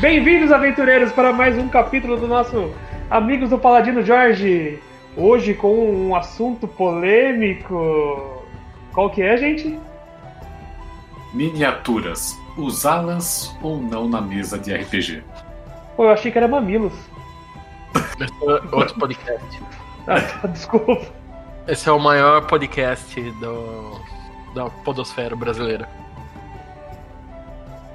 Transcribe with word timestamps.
Bem-vindos, 0.00 0.52
aventureiros, 0.52 1.10
para 1.10 1.32
mais 1.32 1.56
um 1.56 1.68
capítulo 1.68 2.18
do 2.18 2.28
nosso 2.28 2.70
Amigos 3.08 3.48
do 3.48 3.58
Paladino 3.58 4.02
Jorge. 4.02 4.78
Hoje 5.16 5.54
com 5.54 5.74
um 5.74 6.14
assunto 6.14 6.68
polêmico. 6.68 8.44
Qual 8.92 9.08
que 9.08 9.22
é, 9.22 9.38
gente? 9.38 9.80
Miniaturas. 11.32 12.38
Usá-las 12.58 13.56
ou 13.62 13.78
não 13.78 14.06
na 14.06 14.20
mesa 14.20 14.58
de 14.58 14.74
RPG? 14.74 15.24
Pô, 15.96 16.04
eu 16.04 16.10
achei 16.10 16.30
que 16.30 16.36
era 16.36 16.46
mamilos. 16.46 16.92
Esse 18.20 18.44
é 18.44 18.76
outro 18.76 18.98
podcast. 18.98 19.62
Ah, 20.08 20.20
tá, 20.20 20.46
desculpa. 20.46 21.04
Esse 21.66 21.88
é 21.88 21.92
o 21.92 21.98
maior 21.98 22.46
podcast 22.46 23.20
do, 23.40 24.00
da 24.54 24.70
podosfera 24.70 25.34
brasileira. 25.34 25.88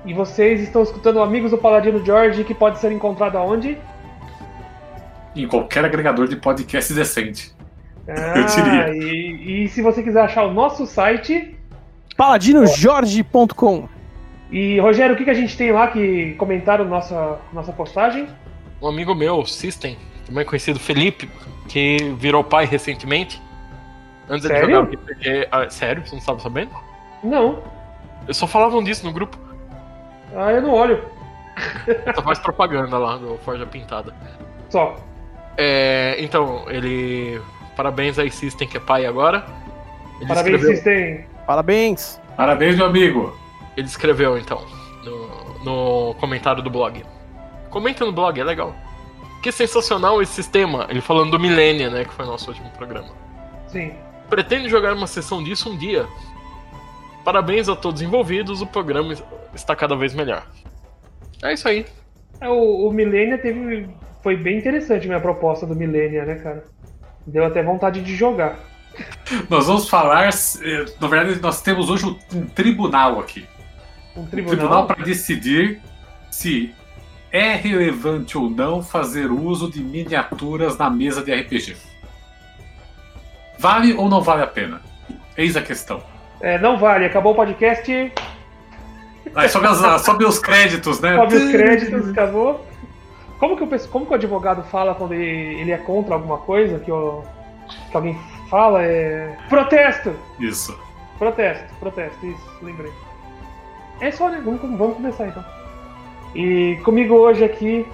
E 0.06 0.14
vocês 0.14 0.62
estão 0.62 0.82
escutando 0.82 1.22
Amigos 1.22 1.52
do 1.52 1.58
Paladino 1.58 2.04
Jorge, 2.04 2.44
que 2.44 2.54
pode 2.56 2.80
ser 2.80 2.92
encontrado 2.92 3.38
aonde? 3.38 3.78
Em 5.36 5.48
qualquer 5.48 5.86
agregador 5.86 6.28
de 6.28 6.36
podcast 6.36 6.92
decente. 6.94 7.54
Ah, 8.08 8.34
Eu 8.38 8.46
diria. 8.46 8.96
E, 8.96 9.64
e 9.66 9.70
se 9.70 9.82
você 9.82 10.02
quiser 10.02 10.22
achar 10.22 10.44
o 10.46 10.54
nosso 10.54 10.86
site. 10.88 11.56
paladinojorge.com 12.18 13.88
E, 14.52 14.80
Rogério, 14.80 15.14
o 15.14 15.18
que, 15.18 15.24
que 15.24 15.30
a 15.30 15.36
gente 15.36 15.56
tem 15.56 15.72
lá 15.72 15.88
que 15.88 16.34
comentaram 16.34 16.84
nossa, 16.86 17.38
nossa 17.54 17.72
postagem? 17.72 18.28
Um 18.82 18.88
amigo 18.88 19.14
meu, 19.14 19.46
System, 19.46 19.96
também 20.26 20.44
conhecido 20.44 20.80
Felipe, 20.80 21.30
que 21.70 21.98
virou 22.18 22.44
pai 22.44 22.66
recentemente. 22.66 23.40
Antes 24.28 24.48
Sério? 24.48 24.64
ele 24.64 24.74
jogava 24.74 24.96
RPG. 24.96 25.48
Ah, 25.52 25.70
sério? 25.70 26.04
Você 26.06 26.12
não 26.14 26.20
estava 26.20 26.40
sabendo? 26.40 26.72
Não. 27.24 27.60
Eles 28.24 28.38
só 28.38 28.48
falavam 28.48 28.84
disso 28.84 29.06
no 29.06 29.14
grupo. 29.14 29.38
Ah, 30.36 30.52
eu 30.52 30.62
não 30.62 30.72
olho. 30.72 31.04
Só 32.16 32.22
faz 32.22 32.40
propaganda 32.40 32.98
lá 32.98 33.18
do 33.18 33.38
Forja 33.40 33.66
Pintada. 33.66 34.14
Só. 34.70 34.96
É, 35.58 36.16
então, 36.20 36.66
ele. 36.68 37.42
Parabéns 37.76 38.18
aí, 38.20 38.30
System, 38.32 38.68
que 38.68 38.78
é 38.78 38.80
pai 38.80 39.06
agora. 39.06 39.46
Ele 40.20 40.28
Parabéns, 40.28 40.56
escreveu, 40.56 40.76
System. 40.76 41.26
Parabéns! 41.46 42.22
Parabéns, 42.38 42.76
meu 42.76 42.86
amigo. 42.86 43.36
Ele 43.76 43.88
escreveu, 43.88 44.38
então, 44.38 44.64
no, 45.04 45.64
no 45.64 46.16
comentário 46.16 46.62
do 46.62 46.70
blog. 46.70 47.04
Comenta 47.70 48.06
no 48.06 48.12
blog, 48.12 48.40
é 48.40 48.44
legal. 48.44 48.76
Que 49.42 49.52
sensacional 49.52 50.22
esse 50.22 50.34
sistema. 50.34 50.86
Ele 50.90 51.02
falando 51.02 51.32
do 51.32 51.40
Millennia, 51.40 51.90
né? 51.90 52.06
Que 52.06 52.14
foi 52.14 52.26
o 52.26 52.28
nosso 52.28 52.50
último 52.50 52.70
programa. 52.72 53.10
Sim. 53.68 53.94
Pretende 54.30 54.70
jogar 54.70 54.94
uma 54.94 55.08
sessão 55.08 55.44
disso 55.44 55.70
um 55.70 55.78
dia. 55.78 56.06
Parabéns 57.24 57.70
a 57.70 57.76
todos 57.76 58.02
envolvidos, 58.02 58.62
o 58.62 58.68
programa 58.68 59.14
está 59.54 59.76
cada 59.76 59.96
vez 59.96 60.14
melhor. 60.14 60.46
É 61.44 61.54
isso 61.54 61.68
aí. 61.68 61.86
É, 62.40 62.48
O, 62.50 62.88
o 62.88 62.92
Millennia 62.94 63.38
teve. 63.38 63.90
Foi 64.24 64.36
bem 64.36 64.58
interessante 64.58 65.06
a 65.06 65.08
minha 65.08 65.20
proposta 65.20 65.66
do 65.66 65.76
Millennia, 65.76 66.26
né, 66.26 66.36
cara? 66.36 66.66
Deu 67.26 67.46
até 67.46 67.62
vontade 67.64 68.02
de 68.02 68.16
jogar. 68.16 68.60
Nós 69.50 69.68
vamos 69.68 69.88
falar. 69.90 70.28
eh, 70.30 70.86
Na 71.00 71.08
verdade, 71.08 71.40
nós 71.42 71.62
temos 71.62 71.90
hoje 71.90 72.06
um 72.34 72.46
tribunal 72.48 73.20
aqui. 73.20 73.46
Um 74.16 74.22
Um 74.22 74.26
tribunal. 74.26 74.58
tribunal 74.58 74.88
para 74.88 75.04
decidir 75.04 75.80
se 76.30 76.74
é 77.32 77.54
relevante 77.56 78.38
ou 78.38 78.50
não 78.50 78.84
fazer 78.84 79.32
uso 79.32 79.72
de 79.72 79.82
miniaturas 79.82 80.78
na 80.78 80.90
mesa 80.90 81.24
de 81.24 81.34
RPG. 81.34 81.78
Vale 83.58 83.94
ou 83.94 84.10
não 84.10 84.22
vale 84.22 84.44
a 84.44 84.48
pena? 84.48 84.82
Eis 85.38 85.56
a 85.56 85.62
questão. 85.62 86.04
É, 86.42 86.58
não 86.58 86.78
vale, 86.78 87.06
acabou 87.06 87.34
o 87.34 87.36
podcast, 87.36 88.12
Aí 89.36 89.48
sobe, 89.48 89.68
as- 89.68 90.02
sobe 90.02 90.26
os 90.26 90.40
créditos, 90.40 91.00
né? 91.00 91.16
sobe 91.16 91.36
os 91.36 91.52
créditos, 91.52 92.10
acabou. 92.10 92.66
Como 93.40 93.56
que, 93.56 93.64
o, 93.64 93.90
como 93.90 94.06
que 94.06 94.12
o 94.12 94.16
advogado 94.16 94.64
fala 94.64 94.94
quando 94.94 95.14
ele, 95.14 95.60
ele 95.62 95.72
é 95.72 95.78
contra 95.78 96.16
alguma 96.16 96.38
coisa 96.40 96.80
que, 96.80 96.92
o- 96.92 97.24
que 97.90 97.96
alguém 97.96 98.20
fala? 98.50 98.84
É. 98.84 99.38
Protesto! 99.48 100.14
Isso. 100.40 100.78
Protesto, 101.18 101.74
protesto, 101.80 102.26
isso, 102.26 102.50
lembrei. 102.64 102.92
É 104.00 104.10
só, 104.12 104.28
né? 104.30 104.42
Vamos, 104.44 104.60
vamos 104.62 104.96
começar 104.96 105.28
então. 105.28 105.46
E 106.34 106.80
comigo 106.84 107.14
hoje 107.16 107.44
aqui 107.44 107.86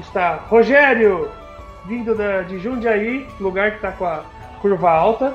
está 0.00 0.36
Rogério, 0.48 1.28
vindo 1.84 2.14
da, 2.14 2.40
de 2.42 2.58
Jundiaí, 2.58 3.26
lugar 3.38 3.72
que 3.72 3.80
tá 3.80 3.92
com 3.92 4.06
a 4.06 4.22
curva 4.62 4.90
alta. 4.90 5.34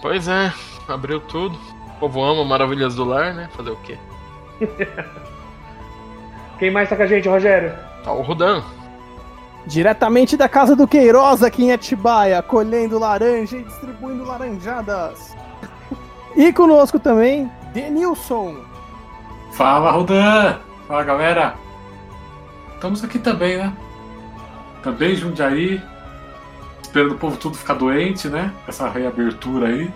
Pois 0.00 0.26
é, 0.28 0.50
abriu 0.88 1.20
tudo. 1.20 1.58
O 1.96 2.00
povo 2.00 2.22
ama 2.22 2.44
maravilhas 2.44 2.94
do 2.94 3.04
lar, 3.04 3.34
né? 3.34 3.48
Fazer 3.56 3.70
o 3.70 3.76
quê? 3.76 3.98
Quem 6.58 6.70
mais 6.70 6.88
tá 6.88 6.96
com 6.96 7.02
a 7.02 7.06
gente, 7.06 7.28
Rogério? 7.28 7.72
Tá 8.04 8.12
o 8.12 8.22
Rudan. 8.22 8.62
Diretamente 9.66 10.36
da 10.36 10.48
casa 10.48 10.74
do 10.74 10.88
Queiroz 10.88 11.42
aqui 11.42 11.64
em 11.64 11.72
Atibaia, 11.72 12.42
colhendo 12.42 12.98
laranja 12.98 13.56
e 13.56 13.64
distribuindo 13.64 14.24
laranjadas. 14.24 15.36
E 16.36 16.52
conosco 16.52 16.98
também, 16.98 17.50
Denilson. 17.72 18.56
Fala, 19.52 19.90
Rodan! 19.90 20.58
Fala, 20.86 21.04
galera! 21.04 21.54
Estamos 22.74 23.04
aqui 23.04 23.18
também, 23.18 23.58
né? 23.58 23.72
Também 24.82 25.14
Jundiaí. 25.14 25.82
Esperando 26.82 27.12
o 27.12 27.18
povo 27.18 27.36
tudo 27.36 27.56
ficar 27.56 27.74
doente, 27.74 28.28
né? 28.28 28.52
Essa 28.66 28.88
reabertura 28.88 29.68
aí. 29.68 29.92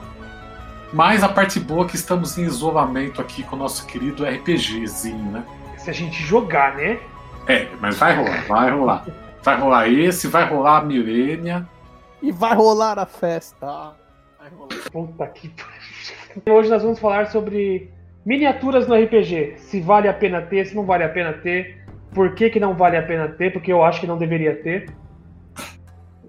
Mas 0.94 1.24
a 1.24 1.28
parte 1.28 1.58
boa 1.58 1.84
é 1.84 1.88
que 1.88 1.96
estamos 1.96 2.38
em 2.38 2.44
isolamento 2.44 3.20
aqui 3.20 3.42
com 3.42 3.56
o 3.56 3.58
nosso 3.58 3.84
querido 3.84 4.24
RPGzinho, 4.24 5.32
né? 5.32 5.44
Se 5.76 5.90
a 5.90 5.92
gente 5.92 6.22
jogar, 6.22 6.76
né? 6.76 7.00
É, 7.48 7.66
mas 7.80 7.98
vai 7.98 8.14
rolar, 8.14 8.44
vai 8.46 8.70
rolar. 8.70 9.06
Vai 9.42 9.58
rolar 9.58 9.88
esse, 9.88 10.28
vai 10.28 10.48
rolar 10.48 10.78
a 10.78 10.84
Milênia. 10.84 11.68
E 12.22 12.30
vai 12.30 12.54
rolar 12.54 12.96
a 12.96 13.06
festa. 13.06 13.66
Vai 14.38 14.48
rolar. 14.56 14.90
Puta 14.92 15.26
que 15.26 15.48
pariu. 15.48 16.56
Hoje 16.56 16.70
nós 16.70 16.82
vamos 16.84 17.00
falar 17.00 17.26
sobre 17.26 17.90
miniaturas 18.24 18.86
no 18.86 18.94
RPG. 18.94 19.54
Se 19.58 19.80
vale 19.80 20.06
a 20.06 20.14
pena 20.14 20.42
ter, 20.42 20.64
se 20.64 20.76
não 20.76 20.86
vale 20.86 21.02
a 21.02 21.08
pena 21.08 21.32
ter. 21.32 21.84
Por 22.14 22.36
que, 22.36 22.50
que 22.50 22.60
não 22.60 22.72
vale 22.72 22.96
a 22.96 23.02
pena 23.02 23.26
ter? 23.26 23.52
Porque 23.52 23.72
eu 23.72 23.82
acho 23.82 24.00
que 24.00 24.06
não 24.06 24.16
deveria 24.16 24.54
ter. 24.62 24.88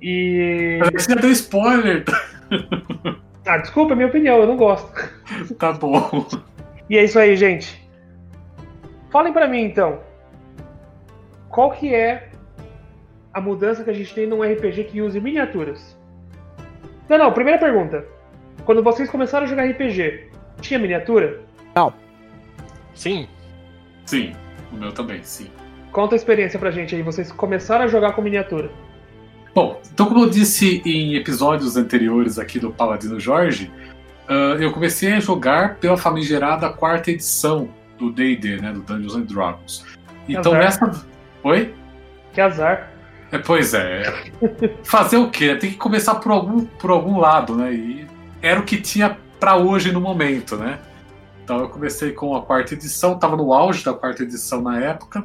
E. 0.01 0.79
Você 0.91 1.13
já 1.13 1.21
deu 1.21 1.31
spoiler! 1.31 2.03
Ah, 3.45 3.57
desculpa, 3.57 3.93
é 3.93 3.95
minha 3.95 4.07
opinião, 4.07 4.39
eu 4.39 4.47
não 4.47 4.57
gosto. 4.57 4.91
Tá 5.57 5.71
bom. 5.73 6.25
E 6.89 6.97
é 6.97 7.03
isso 7.03 7.17
aí, 7.17 7.35
gente. 7.35 7.83
Falem 9.11 9.33
pra 9.33 9.47
mim 9.47 9.63
então. 9.63 9.99
Qual 11.49 11.71
que 11.71 11.93
é 11.93 12.29
a 13.33 13.41
mudança 13.41 13.83
que 13.83 13.89
a 13.89 13.93
gente 13.93 14.13
tem 14.13 14.27
num 14.27 14.43
RPG 14.43 14.85
que 14.85 15.01
use 15.01 15.19
miniaturas? 15.19 15.97
Não, 17.09 17.17
não, 17.17 17.31
primeira 17.33 17.59
pergunta. 17.59 18.05
Quando 18.65 18.83
vocês 18.83 19.09
começaram 19.09 19.45
a 19.45 19.49
jogar 19.49 19.65
RPG, 19.65 20.29
tinha 20.61 20.79
miniatura? 20.79 21.41
Sim, 22.93 23.27
Sim, 24.05 24.33
o 24.71 24.77
meu 24.77 24.91
também, 24.91 25.23
sim. 25.23 25.49
Conta 25.91 26.15
a 26.15 26.17
experiência 26.17 26.59
pra 26.59 26.71
gente 26.71 26.95
aí, 26.95 27.01
vocês 27.01 27.31
começaram 27.31 27.85
a 27.85 27.87
jogar 27.87 28.13
com 28.13 28.21
miniatura. 28.21 28.69
Bom, 29.55 29.81
então 29.93 30.07
como 30.07 30.25
eu 30.25 30.29
disse 30.29 30.81
em 30.85 31.15
episódios 31.15 31.77
anteriores 31.77 32.37
aqui 32.37 32.59
do 32.59 32.71
Paladino 32.71 33.17
Jorge, 33.17 33.71
ah, 34.27 34.57
eu 34.59 34.71
comecei 34.73 35.13
a 35.13 35.19
jogar 35.21 35.75
pela 35.75 35.95
famigerada 35.95 36.69
quarta 36.69 37.09
edição 37.09 37.69
do 37.97 38.11
D&D, 38.11 38.57
né, 38.57 38.73
do 38.73 38.81
Dungeons 38.81 39.15
and 39.15 39.21
Dragons. 39.21 39.85
Então 40.27 40.53
Azar. 40.53 40.63
nessa... 40.63 41.05
Oi? 41.43 41.73
Que 42.33 42.41
azar. 42.41 42.91
É, 43.31 43.37
pois 43.37 43.73
é. 43.73 44.03
Fazer 44.83 45.17
o 45.17 45.29
quê? 45.29 45.55
Tem 45.55 45.71
que 45.71 45.77
começar 45.77 46.15
por 46.15 46.31
algum, 46.31 46.65
por 46.65 46.91
algum 46.91 47.17
lado, 47.17 47.55
né? 47.55 47.73
E 47.73 48.07
era 48.41 48.59
o 48.59 48.63
que 48.63 48.77
tinha 48.77 49.17
pra 49.39 49.55
hoje 49.55 49.91
no 49.91 50.01
momento, 50.01 50.57
né? 50.57 50.79
Então 51.43 51.59
eu 51.59 51.69
comecei 51.69 52.11
com 52.11 52.35
a 52.35 52.41
quarta 52.41 52.73
edição, 52.73 53.17
tava 53.17 53.37
no 53.37 53.53
auge 53.53 53.85
da 53.85 53.93
quarta 53.93 54.23
edição 54.23 54.61
na 54.61 54.79
época. 54.79 55.23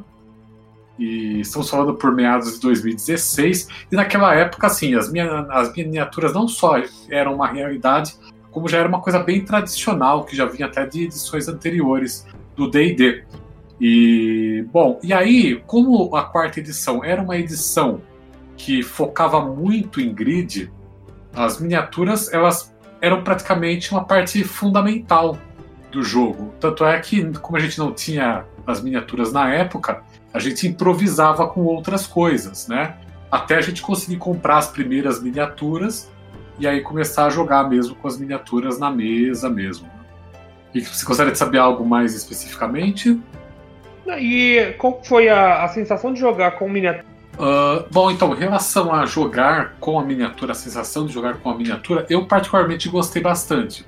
E 1.01 1.41
estamos 1.41 1.71
falando 1.71 1.95
por 1.95 2.15
meados 2.15 2.55
de 2.55 2.61
2016. 2.61 3.69
E 3.91 3.97
naquela 3.97 4.35
época, 4.35 4.67
assim, 4.67 4.95
as, 4.95 5.11
minha, 5.11 5.47
as 5.51 5.75
miniaturas 5.75 6.35
não 6.35 6.47
só 6.47 6.75
eram 7.09 7.35
uma 7.35 7.49
realidade, 7.49 8.15
como 8.51 8.69
já 8.69 8.79
era 8.79 8.89
uma 8.89 9.01
coisa 9.01 9.19
bem 9.19 9.43
tradicional, 9.43 10.25
que 10.25 10.37
já 10.37 10.45
vinha 10.45 10.67
até 10.67 10.85
de 10.85 11.05
edições 11.05 11.49
anteriores 11.49 12.27
do 12.55 12.71
D&D. 12.71 13.25
E, 13.81 14.67
bom, 14.71 15.01
e 15.03 15.11
aí, 15.11 15.63
como 15.67 16.15
a 16.15 16.25
quarta 16.25 16.61
edição 16.61 17.03
era 17.03 17.23
uma 17.23 17.39
edição 17.39 18.03
que 18.55 18.83
focava 18.83 19.41
muito 19.41 20.03
em 20.03 20.13
grid, 20.13 20.71
as 21.33 21.59
miniaturas, 21.59 22.31
elas 22.31 22.75
eram 23.01 23.25
praticamente 23.25 23.91
uma 23.91 24.05
parte 24.05 24.45
fundamental 24.45 25.39
do 25.91 26.03
jogo. 26.03 26.53
Tanto 26.61 26.85
é 26.85 26.99
que, 27.01 27.33
como 27.39 27.57
a 27.57 27.61
gente 27.61 27.79
não 27.79 27.91
tinha 27.91 28.45
as 28.67 28.83
miniaturas 28.83 29.33
na 29.33 29.53
época, 29.53 30.03
a 30.33 30.39
gente 30.39 30.67
improvisava 30.67 31.47
com 31.49 31.65
outras 31.65 32.07
coisas, 32.07 32.69
né? 32.69 32.97
Até 33.31 33.57
a 33.57 33.61
gente 33.61 33.83
conseguir 33.83 34.17
comprar 34.17 34.59
as 34.59 34.69
primeiras 34.69 35.23
miniaturas 35.23 36.11
e 36.59 36.67
aí 36.67 36.81
começar 36.81 37.27
a 37.27 37.31
jogar 37.31 37.69
mesmo 37.69 37.95
com 37.95 38.07
as 38.07 38.19
miniaturas 38.19 38.79
na 38.79 38.91
mesa 38.91 39.49
mesmo. 39.49 39.89
E 40.75 40.81
você 40.81 41.05
gostaria 41.05 41.33
de 41.33 41.39
saber 41.39 41.59
algo 41.59 41.85
mais 41.85 42.15
especificamente? 42.15 43.21
E 44.19 44.75
qual 44.79 45.01
foi 45.05 45.29
a, 45.29 45.65
a 45.65 45.69
sensação 45.69 46.13
de 46.13 46.21
jogar 46.21 46.53
com 46.53 46.69
miniatura? 46.69 47.11
Uh, 47.35 47.87
bom, 47.91 48.11
então, 48.11 48.35
em 48.35 48.39
relação 48.39 48.93
a 48.93 49.07
jogar 49.07 49.77
com 49.81 49.99
a 49.99 50.05
miniatura, 50.05 50.53
a 50.53 50.55
sensação 50.55 51.07
de 51.07 51.13
jogar 51.13 51.39
com 51.39 51.51
a 51.51 51.57
miniatura, 51.57 52.05
eu 52.11 52.27
particularmente 52.27 52.89
gostei 52.89 53.23
bastante. 53.23 53.87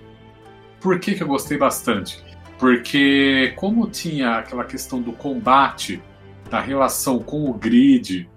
Por 0.80 0.98
que, 0.98 1.14
que 1.14 1.22
eu 1.22 1.26
gostei 1.26 1.58
bastante? 1.58 2.22
Porque, 2.62 3.54
como 3.56 3.90
tinha 3.90 4.36
aquela 4.36 4.62
questão 4.62 5.02
do 5.02 5.12
combate, 5.12 6.00
da 6.48 6.60
relação 6.60 7.18
com 7.18 7.50
o 7.50 7.54
grid, 7.54 8.30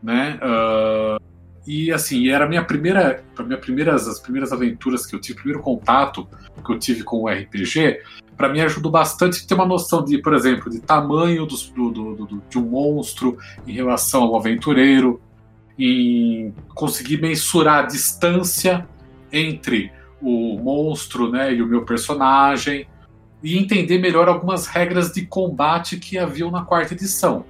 né? 0.00 0.38
Uh, 0.40 1.20
e 1.66 1.90
assim, 1.90 2.28
era 2.28 2.44
a 2.44 2.48
minha 2.48 2.62
primeira, 2.64 3.24
minha 3.40 3.58
primeiras, 3.58 4.06
as 4.06 4.20
primeiras 4.20 4.52
aventuras 4.52 5.04
que 5.04 5.16
eu 5.16 5.20
tive, 5.20 5.40
o 5.40 5.42
primeiro 5.42 5.60
contato 5.60 6.24
que 6.64 6.72
eu 6.72 6.78
tive 6.78 7.02
com 7.02 7.24
o 7.24 7.28
RPG, 7.28 8.00
para 8.36 8.48
mim 8.48 8.60
ajudou 8.60 8.92
bastante 8.92 9.44
ter 9.44 9.54
uma 9.54 9.66
noção 9.66 10.04
de, 10.04 10.18
por 10.18 10.34
exemplo, 10.34 10.70
de 10.70 10.78
tamanho 10.78 11.44
do, 11.44 11.56
do, 11.90 12.14
do, 12.14 12.42
de 12.48 12.56
um 12.56 12.62
monstro 12.62 13.36
em 13.66 13.72
relação 13.72 14.22
ao 14.22 14.36
aventureiro, 14.36 15.20
em 15.76 16.54
conseguir 16.76 17.20
mensurar 17.20 17.82
a 17.82 17.86
distância 17.88 18.86
entre 19.32 19.90
o 20.22 20.60
monstro 20.62 21.28
né, 21.28 21.52
e 21.52 21.60
o 21.60 21.66
meu 21.66 21.84
personagem, 21.84 22.86
e 23.44 23.58
entender 23.58 23.98
melhor 23.98 24.26
algumas 24.26 24.66
regras 24.66 25.12
de 25.12 25.26
combate 25.26 25.98
que 25.98 26.16
haviam 26.16 26.50
na 26.50 26.62
quarta 26.64 26.94
edição. 26.94 27.44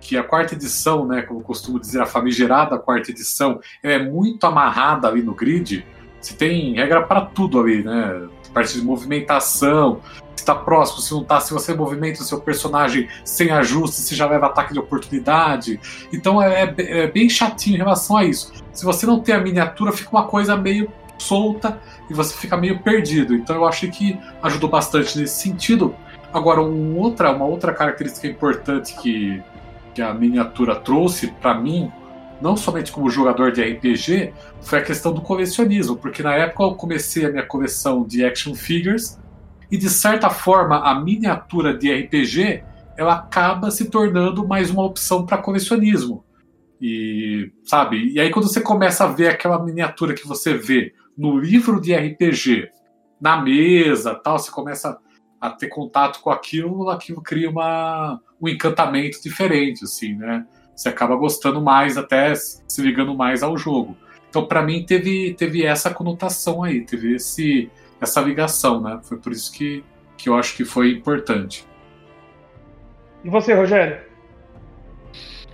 Que 0.00 0.16
a 0.16 0.22
quarta 0.22 0.54
edição, 0.54 1.04
né, 1.04 1.22
como 1.22 1.40
eu 1.40 1.44
costumo 1.44 1.80
dizer, 1.80 2.00
a 2.00 2.06
famigerada 2.06 2.78
quarta 2.78 3.10
edição, 3.10 3.60
é 3.82 3.98
muito 3.98 4.46
amarrada 4.46 5.08
ali 5.08 5.22
no 5.22 5.34
grid. 5.34 5.84
Você 6.20 6.34
tem 6.34 6.74
regra 6.74 7.02
para 7.02 7.22
tudo 7.22 7.60
ali, 7.60 7.82
né? 7.82 8.28
Parte 8.54 8.74
de 8.74 8.84
movimentação, 8.84 10.00
está 10.40 10.54
próximo, 10.54 11.00
se 11.00 11.12
não 11.12 11.22
está, 11.22 11.40
se 11.40 11.52
você 11.52 11.74
movimenta 11.74 12.20
o 12.20 12.24
seu 12.24 12.40
personagem 12.40 13.08
sem 13.24 13.50
ajuste, 13.50 14.00
você 14.00 14.14
já 14.14 14.28
leva 14.28 14.46
ataque 14.46 14.72
de 14.72 14.78
oportunidade. 14.78 15.80
Então 16.12 16.42
é, 16.42 16.62
é, 16.62 16.74
é, 16.78 17.06
bem 17.06 17.28
chatinho 17.28 17.74
em 17.74 17.78
relação 17.78 18.16
a 18.16 18.24
isso. 18.24 18.52
Se 18.72 18.84
você 18.84 19.06
não 19.06 19.20
tem 19.20 19.34
a 19.34 19.40
miniatura, 19.40 19.92
fica 19.92 20.10
uma 20.10 20.26
coisa 20.26 20.56
meio 20.56 20.90
solta 21.20 21.80
e 22.08 22.14
você 22.14 22.34
fica 22.36 22.56
meio 22.56 22.80
perdido. 22.80 23.34
Então 23.34 23.56
eu 23.56 23.66
achei 23.66 23.90
que 23.90 24.18
ajudou 24.42 24.68
bastante 24.68 25.18
nesse 25.18 25.40
sentido. 25.40 25.94
Agora, 26.32 26.60
um 26.62 26.98
outra, 26.98 27.32
uma 27.32 27.44
outra 27.44 27.72
característica 27.72 28.26
importante 28.26 28.94
que, 29.00 29.42
que 29.94 30.00
a 30.00 30.14
miniatura 30.14 30.76
trouxe 30.76 31.28
para 31.28 31.54
mim, 31.54 31.90
não 32.40 32.56
somente 32.56 32.92
como 32.92 33.10
jogador 33.10 33.52
de 33.52 33.62
RPG, 33.62 34.32
foi 34.62 34.78
a 34.78 34.82
questão 34.82 35.12
do 35.12 35.20
colecionismo, 35.20 35.96
porque 35.96 36.22
na 36.22 36.34
época 36.34 36.62
eu 36.62 36.74
comecei 36.74 37.26
a 37.26 37.30
minha 37.30 37.44
coleção 37.44 38.04
de 38.04 38.24
action 38.24 38.54
figures 38.54 39.18
e 39.70 39.76
de 39.76 39.90
certa 39.90 40.30
forma 40.30 40.78
a 40.78 40.98
miniatura 40.98 41.76
de 41.76 41.92
RPG 41.92 42.64
ela 42.96 43.14
acaba 43.14 43.70
se 43.70 43.88
tornando 43.88 44.46
mais 44.46 44.70
uma 44.70 44.84
opção 44.84 45.24
para 45.24 45.38
colecionismo. 45.38 46.24
E 46.80 47.50
sabe? 47.64 48.12
E 48.12 48.20
aí 48.20 48.30
quando 48.30 48.48
você 48.48 48.60
começa 48.60 49.04
a 49.04 49.08
ver 49.08 49.28
aquela 49.28 49.62
miniatura 49.62 50.14
que 50.14 50.26
você 50.26 50.54
vê 50.54 50.94
no 51.20 51.38
livro 51.38 51.78
de 51.78 51.94
RPG, 51.94 52.70
na 53.20 53.42
mesa, 53.42 54.14
tal, 54.14 54.38
você 54.38 54.50
começa 54.50 54.98
a 55.38 55.50
ter 55.50 55.68
contato 55.68 56.22
com 56.22 56.30
aquilo, 56.30 56.88
aquilo 56.88 57.20
cria 57.20 57.50
uma, 57.50 58.18
um 58.40 58.48
encantamento 58.48 59.22
diferente, 59.22 59.84
assim, 59.84 60.14
né? 60.14 60.46
Você 60.74 60.88
acaba 60.88 61.14
gostando 61.14 61.60
mais, 61.60 61.98
até 61.98 62.34
se 62.34 62.80
ligando 62.80 63.14
mais 63.14 63.42
ao 63.42 63.54
jogo. 63.58 63.98
Então, 64.30 64.46
para 64.46 64.62
mim, 64.62 64.82
teve, 64.82 65.34
teve 65.34 65.62
essa 65.62 65.92
conotação 65.92 66.62
aí, 66.62 66.86
teve 66.86 67.16
esse, 67.16 67.70
essa 68.00 68.22
ligação, 68.22 68.80
né? 68.80 68.98
Foi 69.02 69.18
por 69.18 69.32
isso 69.32 69.52
que, 69.52 69.84
que 70.16 70.30
eu 70.30 70.34
acho 70.34 70.56
que 70.56 70.64
foi 70.64 70.90
importante. 70.90 71.66
E 73.22 73.28
você, 73.28 73.52
Rogério? 73.52 74.00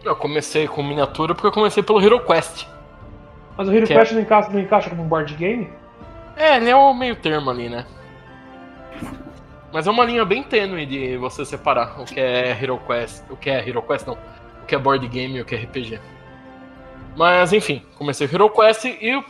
Eu 0.05 0.15
comecei 0.15 0.69
com 0.69 0.81
miniatura 0.85 1.35
porque 1.35 1.49
eu 1.49 1.53
comecei 1.53 1.83
pelo 1.83 2.01
Hero 2.01 2.25
Quest. 2.25 2.76
Mas 3.57 3.69
o 3.69 3.73
Hero 3.73 3.87
Quest 3.87 4.13
é... 4.13 4.15
não, 4.15 4.23
encaixa, 4.23 4.51
não 4.51 4.61
encaixa 4.61 4.91
como 4.91 5.03
um 5.03 5.09
board 5.09 5.35
game? 5.35 5.71
É, 6.37 6.57
ele 6.57 6.71
é 6.71 6.77
o 6.77 6.93
meio 6.93 7.17
termo 7.17 7.51
ali, 7.51 7.69
né? 7.69 7.87
Mas 9.73 9.87
é 9.87 9.91
uma 9.91 10.05
linha 10.05 10.25
bem 10.25 10.43
tênue 10.43 10.87
de 10.87 11.17
você 11.17 11.45
separar 11.45 12.01
o 12.01 12.05
que 12.05 12.21
é 12.21 12.51
Hero 12.51 12.81
Quest, 12.87 13.25
o 13.31 13.37
que 13.37 13.51
é 13.51 13.67
Hero 13.67 13.83
Quest 13.83 14.07
não, 14.07 14.15
o 14.63 14.67
que 14.67 14.75
é 14.75 14.79
board 14.79 15.07
game 15.09 15.37
e 15.37 15.41
o 15.41 15.45
que 15.45 15.55
é 15.55 15.59
RPG. 15.59 16.01
Mas 17.17 17.53
enfim, 17.53 17.83
comecei 17.97 18.29
Hero 18.31 18.51
Quest 18.51 18.85
e 18.85 19.25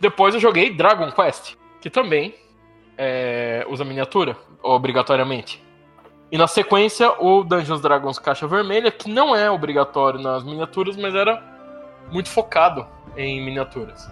depois 0.00 0.34
eu 0.34 0.40
joguei 0.40 0.70
Dragon 0.70 1.10
Quest, 1.10 1.56
que 1.80 1.90
também 1.90 2.34
é, 2.96 3.66
usa 3.68 3.84
miniatura, 3.84 4.36
obrigatoriamente. 4.62 5.62
E 6.30 6.38
na 6.38 6.46
sequência, 6.46 7.12
o 7.20 7.44
Dungeons 7.44 7.82
Dragons 7.82 8.18
Caixa 8.18 8.46
Vermelha, 8.46 8.90
que 8.90 9.10
não 9.10 9.36
é 9.36 9.50
obrigatório 9.50 10.18
nas 10.18 10.42
miniaturas, 10.42 10.96
mas 10.96 11.14
era 11.14 11.51
muito 12.12 12.28
focado 12.28 12.86
em 13.16 13.44
miniaturas. 13.44 14.08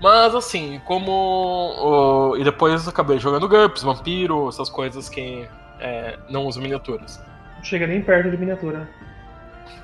Mas 0.00 0.34
assim, 0.34 0.80
como. 0.84 2.34
e 2.38 2.44
depois 2.44 2.86
acabei 2.86 3.18
jogando 3.18 3.48
GURPS, 3.48 3.82
Vampiro, 3.82 4.48
essas 4.48 4.68
coisas 4.68 5.08
que 5.08 5.48
é, 5.80 6.18
não 6.28 6.44
usam 6.46 6.62
miniaturas. 6.62 7.20
Não 7.56 7.64
chega 7.64 7.86
nem 7.86 8.02
perto 8.02 8.30
de 8.30 8.36
miniatura. 8.36 8.88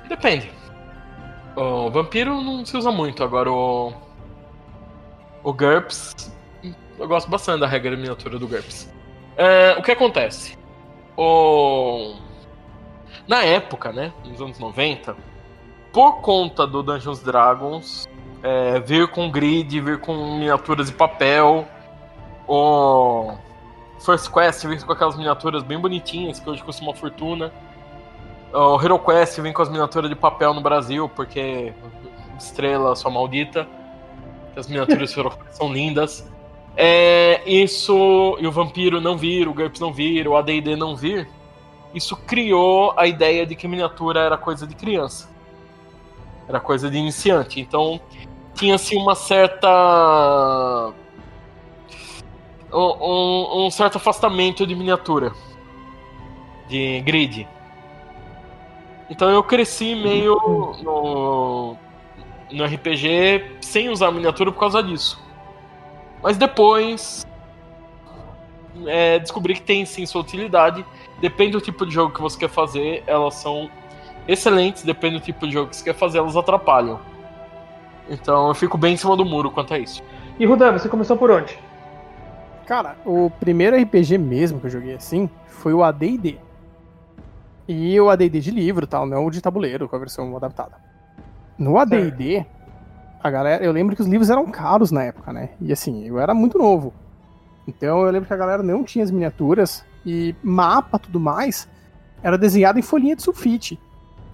Depende. 0.07 0.51
O 1.55 1.89
Vampiro 1.89 2.41
não 2.41 2.65
se 2.65 2.77
usa 2.77 2.91
muito, 2.91 3.23
agora 3.23 3.51
o. 3.51 3.93
O 5.43 5.51
GURPS. 5.51 6.31
Eu 6.99 7.07
gosto 7.07 7.29
bastante 7.29 7.59
da 7.59 7.67
regra 7.67 7.91
de 7.91 7.97
miniatura 7.97 8.37
do 8.37 8.47
GURPS. 8.47 8.93
É, 9.35 9.75
o 9.77 9.81
que 9.81 9.91
acontece? 9.91 10.57
O... 11.17 12.15
Na 13.27 13.43
época, 13.43 13.91
né? 13.91 14.13
Nos 14.23 14.39
anos 14.39 14.59
90, 14.59 15.15
por 15.93 16.21
conta 16.21 16.65
do 16.65 16.81
Dungeons 16.81 17.21
Dragons 17.21 18.09
é, 18.41 18.79
vir 18.81 19.07
com 19.07 19.31
grid, 19.31 19.79
vir 19.79 19.99
com 20.01 20.37
miniaturas 20.37 20.87
de 20.87 20.93
papel, 20.93 21.65
o 22.45 23.31
First 24.03 24.29
Quest 24.31 24.65
vir 24.65 24.83
com 24.83 24.91
aquelas 24.91 25.15
miniaturas 25.15 25.63
bem 25.63 25.79
bonitinhas 25.79 26.39
que 26.39 26.49
hoje 26.49 26.61
custam 26.61 26.87
uma 26.87 26.95
fortuna. 26.95 27.53
O 28.51 28.79
Hero 28.81 28.99
Quest 28.99 29.39
vem 29.39 29.53
com 29.53 29.61
as 29.61 29.69
miniaturas 29.69 30.09
de 30.09 30.15
papel 30.15 30.53
no 30.53 30.61
Brasil, 30.61 31.07
porque 31.07 31.73
estrela 32.37 32.95
sua 32.95 33.09
maldita. 33.09 33.65
As 34.57 34.67
miniaturas 34.67 35.11
de 35.11 35.19
Hero 35.19 35.31
Quest 35.37 35.53
são 35.55 35.71
lindas. 35.71 36.29
É, 36.75 37.41
isso 37.45 38.35
e 38.41 38.47
o 38.47 38.51
Vampiro 38.51 38.99
não 38.99 39.15
vir, 39.15 39.47
o 39.47 39.53
GURPS 39.53 39.79
não 39.79 39.93
vir, 39.93 40.27
o 40.27 40.35
AD&D 40.35 40.75
não 40.75 40.95
vir, 40.95 41.29
isso 41.93 42.17
criou 42.17 42.93
a 42.97 43.05
ideia 43.05 43.45
de 43.45 43.55
que 43.55 43.67
miniatura 43.67 44.21
era 44.21 44.37
coisa 44.37 44.65
de 44.65 44.73
criança. 44.73 45.32
Era 46.47 46.59
coisa 46.59 46.89
de 46.89 46.97
iniciante. 46.97 47.59
Então 47.59 47.99
tinha 48.53 48.75
assim 48.75 48.97
uma 48.97 49.15
certa. 49.15 50.93
Um, 52.71 53.65
um, 53.65 53.71
certo 53.71 53.97
afastamento 53.97 54.65
de 54.65 54.75
miniatura. 54.75 55.31
De 56.67 57.01
grid. 57.01 57.47
Então 59.09 59.29
eu 59.29 59.43
cresci 59.43 59.93
meio 59.93 60.35
no, 60.81 61.77
no 62.51 62.65
RPG 62.65 63.57
sem 63.61 63.89
usar 63.89 64.11
miniatura 64.11 64.51
por 64.51 64.59
causa 64.59 64.81
disso. 64.81 65.21
Mas 66.21 66.37
depois 66.37 67.25
é, 68.87 69.19
descobri 69.19 69.53
que 69.55 69.61
tem 69.61 69.85
sim 69.85 70.05
sua 70.05 70.21
utilidade. 70.21 70.85
Depende 71.19 71.51
do 71.51 71.61
tipo 71.61 71.85
de 71.85 71.93
jogo 71.93 72.13
que 72.13 72.21
você 72.21 72.37
quer 72.37 72.49
fazer, 72.49 73.03
elas 73.05 73.35
são 73.35 73.69
excelentes, 74.27 74.83
depende 74.83 75.19
do 75.19 75.23
tipo 75.23 75.45
de 75.45 75.53
jogo 75.53 75.69
que 75.69 75.75
você 75.75 75.83
quer 75.83 75.95
fazer, 75.95 76.19
elas 76.19 76.35
atrapalham. 76.35 76.99
Então 78.09 78.49
eu 78.49 78.53
fico 78.53 78.77
bem 78.77 78.93
em 78.93 78.97
cima 78.97 79.15
do 79.15 79.25
muro 79.25 79.51
quanto 79.51 79.73
a 79.73 79.79
isso. 79.79 80.03
E 80.39 80.45
Rudan, 80.45 80.73
você 80.73 80.89
começou 80.89 81.15
por 81.15 81.31
onde? 81.31 81.57
Cara, 82.65 82.95
o 83.05 83.29
primeiro 83.29 83.75
RPG 83.81 84.17
mesmo 84.17 84.59
que 84.59 84.67
eu 84.67 84.71
joguei 84.71 84.95
assim 84.95 85.29
foi 85.47 85.73
o 85.73 85.83
AD&D. 85.83 86.37
E 87.67 87.99
o 87.99 88.09
AD&D 88.09 88.39
de 88.39 88.51
livro, 88.51 88.85
tal, 88.85 89.05
não 89.05 89.25
o 89.25 89.31
de 89.31 89.41
tabuleiro, 89.41 89.87
com 89.87 89.95
a 89.95 89.99
versão 89.99 90.35
adaptada. 90.35 90.75
No 91.57 91.77
AD&D, 91.77 92.45
a 93.21 93.29
galera, 93.29 93.63
eu 93.63 93.71
lembro 93.71 93.95
que 93.95 94.01
os 94.01 94.07
livros 94.07 94.29
eram 94.29 94.45
caros 94.47 94.91
na 94.91 95.03
época, 95.03 95.31
né? 95.31 95.49
E 95.61 95.71
assim, 95.71 96.05
eu 96.05 96.19
era 96.19 96.33
muito 96.33 96.57
novo. 96.57 96.93
Então 97.67 98.01
eu 98.05 98.11
lembro 98.11 98.27
que 98.27 98.33
a 98.33 98.37
galera 98.37 98.61
não 98.61 98.83
tinha 98.83 99.03
as 99.03 99.11
miniaturas 99.11 99.85
e 100.05 100.35
mapa, 100.43 100.99
tudo 100.99 101.19
mais, 101.19 101.67
era 102.21 102.37
desenhado 102.37 102.77
em 102.77 102.81
folhinha 102.81 103.15
de 103.15 103.23
sulfite. 103.23 103.79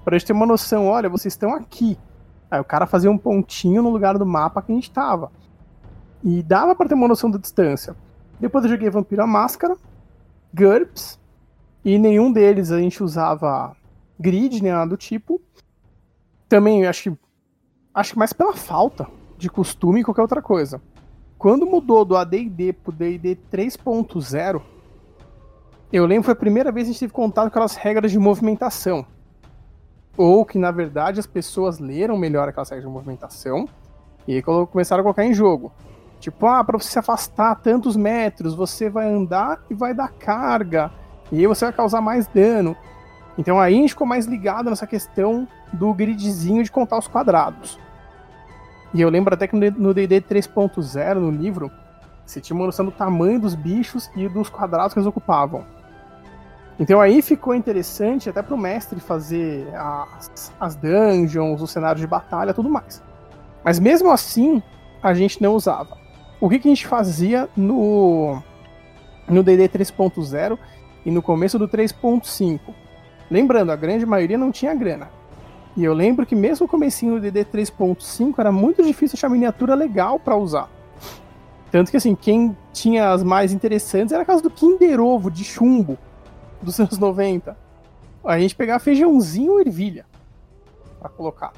Pra 0.04 0.18
gente 0.18 0.28
ter 0.28 0.34
uma 0.34 0.46
noção, 0.46 0.88
olha, 0.88 1.10
vocês 1.10 1.34
estão 1.34 1.54
aqui. 1.54 1.98
Aí 2.50 2.60
o 2.60 2.64
cara 2.64 2.88
fazia 2.88 3.12
um 3.12 3.18
pontinho 3.18 3.84
no 3.84 3.90
lugar 3.90 4.18
do 4.18 4.26
mapa 4.26 4.62
que 4.62 4.72
a 4.72 4.76
gente 4.76 4.92
tava. 4.92 5.32
E 6.24 6.42
dava 6.42 6.76
para 6.76 6.90
ter 6.90 6.96
uma 6.96 7.08
noção 7.08 7.30
da 7.30 7.38
distância. 7.38 7.96
Depois 8.40 8.64
eu 8.64 8.72
joguei 8.72 8.90
Vampiro 8.90 9.22
a 9.22 9.28
Máscara, 9.28 9.76
GURPS, 10.54 11.20
e 11.84 11.98
nenhum 11.98 12.32
deles 12.32 12.72
a 12.72 12.80
gente 12.80 13.04
usava 13.04 13.76
grid, 14.20 14.62
nem 14.62 14.72
nada 14.72 14.90
do 14.90 14.98
tipo. 14.98 15.42
Também 16.48 16.86
acho 16.86 17.12
que 17.12 17.18
acho 17.94 18.14
que 18.14 18.20
mais 18.20 18.34
pela 18.34 18.54
falta 18.54 19.08
de 19.38 19.50
costume 19.50 20.02
e 20.02 20.04
qualquer 20.04 20.22
outra 20.22 20.42
coisa. 20.42 20.82
Quando 21.38 21.66
mudou 21.66 22.04
do 22.04 22.18
AD&D 22.18 22.74
pro 22.74 22.92
D&D 22.92 23.38
3.0, 23.52 24.62
Eu 25.92 26.06
lembro 26.06 26.24
que 26.24 26.26
foi 26.26 26.34
a 26.34 26.36
primeira 26.36 26.72
vez 26.72 26.86
que 26.86 26.90
a 26.90 26.94
gente 26.94 27.00
teve 27.00 27.14
contato 27.14 27.46
com 27.46 27.50
aquelas 27.50 27.76
regras 27.76 28.12
de 28.12 28.20
movimentação. 28.20 29.06
Ou 30.20 30.44
que, 30.44 30.60
na 30.60 30.70
verdade, 30.70 31.18
as 31.18 31.26
pessoas 31.26 31.80
leram 31.80 32.18
melhor 32.18 32.50
aquelas 32.50 32.70
regras 32.70 32.86
de 32.86 32.94
movimentação 32.94 33.70
e 34.28 34.42
começaram 34.42 35.00
a 35.00 35.04
colocar 35.04 35.24
em 35.24 35.34
jogo. 35.34 35.72
Tipo, 36.20 36.46
ah, 36.46 36.62
pra 36.62 36.78
você 36.78 36.90
se 36.90 37.00
afastar 37.00 37.56
tantos 37.56 37.96
metros, 37.96 38.54
você 38.54 38.90
vai 38.90 39.08
andar 39.08 39.62
e 39.70 39.74
vai 39.74 39.94
dar 39.94 40.10
carga. 40.10 40.92
E 41.32 41.40
aí 41.40 41.48
você 41.48 41.64
vai 41.64 41.74
causar 41.74 42.02
mais 42.02 42.28
dano. 42.28 42.76
Então 43.38 43.62
aí 43.62 43.74
a 43.74 43.78
gente 43.78 43.92
ficou 43.92 44.06
mais 44.06 44.26
ligado 44.26 44.70
nessa 44.70 44.86
questão 44.86 45.48
do 45.72 45.94
gridzinho 45.94 46.66
de 46.66 46.70
contar 46.70 46.98
os 46.98 47.08
quadrados. 47.08 47.80
E 48.94 49.00
eu 49.00 49.10
lembro 49.10 49.34
até 49.34 49.48
que 49.48 49.56
no 49.56 49.94
D&D 49.94 50.20
3.0, 50.20 51.14
no 51.14 51.32
livro, 51.32 51.72
você 52.26 52.42
tinha 52.42 52.58
uma 52.58 52.66
noção 52.66 52.84
do 52.84 52.92
tamanho 52.92 53.40
dos 53.40 53.56
bichos 53.56 54.12
e 54.18 54.28
dos 54.28 54.50
quadrados 54.50 54.92
que 54.92 55.00
eles 55.00 55.08
ocupavam. 55.08 55.64
Então 56.80 57.02
aí 57.02 57.22
ficou 57.22 57.54
interessante 57.54 58.30
até 58.30 58.42
pro 58.42 58.58
mestre 58.58 59.02
fazer 59.02 59.68
as, 59.76 60.54
as 60.58 60.76
dungeons, 60.78 61.62
os 61.62 61.72
cenários 61.72 62.00
de 62.00 62.08
batalha 62.08 62.54
tudo 62.54 62.70
mais. 62.70 63.04
Mas 63.64 63.80
mesmo 63.80 64.10
assim, 64.10 64.64
a 65.04 65.14
gente 65.14 65.42
não 65.42 65.56
usava. 65.56 65.98
O 66.40 66.50
que, 66.50 66.58
que 66.58 66.70
a 66.70 66.72
gente 66.72 66.88
fazia 66.88 67.50
no 67.56 68.42
no 69.28 69.44
D&D 69.44 69.68
3.0 69.70 70.58
e 71.06 71.12
no 71.12 71.22
começo 71.22 71.60
do 71.60 71.68
3.5? 71.68 72.60
Lembrando, 73.30 73.72
a 73.72 73.76
grande 73.76 74.06
maioria 74.06 74.38
não 74.38 74.52
tinha 74.52 74.74
grana. 74.74 75.10
E 75.76 75.84
eu 75.84 75.94
lembro 75.94 76.26
que 76.26 76.36
mesmo 76.36 76.66
o 76.66 76.70
comecinho 76.70 77.16
do 77.16 77.22
DD 77.22 77.46
3.5 77.46 78.36
era 78.40 78.52
muito 78.52 78.82
difícil 78.82 79.16
achar 79.16 79.30
miniatura 79.30 79.76
legal 79.76 80.18
para 80.18 80.36
usar. 80.36 80.70
Tanto 81.72 81.92
que 81.92 81.98
assim, 81.98 82.16
quem 82.16 82.58
tinha 82.74 83.12
as 83.12 83.22
mais 83.22 83.54
interessantes 83.54 84.12
era 84.12 84.24
a 84.24 84.26
casa 84.26 84.42
do 84.42 84.50
Kinder 84.50 85.00
Ovo 85.00 85.30
de 85.30 85.44
chumbo 85.44 85.98
dos 86.62 86.80
anos 86.80 86.98
90. 86.98 87.56
A 88.24 88.40
gente 88.40 88.56
pegava 88.56 88.80
feijãozinho 88.80 89.60
e 89.60 89.62
ervilha 89.62 90.06
para 91.00 91.10
colocar. 91.10 91.54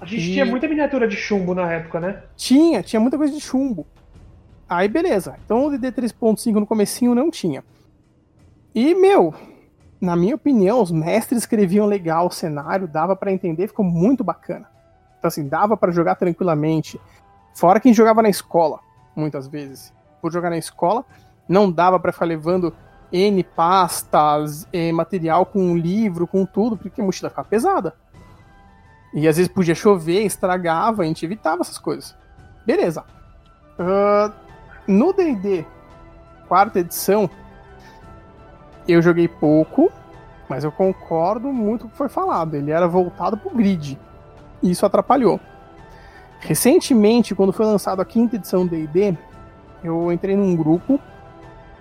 A 0.00 0.06
gente 0.06 0.30
e... 0.30 0.32
tinha 0.32 0.46
muita 0.46 0.66
miniatura 0.68 1.06
de 1.06 1.16
chumbo 1.16 1.54
na 1.54 1.70
época, 1.70 2.00
né? 2.00 2.22
Tinha, 2.36 2.82
tinha 2.82 3.00
muita 3.00 3.16
coisa 3.16 3.32
de 3.32 3.40
chumbo. 3.40 3.86
Aí 4.68 4.88
beleza. 4.88 5.36
Então 5.44 5.66
o 5.66 5.70
DD 5.70 5.92
3.5 5.92 6.54
no 6.54 6.66
comecinho 6.66 7.14
não 7.14 7.30
tinha. 7.30 7.62
E, 8.74 8.94
meu, 8.94 9.32
na 10.00 10.16
minha 10.16 10.34
opinião, 10.34 10.82
os 10.82 10.90
mestres 10.90 11.42
escreviam 11.42 11.86
legal 11.86 12.26
o 12.26 12.30
cenário, 12.30 12.88
dava 12.88 13.14
para 13.14 13.32
entender, 13.32 13.68
ficou 13.68 13.84
muito 13.84 14.24
bacana. 14.24 14.68
Então, 15.18 15.28
assim, 15.28 15.46
dava 15.46 15.76
para 15.76 15.92
jogar 15.92 16.16
tranquilamente. 16.16 17.00
Fora 17.54 17.80
quem 17.80 17.94
jogava 17.94 18.20
na 18.20 18.28
escola, 18.28 18.80
muitas 19.14 19.46
vezes. 19.46 19.92
Por 20.20 20.32
jogar 20.32 20.50
na 20.50 20.58
escola, 20.58 21.04
não 21.48 21.70
dava 21.70 22.00
para 22.00 22.12
ficar 22.12 22.24
levando 22.24 22.74
N 23.14 23.44
pastas, 23.44 24.66
eh, 24.72 24.90
material 24.90 25.46
com 25.46 25.76
livro, 25.76 26.26
com 26.26 26.44
tudo, 26.44 26.76
porque 26.76 27.00
a 27.00 27.04
mochila 27.04 27.30
ficava 27.30 27.46
pesada. 27.46 27.94
E 29.14 29.28
às 29.28 29.36
vezes 29.36 29.46
podia 29.46 29.76
chover, 29.76 30.24
estragava, 30.24 31.02
a 31.02 31.06
gente 31.06 31.24
evitava 31.24 31.62
essas 31.62 31.78
coisas. 31.78 32.16
Beleza. 32.66 33.04
Uh, 33.78 34.32
no 34.88 35.12
DD, 35.12 35.64
quarta 36.48 36.80
edição, 36.80 37.30
eu 38.88 39.00
joguei 39.00 39.28
pouco, 39.28 39.92
mas 40.48 40.64
eu 40.64 40.72
concordo 40.72 41.52
muito 41.52 41.82
com 41.82 41.86
o 41.86 41.90
que 41.92 41.96
foi 41.96 42.08
falado. 42.08 42.54
Ele 42.56 42.72
era 42.72 42.88
voltado 42.88 43.36
pro 43.36 43.50
grid. 43.50 43.96
E 44.60 44.72
isso 44.72 44.84
atrapalhou. 44.84 45.38
Recentemente, 46.40 47.32
quando 47.32 47.52
foi 47.52 47.64
lançado 47.64 48.02
a 48.02 48.04
quinta 48.04 48.34
edição 48.34 48.66
do 48.66 48.70
D&D, 48.70 49.16
eu 49.84 50.10
entrei 50.10 50.34
num 50.34 50.56
grupo 50.56 50.98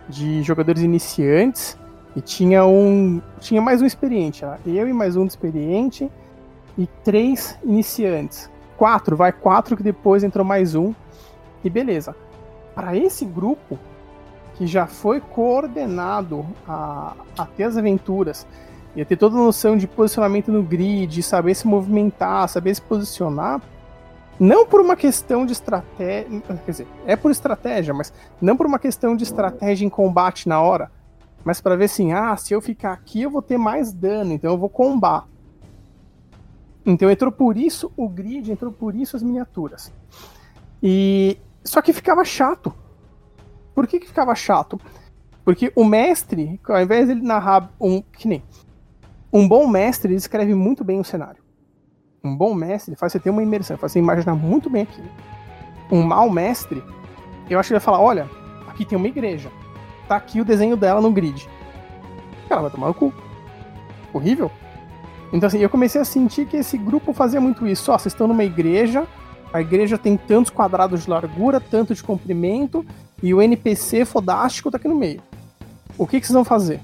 de 0.07 0.43
jogadores 0.43 0.81
iniciantes 0.81 1.77
e 2.15 2.21
tinha 2.21 2.65
um 2.65 3.21
tinha 3.39 3.61
mais 3.61 3.81
um 3.81 3.85
experiente, 3.85 4.43
eu 4.65 4.87
e 4.87 4.93
mais 4.93 5.15
um 5.15 5.25
experiente 5.25 6.09
e 6.77 6.87
três 7.03 7.57
iniciantes. 7.63 8.49
Quatro, 8.77 9.15
vai 9.15 9.31
quatro 9.31 9.77
que 9.77 9.83
depois 9.83 10.23
entrou 10.23 10.45
mais 10.45 10.75
um 10.75 10.93
e 11.63 11.69
beleza. 11.69 12.15
Para 12.75 12.95
esse 12.97 13.23
grupo, 13.25 13.77
que 14.55 14.67
já 14.67 14.87
foi 14.87 15.19
coordenado 15.19 16.45
a, 16.67 17.13
a 17.37 17.45
ter 17.45 17.63
as 17.63 17.77
aventuras, 17.77 18.45
ia 18.95 19.05
ter 19.05 19.17
toda 19.17 19.35
a 19.35 19.39
noção 19.39 19.77
de 19.77 19.87
posicionamento 19.87 20.51
no 20.51 20.61
grid, 20.61 21.21
saber 21.23 21.55
se 21.55 21.67
movimentar, 21.67 22.47
saber 22.49 22.73
se 22.75 22.81
posicionar, 22.81 23.61
não 24.43 24.67
por 24.67 24.81
uma 24.81 24.97
questão 24.97 25.45
de 25.45 25.53
estratégia, 25.53 26.41
quer 26.65 26.71
dizer, 26.71 26.87
é 27.05 27.15
por 27.15 27.31
estratégia, 27.31 27.93
mas 27.93 28.11
não 28.41 28.57
por 28.57 28.65
uma 28.65 28.77
questão 28.77 29.15
de 29.15 29.23
estratégia 29.23 29.85
em 29.85 29.89
combate 29.89 30.49
na 30.49 30.61
hora, 30.61 30.91
mas 31.45 31.61
para 31.61 31.77
ver 31.77 31.85
assim, 31.85 32.11
ah, 32.11 32.35
se 32.35 32.53
eu 32.53 32.59
ficar 32.59 32.91
aqui 32.91 33.21
eu 33.21 33.29
vou 33.29 33.41
ter 33.41 33.57
mais 33.57 33.93
dano, 33.93 34.33
então 34.33 34.51
eu 34.51 34.57
vou 34.57 34.67
combar. 34.67 35.29
Então 36.85 37.09
entrou 37.09 37.31
por 37.31 37.55
isso 37.55 37.89
o 37.95 38.09
grid, 38.09 38.51
entrou 38.51 38.69
por 38.69 38.93
isso 38.93 39.15
as 39.15 39.23
miniaturas. 39.23 39.93
E 40.81 41.37
só 41.63 41.81
que 41.81 41.93
ficava 41.93 42.25
chato, 42.25 42.73
por 43.73 43.87
que, 43.87 43.97
que 43.97 44.07
ficava 44.07 44.35
chato? 44.35 44.77
Porque 45.45 45.71
o 45.73 45.85
mestre, 45.85 46.59
ao 46.67 46.81
invés 46.81 47.07
de 47.07 47.13
ele 47.13 47.21
narrar 47.21 47.71
um. 47.79 48.01
Que 48.01 48.27
nem. 48.27 48.43
Um 49.31 49.47
bom 49.47 49.67
mestre, 49.67 50.11
ele 50.11 50.17
escreve 50.17 50.53
muito 50.53 50.83
bem 50.83 50.99
o 50.99 51.03
cenário. 51.03 51.42
Um 52.25 52.37
bom 52.37 52.53
mestre 52.53 52.95
faz 52.95 53.11
você 53.11 53.19
ter 53.19 53.29
uma 53.29 53.43
imersão, 53.43 53.77
faz 53.77 53.91
você 53.91 53.99
imaginar 53.99 54.33
muito 54.33 54.69
bem 54.69 54.83
aquilo. 54.83 55.09
Um 55.91 56.01
mau 56.01 56.29
mestre, 56.29 56.81
eu 57.49 57.59
acho 57.59 57.67
que 57.67 57.73
ele 57.73 57.79
vai 57.79 57.85
falar: 57.85 57.99
olha, 57.99 58.29
aqui 58.65 58.85
tem 58.85 58.97
uma 58.97 59.09
igreja. 59.09 59.51
Tá 60.07 60.15
aqui 60.15 60.39
o 60.39 60.45
desenho 60.45 60.77
dela 60.77 61.01
no 61.01 61.11
grid. 61.11 61.49
Cara 62.47 62.61
vai 62.61 62.71
tomar 62.71 62.87
no 62.87 62.93
cu. 62.93 63.13
Horrível. 64.13 64.49
Então, 65.33 65.47
assim, 65.47 65.59
eu 65.59 65.69
comecei 65.69 65.99
a 65.99 66.05
sentir 66.05 66.45
que 66.45 66.55
esse 66.55 66.77
grupo 66.77 67.11
fazia 67.11 67.41
muito 67.41 67.67
isso. 67.67 67.91
Ó, 67.91 67.97
vocês 67.97 68.13
estão 68.13 68.27
numa 68.27 68.45
igreja, 68.45 69.05
a 69.51 69.59
igreja 69.59 69.97
tem 69.97 70.15
tantos 70.15 70.49
quadrados 70.49 71.03
de 71.03 71.09
largura, 71.09 71.59
tanto 71.59 71.93
de 71.93 72.01
comprimento, 72.01 72.85
e 73.21 73.33
o 73.33 73.41
NPC 73.41 74.05
fodástico 74.05 74.71
tá 74.71 74.77
aqui 74.77 74.87
no 74.87 74.95
meio. 74.95 75.21
O 75.97 76.07
que, 76.07 76.21
que 76.21 76.25
vocês 76.25 76.33
vão 76.33 76.45
fazer? 76.45 76.79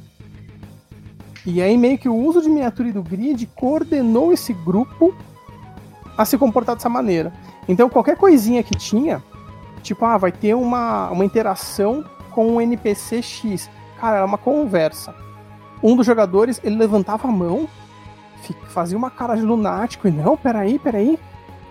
E 1.45 1.61
aí 1.61 1.77
meio 1.77 1.97
que 1.97 2.09
o 2.09 2.15
uso 2.15 2.41
de 2.41 2.49
miniatura 2.49 2.89
e 2.89 2.91
do 2.91 3.01
grid 3.01 3.45
coordenou 3.55 4.33
esse 4.33 4.51
grupo 4.51 5.15
a 6.19 6.25
se 6.25 6.37
comportar 6.37 6.75
dessa 6.75 6.89
maneira. 6.89 7.31
Então 7.65 7.87
qualquer 7.87 8.17
coisinha 8.17 8.61
que 8.61 8.75
tinha, 8.75 9.23
tipo, 9.81 10.03
ah, 10.03 10.17
vai 10.17 10.33
ter 10.33 10.53
uma, 10.53 11.09
uma 11.11 11.23
interação 11.23 12.03
com 12.31 12.55
um 12.55 12.59
NPC 12.59 13.21
X. 13.21 13.69
Cara, 13.97 14.17
era 14.17 14.25
uma 14.25 14.37
conversa. 14.37 15.15
Um 15.81 15.95
dos 15.95 16.05
jogadores, 16.05 16.59
ele 16.61 16.75
levantava 16.75 17.29
a 17.29 17.31
mão, 17.31 17.69
fazia 18.67 18.97
uma 18.97 19.09
cara 19.09 19.35
de 19.35 19.43
lunático 19.43 20.09
e 20.09 20.11
não, 20.11 20.35
peraí, 20.35 20.77
peraí, 20.77 21.17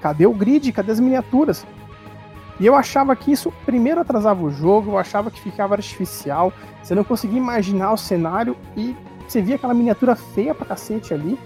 cadê 0.00 0.26
o 0.26 0.32
grid, 0.32 0.72
cadê 0.72 0.92
as 0.92 1.00
miniaturas? 1.00 1.66
E 2.58 2.64
eu 2.64 2.74
achava 2.74 3.14
que 3.14 3.30
isso 3.30 3.52
primeiro 3.66 4.00
atrasava 4.00 4.42
o 4.42 4.50
jogo, 4.50 4.92
eu 4.92 4.98
achava 4.98 5.30
que 5.30 5.42
ficava 5.42 5.74
artificial, 5.74 6.54
você 6.82 6.94
não 6.94 7.04
conseguia 7.04 7.36
imaginar 7.36 7.92
o 7.92 7.98
cenário 7.98 8.56
e 8.74 8.96
você 9.28 9.42
via 9.42 9.56
aquela 9.56 9.74
miniatura 9.74 10.16
feia 10.16 10.54
pra 10.54 10.64
cacete 10.64 11.12
ali. 11.12 11.38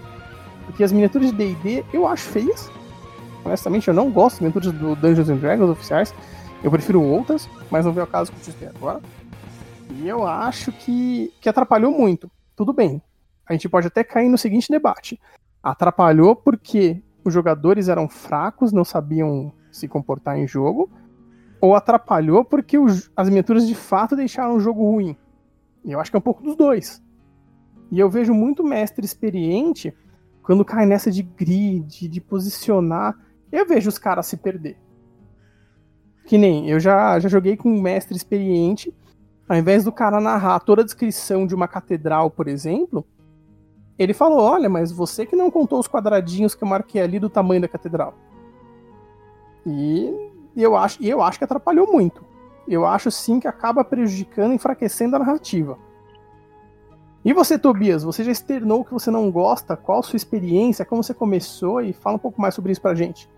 Porque 0.65 0.85
as 0.85 0.93
miniaturas 0.93 1.31
de 1.31 1.35
DD 1.35 1.83
eu 1.91 2.07
acho 2.07 2.23
feias. 2.29 2.71
Honestamente, 3.45 3.87
eu 3.87 3.93
não 3.93 4.09
gosto 4.11 4.37
de 4.37 4.43
miniaturas 4.43 4.71
do 4.71 4.95
Dungeons 4.95 5.29
and 5.29 5.37
Dragons 5.37 5.69
oficiais. 5.69 6.13
Eu 6.63 6.71
prefiro 6.71 7.01
outras, 7.01 7.49
mas 7.69 7.85
não 7.85 7.91
veio 7.91 8.05
o 8.05 8.09
caso 8.09 8.31
que 8.31 8.49
eu 8.49 8.53
te 8.53 8.65
agora. 8.65 9.01
E 9.91 10.07
eu 10.07 10.25
acho 10.25 10.71
que, 10.71 11.33
que 11.41 11.49
atrapalhou 11.49 11.91
muito. 11.91 12.31
Tudo 12.55 12.71
bem. 12.71 13.01
A 13.45 13.53
gente 13.53 13.67
pode 13.67 13.87
até 13.87 14.03
cair 14.03 14.29
no 14.29 14.37
seguinte 14.37 14.71
debate. 14.71 15.19
Atrapalhou 15.61 16.35
porque 16.35 17.01
os 17.23 17.33
jogadores 17.33 17.89
eram 17.89 18.07
fracos, 18.07 18.71
não 18.71 18.83
sabiam 18.83 19.51
se 19.71 19.87
comportar 19.87 20.37
em 20.37 20.47
jogo, 20.47 20.89
ou 21.59 21.75
atrapalhou 21.75 22.43
porque 22.43 22.77
os, 22.77 23.09
as 23.15 23.27
miniaturas 23.27 23.67
de 23.67 23.75
fato 23.75 24.15
deixaram 24.15 24.55
o 24.55 24.59
jogo 24.59 24.83
ruim. 24.83 25.15
Eu 25.85 25.99
acho 25.99 26.11
que 26.11 26.17
é 26.17 26.19
um 26.19 26.23
pouco 26.23 26.43
dos 26.43 26.55
dois. 26.55 27.01
E 27.91 27.99
eu 27.99 28.09
vejo 28.09 28.33
muito 28.33 28.63
mestre 28.63 29.05
experiente 29.05 29.93
quando 30.41 30.65
cai 30.65 30.85
nessa 30.85 31.11
de 31.11 31.23
grid, 31.23 32.07
de 32.07 32.21
posicionar. 32.21 33.17
Eu 33.53 33.67
vejo 33.67 33.87
os 33.87 33.99
caras 33.99 34.25
se 34.25 34.35
perder. 34.35 34.75
Que 36.25 36.39
nem 36.39 36.67
eu 36.67 36.79
já, 36.79 37.19
já 37.19 37.29
joguei 37.29 37.55
com 37.55 37.69
um 37.69 37.79
mestre 37.79 38.17
experiente. 38.17 38.91
Ao 39.47 39.55
invés 39.55 39.83
do 39.83 39.91
cara 39.91 40.19
narrar 40.19 40.59
toda 40.61 40.81
a 40.81 40.85
descrição 40.85 41.45
de 41.45 41.53
uma 41.53 41.67
catedral, 41.67 42.31
por 42.31 42.47
exemplo, 42.47 43.05
ele 43.99 44.11
falou: 44.11 44.39
Olha, 44.39 44.67
mas 44.67 44.91
você 44.91 45.23
que 45.23 45.35
não 45.35 45.51
contou 45.51 45.77
os 45.77 45.87
quadradinhos 45.87 46.55
que 46.55 46.63
eu 46.63 46.67
marquei 46.67 46.99
ali 46.99 47.19
do 47.19 47.29
tamanho 47.29 47.61
da 47.61 47.67
catedral. 47.67 48.15
E 49.67 50.11
eu 50.57 50.75
acho, 50.75 51.03
eu 51.03 51.21
acho 51.21 51.37
que 51.37 51.43
atrapalhou 51.43 51.85
muito. 51.85 52.25
Eu 52.67 52.87
acho 52.87 53.11
sim 53.11 53.39
que 53.39 53.47
acaba 53.47 53.83
prejudicando, 53.83 54.55
enfraquecendo 54.55 55.15
a 55.15 55.19
narrativa. 55.19 55.77
E 57.23 57.31
você, 57.33 57.59
Tobias, 57.59 58.03
você 58.03 58.23
já 58.23 58.31
externou 58.31 58.83
que 58.83 58.93
você 58.93 59.11
não 59.11 59.29
gosta? 59.29 59.77
Qual 59.77 59.99
a 59.99 60.03
sua 60.03 60.17
experiência? 60.17 60.83
Como 60.83 61.03
você 61.03 61.13
começou? 61.13 61.81
E 61.81 61.93
fala 61.93 62.15
um 62.15 62.19
pouco 62.19 62.41
mais 62.41 62.55
sobre 62.55 62.71
isso 62.71 62.81
pra 62.81 62.95
gente. 62.95 63.29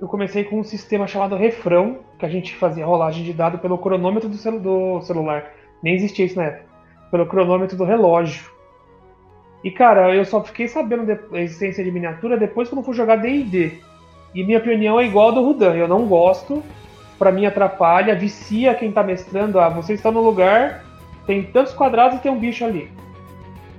Eu 0.00 0.06
comecei 0.06 0.44
com 0.44 0.60
um 0.60 0.64
sistema 0.64 1.06
chamado 1.06 1.36
refrão, 1.36 1.98
que 2.18 2.26
a 2.26 2.28
gente 2.28 2.54
fazia 2.54 2.84
rolagem 2.84 3.24
de 3.24 3.32
dado 3.32 3.58
pelo 3.58 3.78
cronômetro 3.78 4.28
do, 4.28 4.36
celu 4.36 4.60
do 4.60 5.00
celular. 5.02 5.52
Nem 5.82 5.94
existia 5.94 6.26
isso 6.26 6.36
na 6.36 6.44
época. 6.44 6.66
pelo 7.10 7.26
cronômetro 7.26 7.76
do 7.76 7.84
relógio. 7.84 8.50
E 9.64 9.70
cara, 9.70 10.14
eu 10.14 10.24
só 10.24 10.42
fiquei 10.42 10.68
sabendo 10.68 11.06
da 11.06 11.40
existência 11.40 11.82
de 11.82 11.90
miniatura 11.90 12.36
depois 12.36 12.68
quando 12.68 12.84
fui 12.84 12.94
jogar 12.94 13.16
D&D. 13.16 13.72
E 14.34 14.44
minha 14.44 14.58
opinião 14.58 15.00
é 15.00 15.06
igual 15.06 15.30
a 15.30 15.32
do 15.32 15.42
Rudan, 15.42 15.74
eu 15.74 15.88
não 15.88 16.06
gosto, 16.06 16.62
para 17.18 17.32
mim 17.32 17.46
atrapalha, 17.46 18.14
vicia 18.14 18.74
quem 18.74 18.92
tá 18.92 19.02
mestrando. 19.02 19.58
Ah, 19.58 19.70
você 19.70 19.94
está 19.94 20.10
no 20.10 20.20
lugar, 20.20 20.84
tem 21.26 21.42
tantos 21.42 21.72
quadrados 21.72 22.18
e 22.18 22.20
tem 22.20 22.30
um 22.30 22.38
bicho 22.38 22.64
ali. 22.64 22.90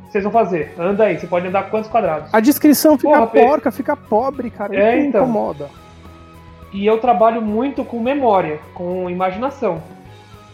Vocês 0.10 0.24
vão 0.24 0.34
fazer? 0.34 0.74
Anda 0.80 1.04
aí, 1.04 1.20
você 1.20 1.28
pode 1.28 1.46
andar 1.46 1.70
quantos 1.70 1.90
quadrados? 1.90 2.34
A 2.34 2.40
descrição 2.40 2.98
fica 2.98 3.14
Porra, 3.14 3.28
porca, 3.28 3.72
fica 3.72 3.96
pobre, 3.96 4.50
cara. 4.50 4.76
É, 4.76 5.00
então. 5.00 5.22
incomoda. 5.22 5.70
E 6.72 6.86
eu 6.86 7.00
trabalho 7.00 7.42
muito 7.42 7.84
com 7.84 8.00
memória, 8.00 8.60
com 8.74 9.10
imaginação. 9.10 9.82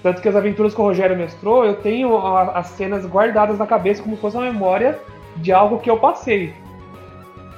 Tanto 0.03 0.21
que 0.21 0.27
as 0.27 0.35
aventuras 0.35 0.73
que 0.75 0.81
o 0.81 0.83
Rogério 0.83 1.17
mestrou, 1.17 1.63
eu 1.63 1.75
tenho 1.75 2.17
as 2.27 2.67
cenas 2.67 3.05
guardadas 3.05 3.57
na 3.57 3.65
cabeça 3.65 4.03
como 4.03 4.15
se 4.15 4.21
fosse 4.21 4.35
uma 4.35 4.51
memória 4.51 4.99
de 5.37 5.51
algo 5.51 5.79
que 5.79 5.89
eu 5.89 5.97
passei. 5.97 6.53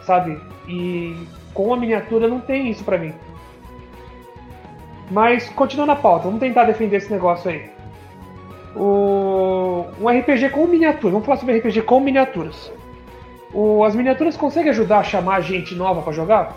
Sabe? 0.03 0.39
E 0.67 1.27
com 1.53 1.73
a 1.73 1.77
miniatura 1.77 2.27
não 2.27 2.39
tem 2.39 2.69
isso 2.69 2.83
para 2.83 2.97
mim. 2.97 3.13
Mas 5.09 5.49
continuando 5.49 5.91
a 5.91 5.95
pauta, 5.95 6.25
vamos 6.25 6.39
tentar 6.39 6.65
defender 6.65 6.97
esse 6.97 7.11
negócio 7.11 7.49
aí. 7.49 7.69
O... 8.75 9.85
Um 9.99 10.07
RPG 10.09 10.49
com 10.49 10.67
miniaturas, 10.67 11.13
vamos 11.13 11.25
falar 11.25 11.39
sobre 11.39 11.57
RPG 11.57 11.81
com 11.83 11.99
miniaturas. 11.99 12.71
O... 13.53 13.83
As 13.83 13.95
miniaturas 13.95 14.37
conseguem 14.37 14.69
ajudar 14.69 14.99
a 14.99 15.03
chamar 15.03 15.41
gente 15.41 15.73
nova 15.73 16.01
para 16.01 16.13
jogar? 16.13 16.55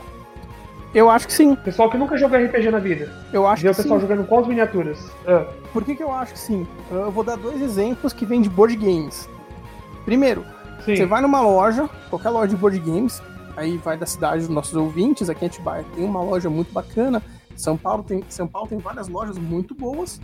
Eu 0.95 1.11
acho 1.11 1.27
que 1.27 1.33
sim. 1.33 1.55
Pessoal 1.55 1.91
que 1.91 1.99
nunca 1.99 2.17
jogou 2.17 2.39
RPG 2.39 2.71
na 2.71 2.79
vida. 2.79 3.13
Eu 3.33 3.47
acho 3.47 3.63
Vê 3.63 3.69
que 3.69 3.75
o 3.75 3.77
pessoal 3.77 4.01
sim. 4.01 4.07
jogando 4.07 4.27
com 4.27 4.39
as 4.39 4.47
miniaturas. 4.47 4.99
Ah. 5.27 5.47
Por 5.73 5.85
que, 5.85 5.95
que 5.95 6.03
eu 6.03 6.11
acho 6.11 6.33
que 6.33 6.39
sim? 6.39 6.67
Eu 6.91 7.11
vou 7.11 7.23
dar 7.23 7.37
dois 7.37 7.61
exemplos 7.61 8.13
que 8.13 8.25
vêm 8.25 8.41
de 8.41 8.49
board 8.49 8.75
games. 8.75 9.29
Primeiro, 10.05 10.45
sim. 10.85 10.97
você 10.97 11.05
vai 11.05 11.21
numa 11.21 11.43
loja, 11.43 11.89
qualquer 12.09 12.31
loja 12.31 12.49
de 12.49 12.57
board 12.57 12.79
games, 12.81 13.21
aí 13.57 13.77
vai 13.77 13.99
da 13.99 14.07
cidade 14.07 14.41
dos 14.41 14.49
nossos 14.49 14.75
ouvintes, 14.75 15.29
aqui 15.29 15.45
em 15.45 15.49
Atibaia 15.49 15.85
tem 15.95 16.05
uma 16.05 16.23
loja 16.23 16.49
muito 16.49 16.73
bacana, 16.73 17.23
São 17.55 17.77
Paulo 17.77 18.03
tem, 18.03 18.25
São 18.31 18.47
Paulo 18.47 18.69
tem 18.69 18.79
várias 18.79 19.09
lojas 19.09 19.37
muito 19.37 19.75
boas. 19.75 20.19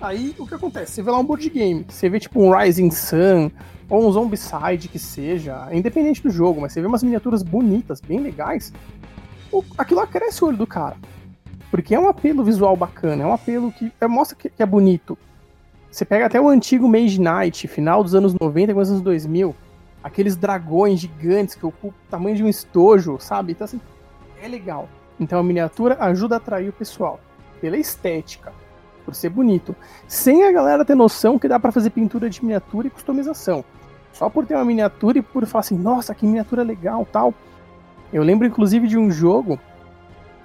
Aí 0.00 0.36
o 0.38 0.46
que 0.46 0.54
acontece? 0.54 0.92
Você 0.92 1.02
vê 1.02 1.10
lá 1.10 1.18
um 1.18 1.24
board 1.24 1.50
game, 1.50 1.84
você 1.88 2.08
vê 2.08 2.20
tipo 2.20 2.40
um 2.40 2.56
Rising 2.56 2.92
Sun 2.92 3.50
ou 3.90 4.06
um 4.06 4.12
Zombicide 4.12 4.86
que 4.86 4.98
seja, 4.98 5.66
independente 5.72 6.22
do 6.22 6.30
jogo, 6.30 6.60
mas 6.60 6.72
você 6.72 6.80
vê 6.80 6.86
umas 6.86 7.02
miniaturas 7.02 7.42
bonitas, 7.42 8.00
bem 8.00 8.20
legais 8.20 8.72
aquilo 9.76 10.00
acresce 10.00 10.42
o 10.42 10.48
olho 10.48 10.56
do 10.56 10.66
cara. 10.66 10.96
Porque 11.70 11.94
é 11.94 12.00
um 12.00 12.08
apelo 12.08 12.42
visual 12.42 12.76
bacana, 12.76 13.22
é 13.22 13.26
um 13.26 13.32
apelo 13.32 13.70
que 13.72 13.92
é, 14.00 14.06
mostra 14.06 14.36
que, 14.36 14.62
é 14.62 14.66
bonito. 14.66 15.18
Você 15.90 16.04
pega 16.04 16.26
até 16.26 16.40
o 16.40 16.48
antigo 16.48 16.88
Mage 16.88 17.20
Knight, 17.20 17.66
final 17.68 18.02
dos 18.02 18.14
anos 18.14 18.34
90 18.34 18.74
com 18.74 18.80
os 18.80 18.90
anos 18.90 19.02
2000, 19.02 19.54
aqueles 20.02 20.36
dragões 20.36 21.00
gigantes 21.00 21.54
que 21.54 21.66
ocupam 21.66 21.88
o 21.88 22.10
tamanho 22.10 22.36
de 22.36 22.44
um 22.44 22.48
estojo, 22.48 23.18
sabe? 23.18 23.52
Então, 23.52 23.64
assim, 23.64 23.80
é 24.42 24.48
legal. 24.48 24.88
Então 25.20 25.38
a 25.38 25.42
miniatura 25.42 25.96
ajuda 26.00 26.36
a 26.36 26.38
atrair 26.38 26.68
o 26.68 26.72
pessoal, 26.72 27.20
pela 27.60 27.76
estética, 27.76 28.52
por 29.04 29.14
ser 29.14 29.30
bonito. 29.30 29.74
Sem 30.06 30.44
a 30.44 30.52
galera 30.52 30.84
ter 30.84 30.94
noção 30.94 31.38
que 31.38 31.48
dá 31.48 31.58
para 31.58 31.72
fazer 31.72 31.90
pintura 31.90 32.30
de 32.30 32.42
miniatura 32.42 32.86
e 32.86 32.90
customização. 32.90 33.64
Só 34.12 34.28
por 34.30 34.46
ter 34.46 34.54
uma 34.54 34.64
miniatura 34.64 35.18
e 35.18 35.22
por 35.22 35.44
falar 35.46 35.60
assim, 35.60 35.76
nossa, 35.76 36.14
que 36.14 36.26
miniatura 36.26 36.62
legal 36.62 37.06
tal 37.10 37.34
eu 38.12 38.22
lembro 38.22 38.46
inclusive 38.46 38.86
de 38.86 38.96
um 38.98 39.10
jogo, 39.10 39.58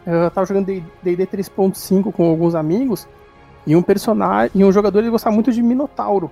eu 0.06 0.30
tava 0.32 0.46
jogando 0.46 0.66
D&D 0.66 1.28
3.5 1.28 2.12
com 2.12 2.30
alguns 2.30 2.56
amigos, 2.56 3.08
e 3.66 3.76
um 3.76 3.82
personagem, 3.82 4.52
e 4.54 4.64
um 4.64 4.72
jogador 4.72 5.00
ele 5.00 5.10
gostava 5.10 5.34
muito 5.34 5.52
de 5.52 5.62
Minotauro. 5.64 6.30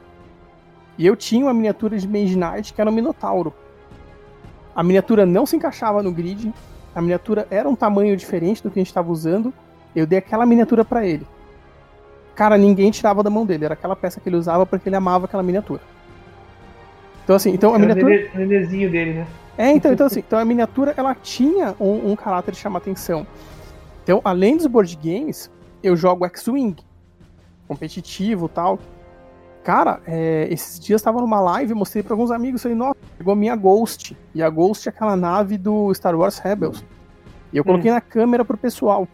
E 0.97 1.05
eu 1.05 1.15
tinha 1.15 1.45
uma 1.45 1.53
miniatura 1.53 1.97
de 1.97 2.07
Mage 2.07 2.35
Knight 2.35 2.73
que 2.73 2.81
era 2.81 2.89
um 2.89 2.93
Minotauro. 2.93 3.53
A 4.75 4.83
miniatura 4.83 5.25
não 5.25 5.45
se 5.45 5.55
encaixava 5.55 6.03
no 6.03 6.11
grid, 6.11 6.53
a 6.93 7.01
miniatura 7.01 7.47
era 7.49 7.67
um 7.67 7.75
tamanho 7.75 8.15
diferente 8.17 8.61
do 8.61 8.69
que 8.69 8.79
a 8.79 8.81
gente 8.81 8.87
estava 8.87 9.11
usando. 9.11 9.53
Eu 9.95 10.05
dei 10.05 10.19
aquela 10.19 10.45
miniatura 10.45 10.83
para 10.83 11.05
ele. 11.05 11.25
Cara, 12.35 12.57
ninguém 12.57 12.91
tirava 12.91 13.23
da 13.23 13.29
mão 13.29 13.45
dele, 13.45 13.65
era 13.65 13.73
aquela 13.73 13.95
peça 13.95 14.19
que 14.19 14.27
ele 14.27 14.35
usava 14.35 14.65
porque 14.65 14.89
ele 14.89 14.95
amava 14.95 15.25
aquela 15.25 15.43
miniatura. 15.43 15.81
Então 17.23 17.35
assim, 17.35 17.51
então 17.51 17.73
a 17.73 17.79
miniatura. 17.79 18.29
O 18.33 18.37
nenezinho 18.37 18.89
dele, 18.89 19.13
né? 19.13 19.27
É, 19.61 19.71
então, 19.73 19.93
então 19.93 20.07
assim, 20.07 20.21
então 20.21 20.39
a 20.39 20.43
miniatura 20.43 20.91
ela 20.97 21.13
tinha 21.13 21.75
um, 21.79 22.11
um 22.11 22.15
caráter 22.15 22.51
de 22.51 22.57
chamar 22.57 22.79
atenção. 22.79 23.27
Então, 24.03 24.19
além 24.23 24.57
dos 24.57 24.65
board 24.65 24.97
games, 24.97 25.51
eu 25.83 25.95
jogo 25.95 26.25
X-Wing, 26.25 26.75
competitivo 27.67 28.49
tal. 28.49 28.79
Cara, 29.63 30.01
é, 30.07 30.47
esses 30.49 30.79
dias 30.79 30.99
estava 30.99 31.21
numa 31.21 31.39
live, 31.39 31.75
mostrei 31.75 32.01
para 32.01 32.13
alguns 32.15 32.31
amigos, 32.31 32.63
falei, 32.63 32.75
nossa, 32.75 32.97
pegou 33.19 33.33
a 33.33 33.35
minha 33.35 33.55
Ghost. 33.55 34.17
E 34.33 34.41
a 34.41 34.49
Ghost 34.49 34.89
é 34.89 34.89
aquela 34.89 35.15
nave 35.15 35.59
do 35.59 35.93
Star 35.93 36.15
Wars 36.15 36.39
Rebels. 36.39 36.83
E 37.53 37.57
eu 37.57 37.63
coloquei 37.63 37.91
hum. 37.91 37.93
na 37.93 38.01
câmera 38.01 38.43
pro 38.43 38.57
pessoal. 38.57 39.07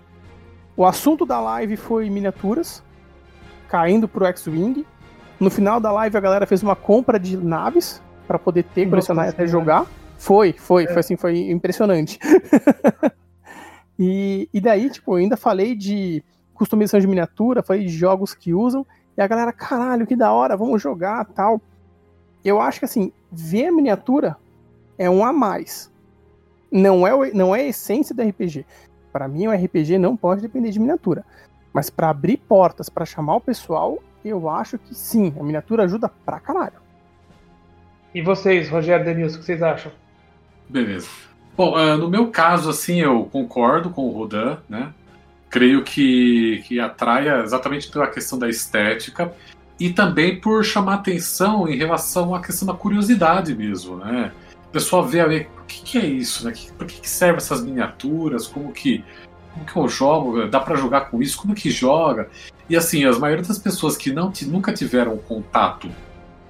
O 0.78 0.86
assunto 0.86 1.26
da 1.26 1.42
live 1.42 1.76
foi 1.76 2.10
miniaturas, 2.10 2.82
caindo 3.68 4.08
pro 4.08 4.26
X-Wing. 4.26 4.86
No 5.42 5.50
final 5.50 5.82
da 5.82 5.92
live 5.92 6.16
a 6.16 6.22
galera 6.22 6.46
fez 6.46 6.64
uma 6.64 6.76
compra 6.76 7.20
de 7.20 7.36
naves 7.36 8.02
para 8.26 8.40
poder 8.40 8.64
ter, 8.64 8.90
colecionar 8.90 9.26
e 9.26 9.30
até 9.30 9.46
jogar. 9.46 9.86
Foi, 10.18 10.54
foi, 10.54 10.84
é. 10.84 10.88
foi 10.88 11.00
assim, 11.00 11.16
foi 11.16 11.50
impressionante. 11.50 12.20
e, 13.98 14.50
e 14.54 14.60
daí, 14.60 14.90
tipo, 14.90 15.14
eu 15.14 15.18
ainda 15.18 15.38
falei 15.38 15.76
de 15.76 16.24
customização 16.54 17.00
de 17.00 17.08
miniatura, 17.08 17.62
falei 17.62 17.86
de 17.86 17.90
jogos 17.90 18.34
que 18.34 18.54
usam, 18.54 18.86
e 19.16 19.22
a 19.22 19.28
galera, 19.28 19.54
caralho, 19.54 20.08
que 20.08 20.16
da 20.16 20.32
hora, 20.32 20.58
vamos 20.58 20.82
jogar 20.82 21.26
tal. 21.26 21.62
Eu 22.44 22.60
acho 22.60 22.80
que 22.80 22.86
assim, 22.86 23.12
ver 23.32 23.68
a 23.68 23.72
miniatura 23.72 24.36
é 24.98 25.10
um 25.10 25.24
a 25.24 25.32
mais. 25.32 25.92
Não 26.72 27.08
é, 27.08 27.32
não 27.32 27.56
é 27.56 27.62
a 27.62 27.68
essência 27.68 28.14
do 28.14 28.22
RPG. 28.22 28.66
Para 29.12 29.28
mim, 29.28 29.48
o 29.48 29.52
RPG 29.52 29.98
não 29.98 30.18
pode 30.18 30.42
depender 30.42 30.70
de 30.70 30.80
miniatura. 30.80 31.24
Mas 31.74 31.90
para 31.90 32.10
abrir 32.10 32.38
portas, 32.38 32.90
para 32.90 33.06
chamar 33.06 33.36
o 33.36 33.42
pessoal, 33.42 34.00
eu 34.24 34.50
acho 34.50 34.78
que 34.78 34.94
sim, 34.94 35.34
a 35.40 35.44
miniatura 35.44 35.84
ajuda 35.84 36.10
pra 36.26 36.40
caralho. 36.40 36.88
E 38.14 38.22
vocês, 38.22 38.70
Rogério 38.70 39.06
Denilson, 39.06 39.38
o 39.38 39.40
que 39.40 39.46
vocês 39.46 39.62
acham? 39.62 39.92
Beleza. 40.70 41.08
Bom, 41.56 41.76
uh, 41.76 41.98
no 41.98 42.10
meu 42.10 42.28
caso, 42.28 42.70
assim, 42.70 43.00
eu 43.00 43.26
concordo 43.32 43.90
com 43.90 44.08
o 44.08 44.12
Rodan, 44.12 44.58
né? 44.70 44.94
Creio 45.50 45.84
que, 45.84 46.64
que 46.68 46.80
atraia 46.80 47.42
exatamente 47.42 47.90
pela 47.90 48.08
questão 48.08 48.38
da 48.38 48.50
estética 48.50 49.34
e 49.80 49.92
também 49.92 50.40
por 50.40 50.64
chamar 50.64 50.96
atenção 50.96 51.68
em 51.68 51.76
relação 51.76 52.36
à 52.36 52.42
questão 52.42 52.68
da 52.68 52.74
curiosidade 52.74 53.56
mesmo, 53.56 53.98
né? 53.98 54.32
O 54.68 54.72
pessoal 54.72 55.06
vê 55.06 55.22
a 55.22 55.28
ver 55.28 55.50
o 55.64 55.66
que, 55.66 55.82
que 55.82 55.98
é 55.98 56.06
isso, 56.06 56.46
né? 56.46 56.54
Por 56.78 56.86
que, 56.86 57.02
que 57.02 57.10
servem 57.10 57.38
essas 57.38 57.64
miniaturas? 57.64 58.46
Como 58.46 58.72
que, 58.72 59.04
como 59.54 59.66
que 59.66 59.76
eu 59.76 59.88
jogo? 59.88 60.48
Dá 60.48 60.60
para 60.60 60.76
jogar 60.76 61.10
com 61.10 61.22
isso? 61.22 61.38
Como 61.38 61.56
que 61.56 61.72
joga? 61.72 62.30
E 62.70 62.76
assim, 62.76 63.06
as 63.06 63.18
maioria 63.18 63.46
das 63.46 63.58
pessoas 63.58 63.96
que 63.96 64.12
não 64.12 64.32
nunca 64.48 64.74
tiveram 64.74 65.18
contato 65.18 65.90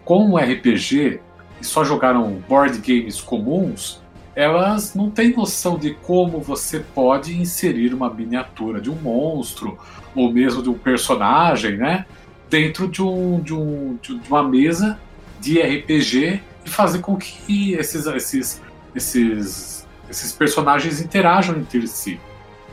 com 0.04 0.32
o 0.32 0.38
RPG 0.38 1.20
e 1.62 1.66
só 1.66 1.84
jogaram 1.84 2.42
board 2.48 2.80
games 2.80 3.22
comuns, 3.22 4.02
elas 4.38 4.94
não 4.94 5.10
têm 5.10 5.36
noção 5.36 5.80
de 5.80 5.96
como 5.96 6.40
você 6.40 6.80
pode 6.80 7.36
inserir 7.36 7.92
uma 7.92 8.08
miniatura 8.08 8.80
de 8.80 8.88
um 8.88 8.94
monstro 8.94 9.80
ou 10.14 10.32
mesmo 10.32 10.62
de 10.62 10.70
um 10.70 10.78
personagem, 10.78 11.76
né, 11.76 12.06
dentro 12.48 12.88
de, 12.88 13.02
um, 13.02 13.42
de, 13.42 13.56
um, 13.56 13.98
de 14.00 14.14
uma 14.30 14.48
mesa 14.48 15.00
de 15.40 15.60
RPG 15.60 16.40
e 16.64 16.70
fazer 16.70 17.00
com 17.00 17.18
que 17.18 17.74
esses, 17.74 18.06
esses, 18.06 18.62
esses, 18.94 19.88
esses 20.08 20.32
personagens 20.34 21.02
interajam 21.02 21.58
entre 21.58 21.88
si. 21.88 22.20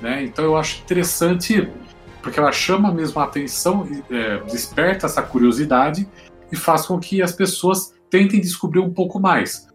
Né? 0.03 0.23
Então 0.23 0.45
eu 0.45 0.59
acho 0.59 0.83
interessante 0.83 1.67
porque 2.21 2.39
ela 2.39 2.53
chama 2.53 2.93
mesmo 2.93 3.19
a 3.23 3.25
atenção, 3.25 3.89
é, 4.11 4.37
desperta 4.51 5.07
essa 5.07 5.23
curiosidade 5.23 6.07
e 6.53 6.57
faz 6.57 6.85
com 6.85 6.99
que 6.99 7.23
as 7.23 7.33
pessoas 7.33 7.95
tentem 8.11 8.39
descobrir 8.39 8.81
um 8.81 8.93
pouco 8.93 9.19
mais. 9.19 9.67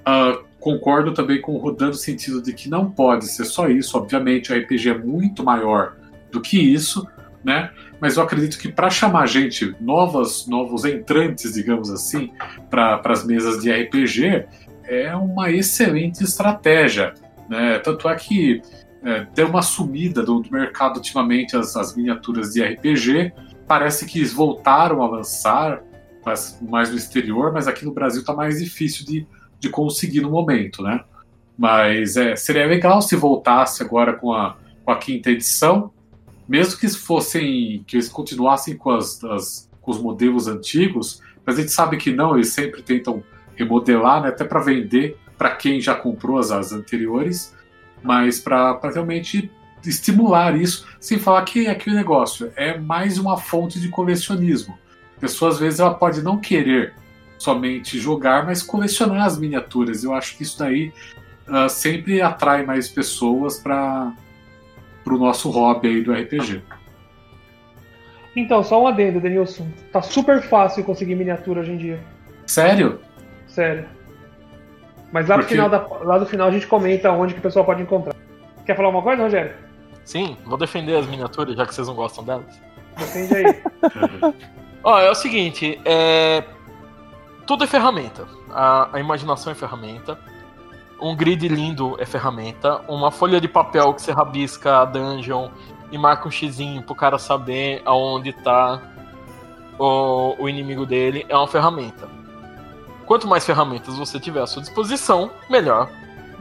Uh, 0.00 0.47
concordo 0.60 1.12
também 1.12 1.40
com 1.40 1.54
o 1.54 1.58
Rodan 1.58 1.88
no 1.88 1.94
sentido 1.94 2.42
de 2.42 2.52
que 2.52 2.68
não 2.68 2.90
pode 2.90 3.26
ser 3.26 3.44
só 3.44 3.68
isso. 3.68 3.96
Obviamente, 3.96 4.52
o 4.52 4.56
RPG 4.56 4.90
é 4.90 4.98
muito 4.98 5.44
maior 5.44 5.96
do 6.30 6.40
que 6.40 6.58
isso, 6.58 7.06
né? 7.44 7.70
Mas 8.00 8.16
eu 8.16 8.22
acredito 8.22 8.58
que 8.58 8.70
para 8.70 8.90
chamar 8.90 9.26
gente, 9.26 9.74
novas, 9.80 10.46
novos 10.46 10.84
entrantes, 10.84 11.54
digamos 11.54 11.90
assim, 11.90 12.30
para 12.70 13.00
as 13.04 13.24
mesas 13.24 13.62
de 13.62 13.70
RPG, 13.70 14.46
é 14.84 15.14
uma 15.14 15.50
excelente 15.50 16.22
estratégia. 16.22 17.14
Né? 17.48 17.78
Tanto 17.78 18.08
é 18.08 18.14
que 18.14 18.62
é, 19.02 19.26
deu 19.34 19.48
uma 19.48 19.62
sumida 19.62 20.22
do, 20.22 20.40
do 20.40 20.50
mercado 20.50 20.96
ultimamente 20.96 21.56
as, 21.56 21.76
as, 21.76 21.96
miniaturas 21.96 22.52
de 22.52 22.62
RPG. 22.62 23.32
Parece 23.66 24.06
que 24.06 24.24
voltaram 24.24 25.02
a 25.02 25.08
lançar 25.08 25.82
mais 26.60 26.90
no 26.90 26.96
exterior, 26.96 27.52
mas 27.52 27.66
aqui 27.66 27.84
no 27.84 27.92
Brasil 27.92 28.20
está 28.20 28.34
mais 28.34 28.58
difícil 28.58 29.06
de, 29.06 29.26
de 29.58 29.68
conseguir 29.68 30.20
no 30.20 30.30
momento, 30.30 30.82
né? 30.82 31.04
Mas 31.56 32.16
é, 32.16 32.36
seria 32.36 32.66
legal 32.66 33.02
se 33.02 33.16
voltasse 33.16 33.82
agora 33.82 34.12
com 34.12 34.32
a, 34.32 34.56
com 34.84 34.90
a 34.90 34.96
quinta 34.96 35.30
edição, 35.30 35.90
mesmo 36.48 36.78
que 36.78 36.88
fossem 36.88 37.84
que 37.86 37.96
eles 37.96 38.08
continuassem 38.08 38.76
com, 38.76 38.90
as, 38.90 39.22
as, 39.24 39.70
com 39.82 39.90
os 39.90 40.00
modelos 40.00 40.46
antigos, 40.46 41.20
Mas 41.44 41.58
a 41.58 41.60
gente 41.60 41.72
sabe 41.72 41.96
que 41.96 42.12
não, 42.12 42.34
eles 42.34 42.50
sempre 42.50 42.82
tentam 42.82 43.22
remodelar, 43.56 44.22
né, 44.22 44.28
até 44.28 44.44
para 44.44 44.60
vender 44.60 45.18
para 45.36 45.50
quem 45.50 45.80
já 45.80 45.94
comprou 45.94 46.38
as, 46.38 46.50
as 46.50 46.72
anteriores, 46.72 47.54
mas 48.02 48.38
para 48.38 48.78
realmente 48.92 49.50
estimular 49.84 50.56
isso, 50.56 50.86
sem 51.00 51.18
falar 51.18 51.42
que 51.42 51.66
é 51.66 51.70
aquele 51.70 51.96
negócio 51.96 52.52
é 52.56 52.78
mais 52.78 53.18
uma 53.18 53.36
fonte 53.36 53.80
de 53.80 53.88
colecionismo. 53.88 54.78
A 55.16 55.20
pessoa 55.20 55.50
às 55.50 55.58
vezes 55.58 55.80
ela 55.80 55.94
pode 55.94 56.22
não 56.22 56.38
querer 56.38 56.94
somente 57.38 57.98
jogar, 57.98 58.44
mas 58.44 58.62
colecionar 58.62 59.24
as 59.24 59.38
miniaturas. 59.38 60.04
Eu 60.04 60.12
acho 60.12 60.36
que 60.36 60.42
isso 60.42 60.58
daí 60.58 60.92
uh, 61.48 61.68
sempre 61.68 62.20
atrai 62.20 62.64
mais 62.64 62.88
pessoas 62.88 63.58
para 63.58 64.12
o 65.06 65.16
nosso 65.16 65.48
hobby 65.50 65.88
aí 65.88 66.02
do 66.02 66.12
RPG. 66.12 66.62
Então, 68.36 68.62
só 68.62 68.82
um 68.82 68.86
adendo, 68.86 69.20
Denilson. 69.20 69.68
Tá 69.92 70.02
super 70.02 70.42
fácil 70.42 70.84
conseguir 70.84 71.14
miniatura 71.14 71.60
hoje 71.60 71.72
em 71.72 71.76
dia. 71.76 72.00
Sério? 72.46 73.00
Sério. 73.46 73.86
Mas 75.12 75.26
lá, 75.26 75.36
Porque... 75.36 75.54
final 75.54 75.68
da, 75.68 75.86
lá 76.02 76.18
do 76.18 76.26
final 76.26 76.48
a 76.48 76.50
gente 76.50 76.66
comenta 76.66 77.10
onde 77.10 77.34
que 77.34 77.40
o 77.40 77.42
pessoal 77.42 77.64
pode 77.64 77.82
encontrar. 77.82 78.14
Quer 78.66 78.76
falar 78.76 78.90
uma 78.90 79.02
coisa, 79.02 79.22
Rogério? 79.22 79.52
Sim, 80.04 80.36
vou 80.44 80.58
defender 80.58 80.96
as 80.96 81.06
miniaturas, 81.06 81.56
já 81.56 81.66
que 81.66 81.74
vocês 81.74 81.88
não 81.88 81.94
gostam 81.94 82.24
delas. 82.24 82.60
Defende 82.96 83.34
aí. 83.34 83.62
Ó, 84.84 84.98
é 84.98 85.10
o 85.10 85.14
seguinte, 85.14 85.80
é... 85.84 86.44
tudo 87.48 87.64
é 87.64 87.66
ferramenta. 87.66 88.28
A, 88.50 88.94
a 88.94 89.00
imaginação 89.00 89.50
é 89.50 89.54
ferramenta. 89.54 90.18
Um 91.00 91.16
grid 91.16 91.48
lindo 91.48 91.96
é 91.98 92.04
ferramenta. 92.04 92.82
Uma 92.86 93.10
folha 93.10 93.40
de 93.40 93.48
papel 93.48 93.94
que 93.94 94.02
você 94.02 94.12
rabisca 94.12 94.82
a 94.82 94.84
dungeon 94.84 95.48
e 95.90 95.96
marca 95.96 96.28
um 96.28 96.30
xizinho 96.30 96.82
pro 96.82 96.94
cara 96.94 97.18
saber 97.18 97.80
aonde 97.86 98.34
tá 98.34 98.82
o, 99.78 100.36
o 100.38 100.46
inimigo 100.46 100.84
dele 100.84 101.24
é 101.26 101.34
uma 101.34 101.48
ferramenta. 101.48 102.06
Quanto 103.06 103.26
mais 103.26 103.46
ferramentas 103.46 103.96
você 103.96 104.20
tiver 104.20 104.42
à 104.42 104.46
sua 104.46 104.60
disposição, 104.60 105.30
melhor 105.48 105.90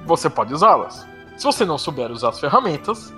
você 0.05 0.29
pode 0.29 0.53
usá-las. 0.53 1.07
Se 1.37 1.45
você 1.45 1.63
não 1.63 1.77
souber 1.77 2.11
usar 2.11 2.29
as 2.29 2.39
ferramentas, 2.41 3.13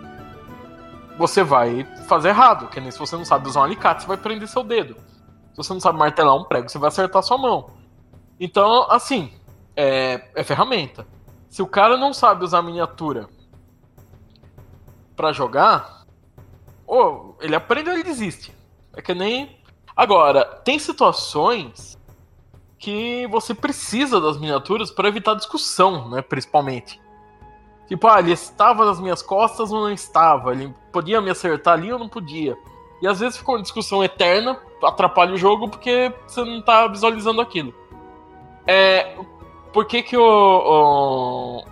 você 1.17 1.41
vai 1.43 1.87
fazer 2.07 2.29
errado. 2.29 2.67
Que 2.67 2.79
nem 2.79 2.91
se 2.91 2.99
você 2.99 3.15
não 3.15 3.25
sabe 3.25 3.49
usar 3.49 3.61
um 3.61 3.63
alicate, 3.63 4.03
você 4.03 4.07
vai 4.07 4.17
prender 4.17 4.47
seu 4.47 4.63
dedo. 4.63 4.95
Se 5.53 5.57
você 5.57 5.73
não 5.73 5.79
sabe 5.79 5.97
martelar 5.97 6.35
um 6.35 6.43
prego, 6.43 6.69
você 6.69 6.77
vai 6.77 6.89
acertar 6.89 7.23
sua 7.23 7.37
mão. 7.39 7.78
Então, 8.39 8.89
assim, 8.89 9.31
é, 9.75 10.29
é 10.35 10.43
ferramenta. 10.43 11.05
Se 11.49 11.61
o 11.61 11.67
cara 11.67 11.97
não 11.97 12.13
sabe 12.13 12.43
usar 12.43 12.61
miniatura 12.61 13.27
para 15.15 15.33
jogar, 15.33 16.05
ou 16.87 17.37
ele 17.41 17.55
aprende 17.55 17.89
ou 17.89 17.95
ele 17.95 18.03
desiste. 18.03 18.55
É 18.95 19.01
que 19.01 19.13
nem. 19.13 19.59
Agora, 19.95 20.45
tem 20.63 20.79
situações 20.79 21.99
que 22.77 23.27
você 23.27 23.53
precisa 23.53 24.21
das 24.21 24.37
miniaturas 24.37 24.89
para 24.89 25.09
evitar 25.09 25.35
discussão, 25.35 26.09
né? 26.09 26.21
Principalmente. 26.21 26.99
Tipo, 27.87 28.07
ah, 28.07 28.19
ele 28.19 28.31
estava 28.31 28.85
nas 28.85 28.99
minhas 28.99 29.21
costas 29.21 29.71
ou 29.71 29.81
não 29.81 29.91
estava? 29.91 30.53
Ele 30.53 30.73
podia 30.91 31.19
me 31.19 31.29
acertar 31.29 31.73
ali 31.73 31.91
ou 31.91 31.99
não 31.99 32.07
podia? 32.07 32.57
E 33.01 33.07
às 33.07 33.19
vezes 33.19 33.37
fica 33.37 33.51
uma 33.51 33.61
discussão 33.61 34.03
eterna, 34.03 34.59
atrapalha 34.83 35.33
o 35.33 35.37
jogo 35.37 35.67
porque 35.67 36.13
você 36.27 36.43
não 36.43 36.59
está 36.59 36.87
visualizando 36.87 37.41
aquilo. 37.41 37.73
É, 38.71 39.15
por 39.73 39.85
que 39.85 40.03
que 40.03 40.15
o, 40.15 41.63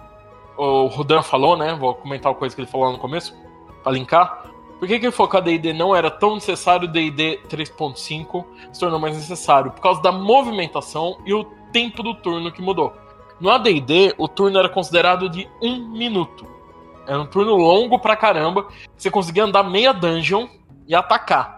o, 0.58 0.64
o 0.64 0.88
Rudan 0.88 1.22
falou, 1.22 1.56
né? 1.56 1.76
Vou 1.76 1.94
comentar 1.94 2.32
uma 2.32 2.38
coisa 2.38 2.56
que 2.56 2.62
ele 2.62 2.68
falou 2.68 2.92
no 2.92 2.98
começo, 2.98 3.38
para 3.84 3.92
linkar. 3.92 4.48
Por 4.80 4.88
que, 4.88 5.00
que 5.00 5.08
a 5.08 5.40
D&D 5.40 5.74
não 5.74 5.96
era 5.96 6.10
tão 6.10 6.34
necessário, 6.34 6.88
D&D 6.88 7.42
3.5 7.48 8.46
se 8.74 8.80
tornou 8.80 9.00
mais 9.00 9.16
necessário? 9.16 9.70
Por 9.70 9.82
causa 9.82 10.02
da 10.02 10.12
movimentação 10.12 11.20
e 11.24 11.36
o 11.36 11.44
tempo 11.72 12.02
do 12.02 12.16
turno 12.16 12.52
que 12.52 12.64
mudou. 12.64 12.94
No 13.40 13.52
AD&D, 13.52 14.16
o 14.18 14.28
turno 14.28 14.58
era 14.58 14.68
considerado 14.68 15.30
de 15.30 15.48
um 15.62 15.90
minuto. 15.90 16.48
Era 17.06 17.22
um 17.22 17.28
turno 17.28 17.56
longo 17.56 18.00
pra 18.00 18.16
caramba. 18.16 18.68
Você 18.96 19.12
conseguia 19.12 19.44
andar 19.44 19.62
meia 19.62 19.94
dungeon 19.94 20.48
e 20.88 20.96
atacar. 20.96 21.57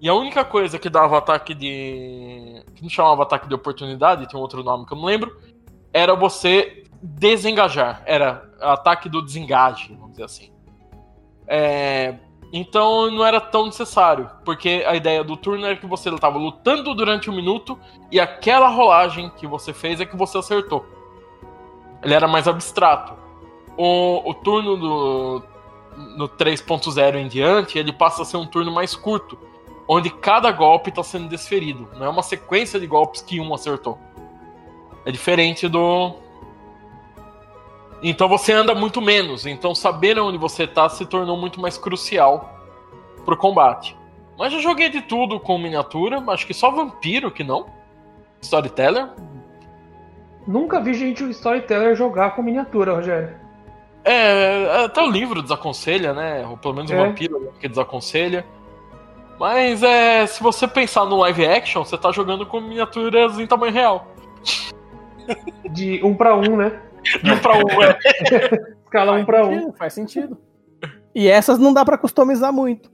E 0.00 0.08
a 0.08 0.14
única 0.14 0.44
coisa 0.44 0.78
que 0.78 0.88
dava 0.88 1.18
ataque 1.18 1.54
de. 1.54 2.62
que 2.74 2.82
não 2.82 2.88
chamava 2.88 3.22
ataque 3.22 3.46
de 3.46 3.54
oportunidade, 3.54 4.28
tem 4.28 4.40
outro 4.40 4.62
nome 4.62 4.86
que 4.86 4.92
eu 4.92 4.96
não 4.96 5.04
lembro, 5.04 5.36
era 5.92 6.14
você 6.14 6.84
desengajar. 7.02 8.02
Era 8.06 8.50
ataque 8.60 9.08
do 9.08 9.20
desengaje, 9.20 9.94
vamos 9.94 10.12
dizer 10.12 10.24
assim. 10.24 10.52
É, 11.46 12.16
então 12.52 13.10
não 13.10 13.24
era 13.24 13.40
tão 13.40 13.66
necessário, 13.66 14.30
porque 14.44 14.84
a 14.86 14.96
ideia 14.96 15.22
do 15.22 15.36
turno 15.36 15.66
era 15.66 15.76
que 15.76 15.86
você 15.86 16.08
estava 16.08 16.38
lutando 16.38 16.94
durante 16.94 17.28
um 17.28 17.34
minuto 17.34 17.78
e 18.10 18.18
aquela 18.18 18.68
rolagem 18.68 19.30
que 19.36 19.46
você 19.46 19.72
fez 19.72 20.00
é 20.00 20.06
que 20.06 20.16
você 20.16 20.38
acertou. 20.38 20.84
Ele 22.02 22.14
era 22.14 22.26
mais 22.26 22.48
abstrato. 22.48 23.14
O, 23.76 24.30
o 24.30 24.34
turno 24.34 24.76
do, 24.76 25.42
no 26.16 26.28
3.0 26.28 27.16
em 27.16 27.28
diante, 27.28 27.78
ele 27.78 27.92
passa 27.92 28.22
a 28.22 28.24
ser 28.24 28.36
um 28.36 28.46
turno 28.46 28.72
mais 28.72 28.94
curto, 28.94 29.38
onde 29.92 30.08
cada 30.08 30.52
golpe 30.52 30.90
está 30.90 31.02
sendo 31.02 31.28
desferido. 31.28 31.88
Não 31.96 32.06
é 32.06 32.08
uma 32.08 32.22
sequência 32.22 32.78
de 32.78 32.86
golpes 32.86 33.20
que 33.20 33.40
um 33.40 33.52
acertou. 33.52 33.98
É 35.04 35.10
diferente 35.10 35.66
do, 35.66 36.14
então 38.00 38.28
você 38.28 38.52
anda 38.52 38.72
muito 38.72 39.00
menos. 39.00 39.46
Então 39.46 39.74
saber 39.74 40.16
onde 40.18 40.38
você 40.38 40.64
tá 40.64 40.88
se 40.88 41.04
tornou 41.04 41.36
muito 41.36 41.60
mais 41.60 41.76
crucial 41.76 42.56
pro 43.24 43.36
combate. 43.36 43.96
Mas 44.38 44.52
já 44.52 44.60
joguei 44.60 44.88
de 44.88 45.02
tudo 45.02 45.40
com 45.40 45.58
miniatura. 45.58 46.22
Acho 46.28 46.46
que 46.46 46.54
só 46.54 46.70
vampiro 46.70 47.30
que 47.30 47.42
não. 47.42 47.66
Storyteller. 48.40 49.08
Nunca 50.46 50.80
vi 50.80 50.94
gente 50.94 51.22
Storyteller 51.30 51.96
jogar 51.96 52.36
com 52.36 52.42
miniatura, 52.42 52.94
Rogério. 52.94 53.34
É, 54.04 54.84
até 54.84 55.02
o 55.02 55.10
livro 55.10 55.42
desaconselha, 55.42 56.14
né? 56.14 56.46
Ou 56.46 56.56
pelo 56.56 56.74
menos 56.74 56.90
o 56.90 56.94
é. 56.94 57.06
vampiro 57.06 57.52
que 57.60 57.68
desaconselha. 57.68 58.46
Mas 59.40 59.82
é, 59.82 60.26
se 60.26 60.42
você 60.42 60.68
pensar 60.68 61.06
no 61.06 61.16
live 61.16 61.46
action, 61.46 61.82
você 61.82 61.96
tá 61.96 62.12
jogando 62.12 62.44
com 62.44 62.60
miniaturas 62.60 63.38
em 63.38 63.46
tamanho 63.46 63.72
real. 63.72 64.06
De 65.72 66.04
um 66.04 66.14
para 66.14 66.36
um, 66.36 66.58
né? 66.58 66.82
De 67.22 67.32
um 67.32 67.38
pra 67.38 67.56
um, 67.56 67.82
é. 67.82 67.98
Escala 68.84 69.12
um 69.12 69.24
pra 69.24 69.46
um. 69.46 69.72
Faz 69.72 69.94
sentido. 69.94 70.36
E 71.14 71.26
essas 71.26 71.58
não 71.58 71.72
dá 71.72 71.86
pra 71.86 71.96
customizar 71.96 72.52
muito. 72.52 72.90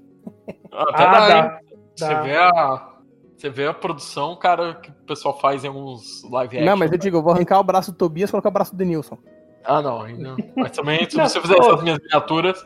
Até 0.71 1.03
ah, 1.03 1.11
dá, 1.11 1.29
dá, 1.29 1.61
Você 1.97 2.15
vê 2.23 2.37
a. 2.37 2.93
Você 3.37 3.51
vê 3.51 3.67
a 3.67 3.75
produção, 3.75 4.37
cara, 4.37 4.77
que 4.77 4.91
o 4.91 4.95
pessoal 5.05 5.37
faz 5.41 5.65
em 5.65 5.69
alguns 5.69 6.23
live 6.31 6.59
action. 6.59 6.71
Não, 6.71 6.77
mas 6.77 6.93
eu 6.93 6.99
digo, 6.99 7.17
eu 7.17 7.23
vou 7.23 7.33
arrancar 7.33 7.59
o 7.59 7.65
braço 7.65 7.91
do 7.91 7.99
Tobias 7.99 8.31
e 8.31 8.33
colocar 8.33 8.51
o 8.51 8.53
braço 8.53 8.73
do 8.73 8.79
Denilson. 8.79 9.19
Ah, 9.65 9.83
não, 9.83 10.07
não. 10.07 10.37
Mas 10.57 10.71
também, 10.71 11.11
se 11.11 11.17
você 11.17 11.41
fizer 11.41 11.59
essas 11.59 11.83
minhas 11.83 11.99
miniaturas. 11.99 12.65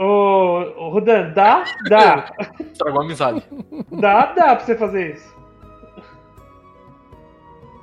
Ô, 0.00 0.88
Rudan, 0.88 1.30
dá? 1.34 1.62
Dá. 1.86 2.32
Estragou 2.72 3.02
a 3.02 3.04
amizade. 3.04 3.44
Dá, 3.92 4.32
dá 4.32 4.56
pra 4.56 4.64
você 4.64 4.74
fazer 4.74 5.16
isso. 5.16 5.36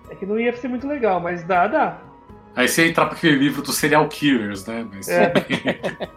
É 0.10 0.16
que 0.16 0.26
não 0.26 0.40
ia 0.40 0.52
ser 0.58 0.68
muito 0.68 0.88
legal, 0.88 1.20
mas 1.20 1.44
dá, 1.44 1.68
dá. 1.68 2.00
Aí 2.56 2.68
você 2.68 2.88
entra 2.88 3.06
pra 3.06 3.16
aquele 3.16 3.38
livro 3.38 3.62
dos 3.62 3.78
serial 3.78 4.08
killers, 4.08 4.66
né? 4.66 4.88
Mas... 4.92 5.08
É. 5.08 5.32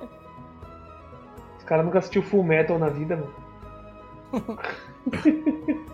Os 1.58 1.64
caras 1.64 1.84
nunca 1.84 1.98
assistiu 1.98 2.22
Full 2.22 2.44
Metal 2.44 2.78
na 2.78 2.88
vida, 2.88 3.16
mano. 4.32 4.58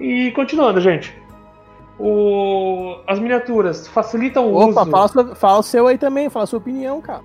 e 0.00 0.32
continuando, 0.32 0.80
gente. 0.80 1.16
O... 1.96 2.96
As 3.06 3.20
miniaturas 3.20 3.86
facilitam 3.86 4.48
o 4.48 4.56
Opa, 4.56 4.82
uso. 4.82 4.90
Fala, 4.90 5.34
fala 5.36 5.58
o 5.60 5.62
seu 5.62 5.86
aí 5.86 5.96
também, 5.96 6.28
fala 6.28 6.42
a 6.42 6.46
sua 6.48 6.58
opinião, 6.58 7.00
cara. 7.00 7.22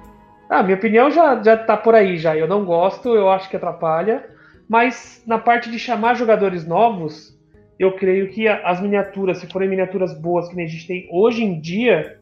Ah, 0.49 0.63
minha 0.63 0.77
opinião 0.77 1.11
já, 1.11 1.41
já 1.43 1.57
tá 1.57 1.75
por 1.75 1.93
aí 1.93 2.17
já. 2.17 2.35
Eu 2.35 2.47
não 2.47 2.63
gosto, 2.63 3.13
eu 3.13 3.29
acho 3.29 3.49
que 3.49 3.55
atrapalha. 3.55 4.25
Mas 4.67 5.23
na 5.25 5.37
parte 5.37 5.69
de 5.69 5.79
chamar 5.79 6.15
jogadores 6.15 6.65
novos, 6.65 7.37
eu 7.79 7.95
creio 7.95 8.29
que 8.29 8.47
as 8.47 8.81
miniaturas, 8.81 9.37
se 9.37 9.47
forem 9.47 9.69
miniaturas 9.69 10.13
boas 10.19 10.47
que 10.49 10.59
a 10.59 10.65
gente 10.65 10.87
tem 10.87 11.07
hoje 11.11 11.43
em 11.43 11.59
dia, 11.59 12.19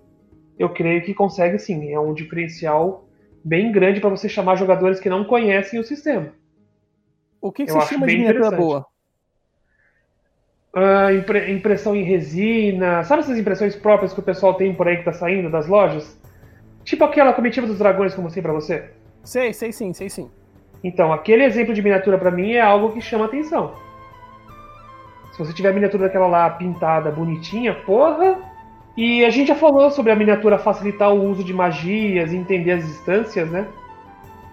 eu 0.57 0.69
creio 0.69 1.03
que 1.03 1.13
consegue 1.13 1.57
sim. 1.59 1.91
É 1.91 1.99
um 1.99 2.13
diferencial 2.13 3.05
bem 3.43 3.71
grande 3.71 3.99
para 3.99 4.09
você 4.09 4.27
chamar 4.27 4.55
jogadores 4.55 4.99
que 4.99 5.09
não 5.09 5.23
conhecem 5.23 5.79
o 5.79 5.83
sistema. 5.83 6.33
O 7.39 7.51
que, 7.51 7.65
que 7.65 7.71
você 7.71 7.93
chama 7.93 8.07
de 8.07 8.17
miniatura 8.17 8.51
boa? 8.51 8.87
Uh, 10.75 11.11
impre 11.19 11.51
impressão 11.51 11.95
em 11.95 12.03
resina. 12.03 13.03
Sabe 13.03 13.21
essas 13.21 13.37
impressões 13.37 13.75
próprias 13.75 14.13
que 14.13 14.19
o 14.19 14.23
pessoal 14.23 14.55
tem 14.55 14.73
por 14.73 14.87
aí 14.87 14.97
que 14.97 15.05
tá 15.05 15.13
saindo 15.13 15.49
das 15.49 15.67
lojas? 15.67 16.19
Tipo 16.85 17.03
aquela 17.03 17.33
comitiva 17.33 17.65
dos 17.65 17.79
dragões 17.79 18.13
que 18.13 18.19
eu 18.19 18.23
mostrei 18.23 18.43
pra 18.43 18.53
você? 18.53 18.91
Sei, 19.23 19.51
sei 19.51 19.71
sim, 19.71 19.91
sei 19.91 20.07
sim. 20.07 20.29
Então, 20.83 21.11
aquele 21.11 21.43
exemplo 21.43 21.73
de 21.73 21.81
miniatura 21.81 22.15
para 22.15 22.29
mim 22.29 22.51
é 22.51 22.61
algo 22.61 22.93
que 22.93 23.01
chama 23.01 23.25
atenção. 23.25 23.73
Se 25.31 25.39
você 25.39 25.51
tiver 25.51 25.69
a 25.69 25.73
miniatura 25.73 26.03
daquela 26.03 26.27
lá 26.27 26.47
pintada, 26.51 27.09
bonitinha, 27.09 27.73
porra. 27.73 28.37
E 28.95 29.25
a 29.25 29.31
gente 29.31 29.47
já 29.47 29.55
falou 29.55 29.89
sobre 29.89 30.11
a 30.11 30.15
miniatura 30.15 30.59
facilitar 30.59 31.11
o 31.11 31.27
uso 31.27 31.43
de 31.43 31.53
magias 31.53 32.31
e 32.31 32.37
entender 32.37 32.73
as 32.73 32.85
distâncias, 32.85 33.49
né? 33.49 33.67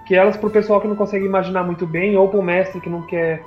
Que 0.07 0.15
elas 0.15 0.37
pro 0.37 0.51
pessoal 0.51 0.81
que 0.81 0.89
não 0.89 0.97
consegue 0.97 1.27
imaginar 1.27 1.63
muito 1.63 1.87
bem, 1.87 2.17
ou 2.17 2.29
pro 2.29 2.43
mestre 2.43 2.81
que 2.81 2.89
não 2.89 3.03
quer 3.03 3.45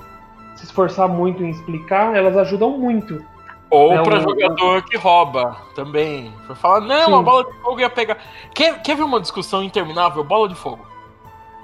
se 0.54 0.64
esforçar 0.64 1.08
muito 1.08 1.42
em 1.42 1.50
explicar, 1.50 2.16
elas 2.16 2.36
ajudam 2.36 2.78
muito. 2.78 3.22
Ou 3.70 3.94
É 3.94 4.02
pra 4.02 4.18
um- 4.18 4.22
jogador 4.22 4.82
que 4.84 4.96
rouba 4.96 5.56
também. 5.74 6.32
Foi 6.46 6.54
falar, 6.54 6.80
não, 6.80 7.06
Sim. 7.06 7.14
a 7.18 7.22
bola 7.22 7.44
de 7.44 7.58
fogo 7.60 7.80
ia 7.80 7.90
pegar. 7.90 8.16
Quer, 8.54 8.80
quer 8.82 8.96
ver 8.96 9.02
uma 9.02 9.20
discussão 9.20 9.62
interminável? 9.62 10.22
Bola 10.22 10.48
de 10.48 10.54
fogo. 10.54 10.86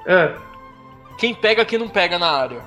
É, 0.07 0.35
Quem 1.19 1.33
pega, 1.35 1.65
quem 1.65 1.79
não 1.79 1.89
pega 1.89 2.19
na 2.19 2.31
área. 2.31 2.63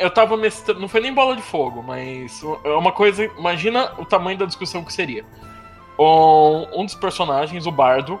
Eu 0.00 0.10
tava 0.10 0.36
mestrando. 0.36 0.80
Não 0.80 0.88
foi 0.88 1.00
nem 1.00 1.12
bola 1.12 1.36
de 1.36 1.42
fogo, 1.42 1.82
mas 1.86 2.42
é 2.64 2.70
uma 2.70 2.90
coisa. 2.90 3.24
Imagina 3.38 3.92
o 3.98 4.04
tamanho 4.04 4.36
da 4.38 4.46
discussão 4.46 4.82
que 4.82 4.92
seria. 4.92 5.24
Um, 5.98 6.80
um 6.80 6.84
dos 6.84 6.94
personagens, 6.94 7.66
o 7.66 7.70
Bardo, 7.70 8.18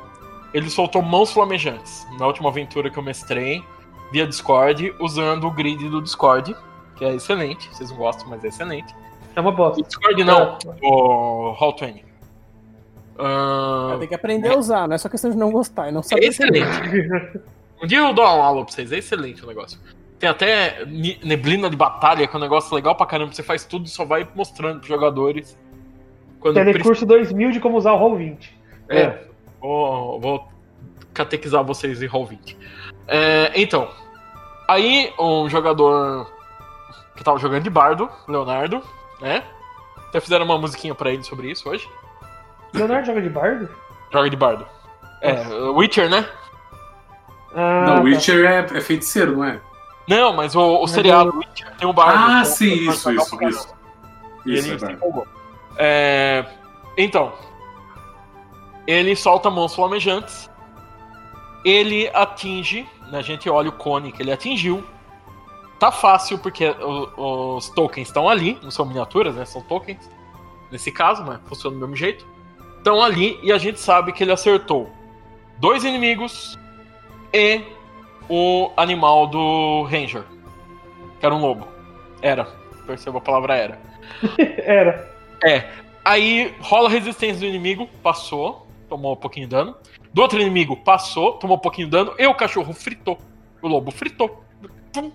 ele 0.52 0.68
soltou 0.70 1.00
mãos 1.02 1.32
flamejantes 1.32 2.06
na 2.18 2.26
última 2.26 2.48
aventura 2.50 2.90
que 2.90 2.98
eu 2.98 3.02
mestrei 3.02 3.64
via 4.12 4.26
Discord, 4.26 4.94
usando 5.00 5.46
o 5.46 5.50
grid 5.50 5.88
do 5.88 6.00
Discord, 6.02 6.54
que 6.96 7.04
é 7.04 7.14
excelente. 7.14 7.68
Vocês 7.74 7.90
não 7.90 7.96
gostam, 7.96 8.28
mas 8.28 8.44
é 8.44 8.48
excelente. 8.48 8.94
É 9.38 9.40
uma 9.40 9.52
bosta. 9.52 9.80
O 9.80 9.84
Discord 9.84 10.24
não, 10.24 10.58
o 10.82 11.54
Hall20. 11.56 12.02
Ah, 13.18 13.96
Tem 13.98 14.08
que 14.08 14.14
aprender 14.14 14.48
a 14.50 14.56
usar, 14.56 14.86
não 14.86 14.94
é 14.94 14.98
só 14.98 15.08
questão 15.08 15.30
de 15.30 15.36
não 15.36 15.50
gostar, 15.50 15.88
é 15.88 15.90
não 15.90 16.02
saber. 16.02 16.24
é 16.24 16.28
excelente. 16.28 17.40
Um 17.82 17.86
dia 17.86 17.98
eu 17.98 18.12
dou 18.12 18.24
uma 18.24 18.44
aula 18.44 18.64
pra 18.64 18.72
vocês, 18.72 18.92
é 18.92 18.98
excelente 18.98 19.44
o 19.44 19.46
negócio. 19.46 19.78
Tem 20.18 20.28
até 20.28 20.84
neblina 21.22 21.70
de 21.70 21.76
batalha, 21.76 22.26
que 22.26 22.34
é 22.34 22.38
um 22.38 22.42
negócio 22.42 22.74
legal 22.74 22.96
pra 22.96 23.06
caramba. 23.06 23.32
Você 23.32 23.42
faz 23.42 23.64
tudo 23.64 23.86
e 23.86 23.88
só 23.88 24.04
vai 24.04 24.28
mostrando 24.34 24.78
pros 24.78 24.88
jogadores. 24.88 25.56
Quando 26.40 26.54
precisa. 26.54 26.72
Telecurso 26.72 27.06
2000 27.06 27.52
de 27.52 27.60
como 27.60 27.76
usar 27.76 27.92
o 27.92 28.00
Roll20. 28.00 28.50
É, 28.88 29.18
vou, 29.60 30.20
vou 30.20 30.48
catequizar 31.14 31.62
vocês 31.62 32.02
em 32.02 32.08
Roll20. 32.08 32.56
É, 33.06 33.52
então, 33.54 33.88
aí 34.66 35.12
um 35.18 35.48
jogador 35.48 36.32
que 37.16 37.22
tava 37.22 37.38
jogando 37.38 37.62
de 37.62 37.70
bardo, 37.70 38.08
Leonardo, 38.26 38.82
né? 39.20 39.42
Até 40.08 40.20
fizeram 40.20 40.44
uma 40.44 40.58
musiquinha 40.58 40.94
pra 40.94 41.10
ele 41.10 41.22
sobre 41.22 41.50
isso 41.50 41.68
hoje. 41.68 41.88
Leonardo 42.72 43.06
joga 43.06 43.22
de 43.22 43.28
bardo? 43.28 43.68
Joga 44.12 44.30
de 44.30 44.36
bardo. 44.36 44.66
É, 45.20 45.42
Witcher, 45.74 46.08
né? 46.08 46.26
Ah, 47.54 47.84
não, 47.86 47.94
tá. 47.96 48.00
Witcher 48.02 48.44
é, 48.44 48.58
é 48.78 48.80
feiticeiro, 48.80 49.36
não 49.36 49.44
é? 49.44 49.60
Não, 50.08 50.32
mas 50.32 50.54
o, 50.54 50.82
o 50.82 50.86
seriado 50.86 51.34
Witcher 51.36 51.70
tem 51.76 51.88
o 51.88 51.92
bardo. 51.92 52.18
ah, 52.18 52.38
é 52.38 52.42
um 52.42 52.44
sim, 52.44 52.72
isso, 52.72 53.10
isso, 53.12 53.12
isso. 53.12 53.36
caramba. 53.36 53.58
E 53.58 53.58
Isso, 53.58 53.76
ele 54.46 54.58
é 54.58 54.62
se 54.62 54.68
verdade. 54.70 54.92
empolgou. 54.94 55.26
É, 55.76 56.44
Então, 56.96 57.32
ele 58.86 59.14
solta 59.16 59.50
mãos 59.50 59.74
flamejantes. 59.74 60.48
Ele 61.64 62.08
atinge, 62.14 62.88
né, 63.10 63.18
a 63.18 63.22
gente 63.22 63.50
olha 63.50 63.68
o 63.68 63.72
cone 63.72 64.12
que 64.12 64.22
ele 64.22 64.32
atingiu. 64.32 64.82
Tá 65.78 65.92
fácil 65.92 66.38
porque 66.38 66.68
o- 66.68 67.56
os 67.56 67.68
tokens 67.70 68.08
estão 68.08 68.28
ali, 68.28 68.58
não 68.62 68.70
são 68.70 68.84
miniaturas, 68.84 69.34
né? 69.36 69.44
São 69.44 69.62
tokens. 69.62 70.10
Nesse 70.72 70.90
caso, 70.90 71.24
mas 71.24 71.38
funciona 71.46 71.76
do 71.76 71.80
mesmo 71.80 71.96
jeito. 71.96 72.26
Estão 72.78 73.02
ali 73.02 73.38
e 73.42 73.52
a 73.52 73.58
gente 73.58 73.78
sabe 73.80 74.12
que 74.12 74.22
ele 74.24 74.32
acertou 74.32 74.90
dois 75.58 75.84
inimigos 75.84 76.58
e 77.32 77.62
o 78.28 78.70
animal 78.76 79.26
do 79.26 79.82
Ranger. 79.84 80.24
Que 81.20 81.26
era 81.26 81.34
um 81.34 81.40
lobo. 81.40 81.66
Era. 82.20 82.44
Perceba 82.86 83.18
a 83.18 83.20
palavra 83.20 83.54
era. 83.56 83.78
Era. 84.38 85.14
É. 85.44 85.68
Aí 86.04 86.54
rola 86.60 86.88
a 86.88 86.90
resistência 86.90 87.40
do 87.40 87.46
inimigo, 87.46 87.86
passou, 88.02 88.66
tomou 88.88 89.12
um 89.12 89.16
pouquinho 89.16 89.46
de 89.46 89.50
dano. 89.54 89.76
Do 90.12 90.22
outro 90.22 90.40
inimigo, 90.40 90.74
passou, 90.76 91.32
tomou 91.34 91.56
um 91.56 91.60
pouquinho 91.60 91.86
de 91.86 91.92
dano. 91.92 92.14
E 92.18 92.26
o 92.26 92.34
cachorro 92.34 92.72
fritou. 92.72 93.18
O 93.60 93.68
lobo 93.68 93.90
fritou. 93.90 94.42
Pum. 94.92 95.12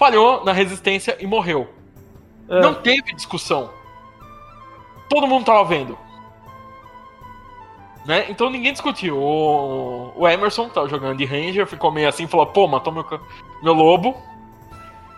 Falhou 0.00 0.42
na 0.46 0.52
resistência 0.52 1.14
e 1.20 1.26
morreu. 1.26 1.68
É. 2.48 2.58
Não 2.58 2.72
teve 2.72 3.12
discussão. 3.14 3.68
Todo 5.10 5.26
mundo 5.26 5.44
tava 5.44 5.62
vendo. 5.62 5.98
Né? 8.06 8.24
Então 8.30 8.48
ninguém 8.48 8.72
discutiu. 8.72 9.18
O, 9.18 10.10
o 10.16 10.26
Emerson 10.26 10.70
tava 10.70 10.88
jogando 10.88 11.18
de 11.18 11.26
Ranger, 11.26 11.66
ficou 11.66 11.92
meio 11.92 12.08
assim, 12.08 12.26
falou: 12.26 12.46
pô, 12.46 12.66
matou 12.66 12.90
meu, 12.90 13.04
meu 13.62 13.74
lobo. 13.74 14.16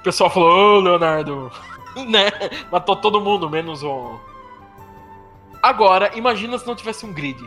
O 0.00 0.02
pessoal 0.02 0.28
falou: 0.28 0.50
ô 0.50 0.80
Leonardo, 0.80 1.48
né? 2.08 2.32
Matou 2.68 2.96
todo 2.96 3.20
mundo, 3.20 3.48
menos 3.48 3.84
o. 3.84 4.18
Agora, 5.62 6.10
imagina 6.18 6.58
se 6.58 6.66
não 6.66 6.74
tivesse 6.74 7.06
um 7.06 7.12
grid. 7.12 7.40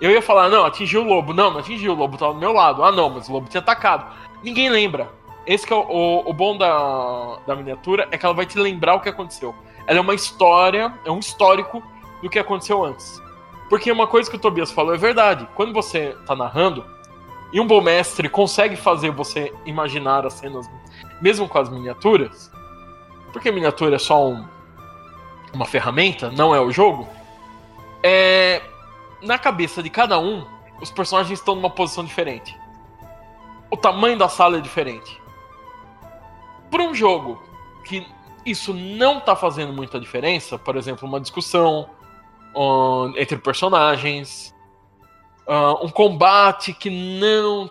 Eu 0.00 0.10
ia 0.10 0.22
falar: 0.22 0.48
não, 0.48 0.64
atingiu 0.64 1.02
o 1.02 1.06
lobo. 1.06 1.34
Não, 1.34 1.50
não 1.50 1.60
atingiu, 1.60 1.92
o 1.92 1.96
lobo 1.96 2.16
tava 2.16 2.32
do 2.32 2.40
meu 2.40 2.54
lado. 2.54 2.82
Ah, 2.82 2.90
não, 2.90 3.10
mas 3.10 3.28
o 3.28 3.32
lobo 3.34 3.50
tinha 3.50 3.60
atacado. 3.60 4.06
Ninguém 4.42 4.70
lembra. 4.70 5.20
Esse 5.46 5.66
que 5.66 5.72
é 5.72 5.76
o, 5.76 5.80
o, 5.80 6.30
o 6.30 6.32
bom 6.32 6.56
da, 6.56 7.38
da 7.46 7.56
miniatura 7.56 8.06
é 8.10 8.18
que 8.18 8.24
ela 8.24 8.34
vai 8.34 8.46
te 8.46 8.58
lembrar 8.58 8.94
o 8.94 9.00
que 9.00 9.08
aconteceu. 9.08 9.54
Ela 9.86 9.98
é 9.98 10.00
uma 10.00 10.14
história, 10.14 10.92
é 11.04 11.10
um 11.10 11.18
histórico 11.18 11.82
do 12.22 12.30
que 12.30 12.38
aconteceu 12.38 12.84
antes. 12.84 13.20
Porque 13.68 13.90
uma 13.90 14.06
coisa 14.06 14.30
que 14.30 14.36
o 14.36 14.38
Tobias 14.38 14.70
falou 14.70 14.94
é 14.94 14.98
verdade. 14.98 15.48
Quando 15.54 15.72
você 15.72 16.16
tá 16.26 16.36
narrando, 16.36 16.84
e 17.52 17.60
um 17.60 17.66
bom 17.66 17.80
mestre 17.80 18.28
consegue 18.28 18.76
fazer 18.76 19.10
você 19.10 19.52
imaginar 19.66 20.24
as 20.24 20.34
cenas, 20.34 20.70
mesmo 21.20 21.48
com 21.48 21.58
as 21.58 21.68
miniaturas, 21.68 22.50
porque 23.32 23.50
miniatura 23.50 23.96
é 23.96 23.98
só 23.98 24.26
um- 24.28 24.44
uma 25.52 25.66
ferramenta, 25.66 26.30
não 26.30 26.54
é 26.54 26.60
o 26.60 26.70
jogo, 26.70 27.08
é, 28.02 28.62
na 29.22 29.38
cabeça 29.38 29.82
de 29.82 29.90
cada 29.90 30.18
um, 30.18 30.46
os 30.80 30.90
personagens 30.90 31.38
estão 31.38 31.54
numa 31.54 31.70
posição 31.70 32.04
diferente. 32.04 32.58
O 33.70 33.76
tamanho 33.76 34.18
da 34.18 34.28
sala 34.28 34.58
é 34.58 34.60
diferente. 34.60 35.20
Para 36.72 36.82
um 36.82 36.94
jogo 36.94 37.40
que 37.84 38.04
isso 38.44 38.74
não 38.74 39.20
tá 39.20 39.36
fazendo 39.36 39.72
muita 39.72 40.00
diferença, 40.00 40.58
por 40.58 40.74
exemplo, 40.74 41.06
uma 41.06 41.20
discussão 41.20 41.88
ah, 42.56 43.12
entre 43.16 43.36
personagens, 43.36 44.52
um 45.82 45.90
combate 45.90 46.72
que 46.72 46.88
não 46.90 47.70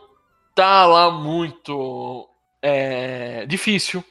tá 0.54 0.86
lá 0.86 1.10
muito 1.10 2.30
é, 2.62 3.46
difícil. 3.48 4.04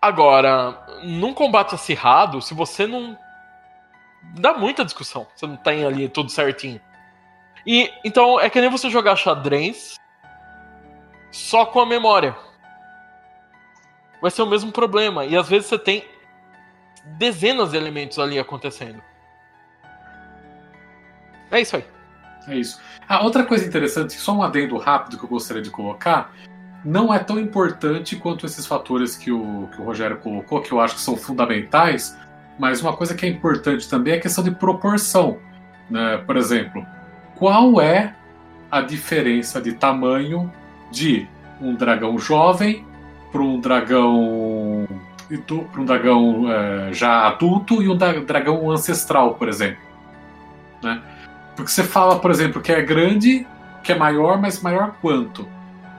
Agora, 0.00 0.86
num 1.02 1.32
combate 1.34 1.74
acirrado, 1.74 2.40
se 2.40 2.54
você 2.54 2.86
não. 2.86 3.18
dá 4.34 4.54
muita 4.54 4.84
discussão. 4.84 5.26
Você 5.34 5.46
não 5.46 5.56
tem 5.56 5.84
ali 5.84 6.08
tudo 6.08 6.30
certinho. 6.30 6.80
E 7.66 7.90
então 8.04 8.38
é 8.38 8.50
que 8.50 8.60
nem 8.60 8.70
você 8.70 8.90
jogar 8.90 9.16
xadrez 9.16 9.96
só 11.30 11.66
com 11.66 11.80
a 11.80 11.86
memória. 11.86 12.36
Vai 14.24 14.30
ser 14.30 14.40
o 14.40 14.46
mesmo 14.46 14.72
problema. 14.72 15.26
E 15.26 15.36
às 15.36 15.50
vezes 15.50 15.66
você 15.66 15.78
tem 15.78 16.02
dezenas 17.18 17.72
de 17.72 17.76
elementos 17.76 18.18
ali 18.18 18.38
acontecendo. 18.38 19.02
É 21.50 21.60
isso 21.60 21.76
aí. 21.76 21.84
É 22.48 22.56
isso. 22.56 22.80
Ah, 23.06 23.22
outra 23.22 23.44
coisa 23.44 23.66
interessante, 23.66 24.14
só 24.14 24.32
um 24.32 24.42
adendo 24.42 24.78
rápido 24.78 25.18
que 25.18 25.24
eu 25.24 25.28
gostaria 25.28 25.60
de 25.60 25.68
colocar, 25.68 26.32
não 26.82 27.12
é 27.12 27.18
tão 27.18 27.38
importante 27.38 28.16
quanto 28.16 28.46
esses 28.46 28.64
fatores 28.64 29.14
que 29.14 29.30
o, 29.30 29.68
que 29.74 29.82
o 29.82 29.84
Rogério 29.84 30.16
colocou, 30.16 30.62
que 30.62 30.72
eu 30.72 30.80
acho 30.80 30.94
que 30.94 31.02
são 31.02 31.18
fundamentais, 31.18 32.16
mas 32.58 32.80
uma 32.80 32.96
coisa 32.96 33.14
que 33.14 33.26
é 33.26 33.28
importante 33.28 33.86
também 33.90 34.14
é 34.14 34.16
a 34.16 34.20
questão 34.22 34.42
de 34.42 34.52
proporção. 34.52 35.38
Né? 35.90 36.16
Por 36.26 36.38
exemplo, 36.38 36.82
qual 37.34 37.78
é 37.78 38.16
a 38.70 38.80
diferença 38.80 39.60
de 39.60 39.74
tamanho 39.74 40.50
de 40.90 41.28
um 41.60 41.74
dragão 41.74 42.18
jovem 42.18 42.86
para 43.34 43.42
um 43.42 43.58
dragão 43.58 44.86
para 45.72 45.80
um 45.80 45.84
dragão 45.84 46.44
eh, 46.48 46.92
já 46.92 47.26
adulto 47.26 47.82
e 47.82 47.88
um 47.88 47.96
dragão 47.96 48.70
ancestral, 48.70 49.34
por 49.34 49.48
exemplo. 49.48 49.80
Né? 50.80 51.02
Porque 51.56 51.72
você 51.72 51.82
fala, 51.82 52.20
por 52.20 52.30
exemplo, 52.30 52.62
que 52.62 52.70
é 52.70 52.80
grande, 52.80 53.44
que 53.82 53.90
é 53.90 53.98
maior, 53.98 54.40
mas 54.40 54.62
maior 54.62 54.94
quanto? 55.00 55.48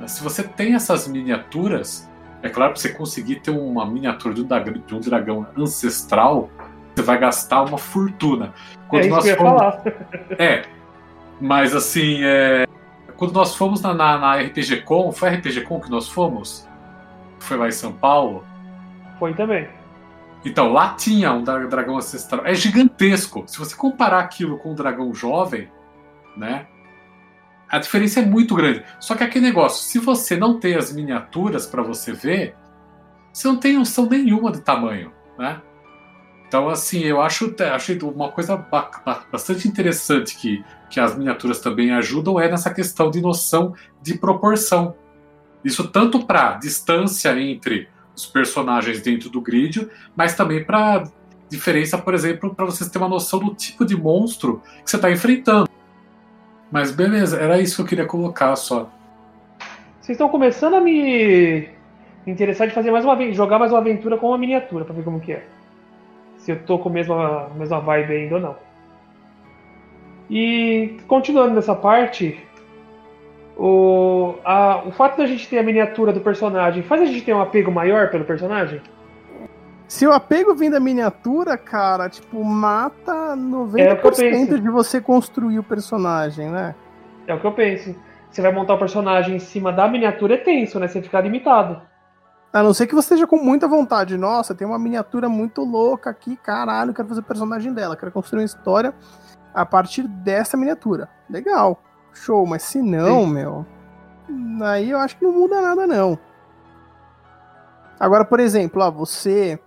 Se 0.08 0.24
você 0.24 0.44
tem 0.44 0.76
essas 0.76 1.08
miniaturas, 1.10 2.10
é 2.42 2.48
claro 2.48 2.72
que 2.74 2.80
você 2.80 2.90
conseguir 2.90 3.42
ter 3.42 3.52
uma 3.52 3.86
miniatura 3.86 4.34
de 4.34 4.42
um, 4.42 5.00
dragão 5.02 5.46
ancestral, 5.58 6.50
você 6.96 7.02
vai 7.02 7.18
gastar 7.18 7.64
uma 7.64 7.78
fortuna. 7.78 8.54
É 8.94 9.00
que 9.02 9.08
eu 9.08 9.26
ia 9.26 9.36
fomos- 9.36 9.60
falar. 9.60 9.82
é, 10.40 10.64
mas 11.42 11.76
assim, 11.76 12.20
é, 12.24 12.66
quando 13.18 13.34
nós 13.34 13.56
fomos 13.56 13.82
na, 13.82 13.94
na, 13.94 14.18
na 14.18 14.36
RPG 14.36 14.84
Com, 14.84 15.12
foi 15.12 15.30
a 15.30 15.32
RPG 15.34 15.62
Com 15.62 15.82
que 15.82 15.90
nós 15.90 16.08
fomos? 16.08 16.66
Foi 17.46 17.58
lá 17.58 17.68
em 17.68 17.72
São 17.72 17.94
Paulo? 17.94 18.44
Foi 19.20 19.34
também. 19.34 19.68
Então, 20.44 20.72
lá 20.72 20.94
tinha 20.94 21.32
um 21.34 21.44
dra- 21.44 21.66
dragão 21.66 21.98
ancestral. 21.98 22.46
É 22.46 22.54
gigantesco. 22.54 23.44
Se 23.48 23.58
você 23.58 23.76
comparar 23.76 24.20
aquilo 24.20 24.58
com 24.58 24.72
um 24.72 24.76
dragão 24.76 25.14
jovem, 25.14 25.70
né? 26.38 26.68
A 27.70 27.80
diferença 27.80 28.20
é 28.20 28.26
muito 28.26 28.54
grande. 28.56 28.84
Só 29.00 29.16
que 29.16 29.24
aquele 29.24 29.46
negócio, 29.46 29.84
se 29.84 29.98
você 29.98 30.38
não 30.38 30.60
tem 30.60 30.76
as 30.76 30.94
miniaturas 30.94 31.66
para 31.66 31.82
você 31.82 32.14
ver, 32.14 32.56
você 33.34 33.48
não 33.48 33.58
tem 33.58 33.74
noção 33.78 34.08
nenhuma 34.08 34.52
de 34.52 34.62
tamanho, 34.62 35.12
né? 35.38 35.62
Então, 36.48 36.70
assim, 36.70 37.00
eu 37.00 37.22
acho, 37.22 37.54
achei 37.74 37.98
uma 38.04 38.32
coisa 38.32 38.56
ba- 38.56 38.92
ba- 39.04 39.24
bastante 39.32 39.68
interessante 39.68 40.38
que, 40.38 40.64
que 40.92 41.00
as 41.00 41.18
miniaturas 41.18 41.60
também 41.60 41.92
ajudam 41.92 42.40
é 42.40 42.50
nessa 42.50 42.72
questão 42.72 43.10
de 43.10 43.20
noção 43.20 43.74
de 44.02 44.16
proporção. 44.16 44.96
Isso 45.66 45.88
tanto 45.88 46.24
para 46.24 46.54
distância 46.54 47.38
entre 47.42 47.90
os 48.16 48.24
personagens 48.24 49.02
dentro 49.02 49.32
do 49.32 49.42
grid, 49.42 49.90
mas 50.16 50.36
também 50.36 50.64
para 50.64 51.06
diferença, 51.50 51.98
por 51.98 52.14
exemplo, 52.14 52.54
para 52.54 52.66
vocês 52.66 52.88
terem 52.88 53.08
uma 53.08 53.14
noção 53.14 53.40
do 53.40 53.56
tipo 53.56 53.84
de 53.84 53.98
monstro 53.98 54.62
que 54.84 54.90
você 54.90 54.96
está 54.96 55.10
enfrentando. 55.10 55.68
Mas 56.72 56.92
beleza, 56.92 57.40
era 57.40 57.60
isso 57.60 57.78
que 57.78 57.82
eu 57.82 57.86
queria 57.86 58.06
colocar 58.06 58.56
só. 58.56 58.90
Vocês 60.00 60.16
estão 60.16 60.30
começando 60.30 60.76
a 60.76 60.82
me 60.82 61.68
interessar 62.28 62.68
de 62.68 62.74
fazer 62.74 62.92
mais 62.92 63.04
uma 63.04 63.32
jogar 63.32 63.58
mais 63.58 63.72
uma 63.72 63.80
aventura 63.80 64.18
com 64.18 64.28
uma 64.28 64.38
miniatura 64.38 64.86
para 64.86 64.94
ver 64.94 65.04
como 65.04 65.20
que 65.20 65.34
é. 65.34 65.48
Se 66.38 66.52
eu 66.52 66.64
tô 66.64 66.78
com 66.78 66.90
a 66.90 66.92
mesma, 66.92 67.50
mesma 67.56 67.80
vibe 67.80 68.14
ainda 68.14 68.36
ou 68.36 68.42
não. 68.42 68.56
E 70.30 70.98
continuando 71.08 71.56
nessa 71.56 71.74
parte, 71.74 72.40
o, 73.58 74.36
a, 74.44 74.84
o 74.86 74.92
fato 74.92 75.18
da 75.18 75.26
gente 75.26 75.48
ter 75.48 75.60
a 75.60 75.64
miniatura 75.64 76.12
do 76.12 76.20
personagem 76.20 76.84
faz 76.84 77.02
a 77.02 77.06
gente 77.06 77.24
ter 77.24 77.34
um 77.34 77.42
apego 77.42 77.72
maior 77.72 78.10
pelo 78.10 78.26
personagem? 78.26 78.82
Se 79.88 80.06
o 80.06 80.12
apego 80.12 80.56
vem 80.56 80.70
da 80.70 80.80
miniatura, 80.80 81.58
cara, 81.58 82.10
tipo, 82.10 82.44
mata 82.44 83.36
90% 83.36 84.54
é 84.54 84.58
de 84.58 84.70
você 84.70 85.00
construir 85.00 85.60
o 85.60 85.64
personagem, 85.64 86.50
né? 86.50 86.76
É 87.28 87.34
o 87.34 87.40
que 87.40 87.46
eu 87.46 87.52
penso. 87.52 87.96
Você 88.30 88.42
vai 88.42 88.52
montar 88.52 88.74
o 88.74 88.80
personagem 88.80 89.36
em 89.36 89.40
cima 89.40 89.72
da 89.72 89.88
miniatura, 89.88 90.34
é 90.34 90.38
tenso, 90.38 90.80
né? 90.80 90.88
Você 90.88 91.02
ficar 91.02 91.22
limitado. 91.22 91.82
A 92.52 92.64
não 92.64 92.74
ser 92.74 92.88
que 92.88 92.96
você 92.96 93.14
esteja 93.14 93.28
com 93.28 93.38
muita 93.38 93.68
vontade. 93.68 94.18
Nossa, 94.18 94.56
tem 94.56 94.68
uma 94.68 94.80
miniatura 94.80 95.30
muito 95.30 95.62
louca 95.62 96.10
aqui, 96.10 96.36
caralho, 96.36 96.94
quero 96.94 97.08
fazer 97.08 97.22
o 97.22 97.24
personagem 97.24 97.74
dela, 97.74 97.96
quero 97.96 98.12
construir 98.12 98.42
uma 98.42 98.46
história 98.46 98.94
a 99.54 99.66
partir 99.66 100.04
dessa 100.04 100.58
miniatura. 100.58 101.08
Legal, 101.30 101.82
show, 102.18 102.46
mas 102.46 102.64
se 102.64 102.82
não, 102.82 103.26
Sim. 103.26 103.34
meu, 103.34 103.66
aí 104.64 104.90
eu 104.90 104.98
acho 104.98 105.18
que 105.18 105.24
não 105.24 105.32
muda 105.32 105.62
nada, 105.62 105.86
não. 105.86 106.18
Agora, 108.00 108.26
por 108.26 108.40
exemplo, 108.40 108.82
ó, 108.82 108.92
você. 108.92 109.60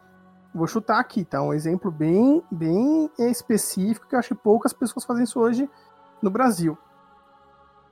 Vou 0.54 0.66
chutar 0.66 0.98
aqui, 0.98 1.24
tá? 1.24 1.42
Um 1.42 1.52
exemplo 1.52 1.90
bem, 1.90 2.42
bem 2.50 3.10
específico 3.18 4.08
que 4.08 4.14
eu 4.14 4.18
acho 4.18 4.28
que 4.28 4.34
poucas 4.34 4.72
pessoas 4.72 5.04
fazem 5.04 5.22
isso 5.24 5.38
hoje 5.38 5.70
no 6.22 6.30
Brasil. 6.30 6.76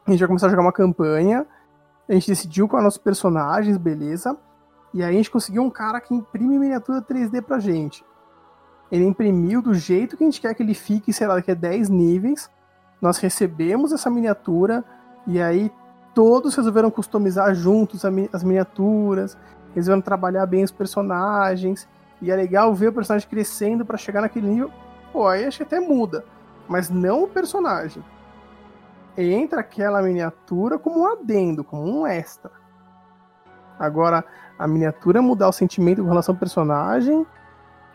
A 0.06 0.10
gente 0.10 0.20
vai 0.20 0.26
começar 0.26 0.46
a 0.46 0.50
jogar 0.50 0.62
uma 0.62 0.72
campanha, 0.72 1.46
a 2.08 2.12
gente 2.14 2.26
decidiu 2.26 2.66
qual 2.66 2.80
é 2.80 2.84
nossos 2.84 2.98
personagens, 2.98 3.76
beleza. 3.76 4.36
E 4.92 5.02
aí 5.02 5.14
a 5.14 5.16
gente 5.16 5.30
conseguiu 5.30 5.62
um 5.62 5.70
cara 5.70 6.00
que 6.00 6.14
imprime 6.14 6.58
miniatura 6.58 7.02
3D 7.02 7.42
pra 7.42 7.58
gente 7.58 8.04
ele 8.90 9.04
imprimiu 9.04 9.60
do 9.60 9.74
jeito 9.74 10.16
que 10.16 10.24
a 10.24 10.26
gente 10.26 10.40
quer 10.40 10.54
que 10.54 10.62
ele 10.62 10.74
fique, 10.74 11.12
sei 11.12 11.26
lá, 11.26 11.34
daqui 11.34 11.50
a 11.50 11.54
10 11.54 11.88
níveis. 11.88 12.50
Nós 13.00 13.18
recebemos 13.18 13.92
essa 13.92 14.10
miniatura 14.10 14.84
e 15.26 15.40
aí 15.40 15.70
todos 16.14 16.54
resolveram 16.54 16.90
customizar 16.90 17.54
juntos 17.54 18.04
as 18.32 18.42
miniaturas, 18.42 19.36
resolveram 19.74 20.00
trabalhar 20.00 20.46
bem 20.46 20.64
os 20.64 20.70
personagens. 20.70 21.88
E 22.22 22.30
é 22.30 22.36
legal 22.36 22.74
ver 22.74 22.88
o 22.88 22.92
personagem 22.92 23.28
crescendo 23.28 23.84
para 23.84 23.98
chegar 23.98 24.22
naquele 24.22 24.46
nível. 24.46 24.70
Pô, 25.12 25.26
aí 25.28 25.44
acho 25.44 25.58
que 25.58 25.62
até 25.64 25.78
muda. 25.78 26.24
Mas 26.66 26.88
não 26.88 27.24
o 27.24 27.28
personagem. 27.28 28.02
Entra 29.16 29.60
aquela 29.60 30.02
miniatura 30.02 30.78
como 30.78 31.00
um 31.00 31.06
adendo, 31.06 31.62
como 31.62 31.82
um 31.82 32.06
extra. 32.06 32.50
Agora, 33.78 34.24
a 34.58 34.66
miniatura 34.66 35.20
mudar 35.20 35.48
o 35.48 35.52
sentimento 35.52 36.02
com 36.02 36.08
relação 36.08 36.34
ao 36.34 36.38
personagem, 36.38 37.26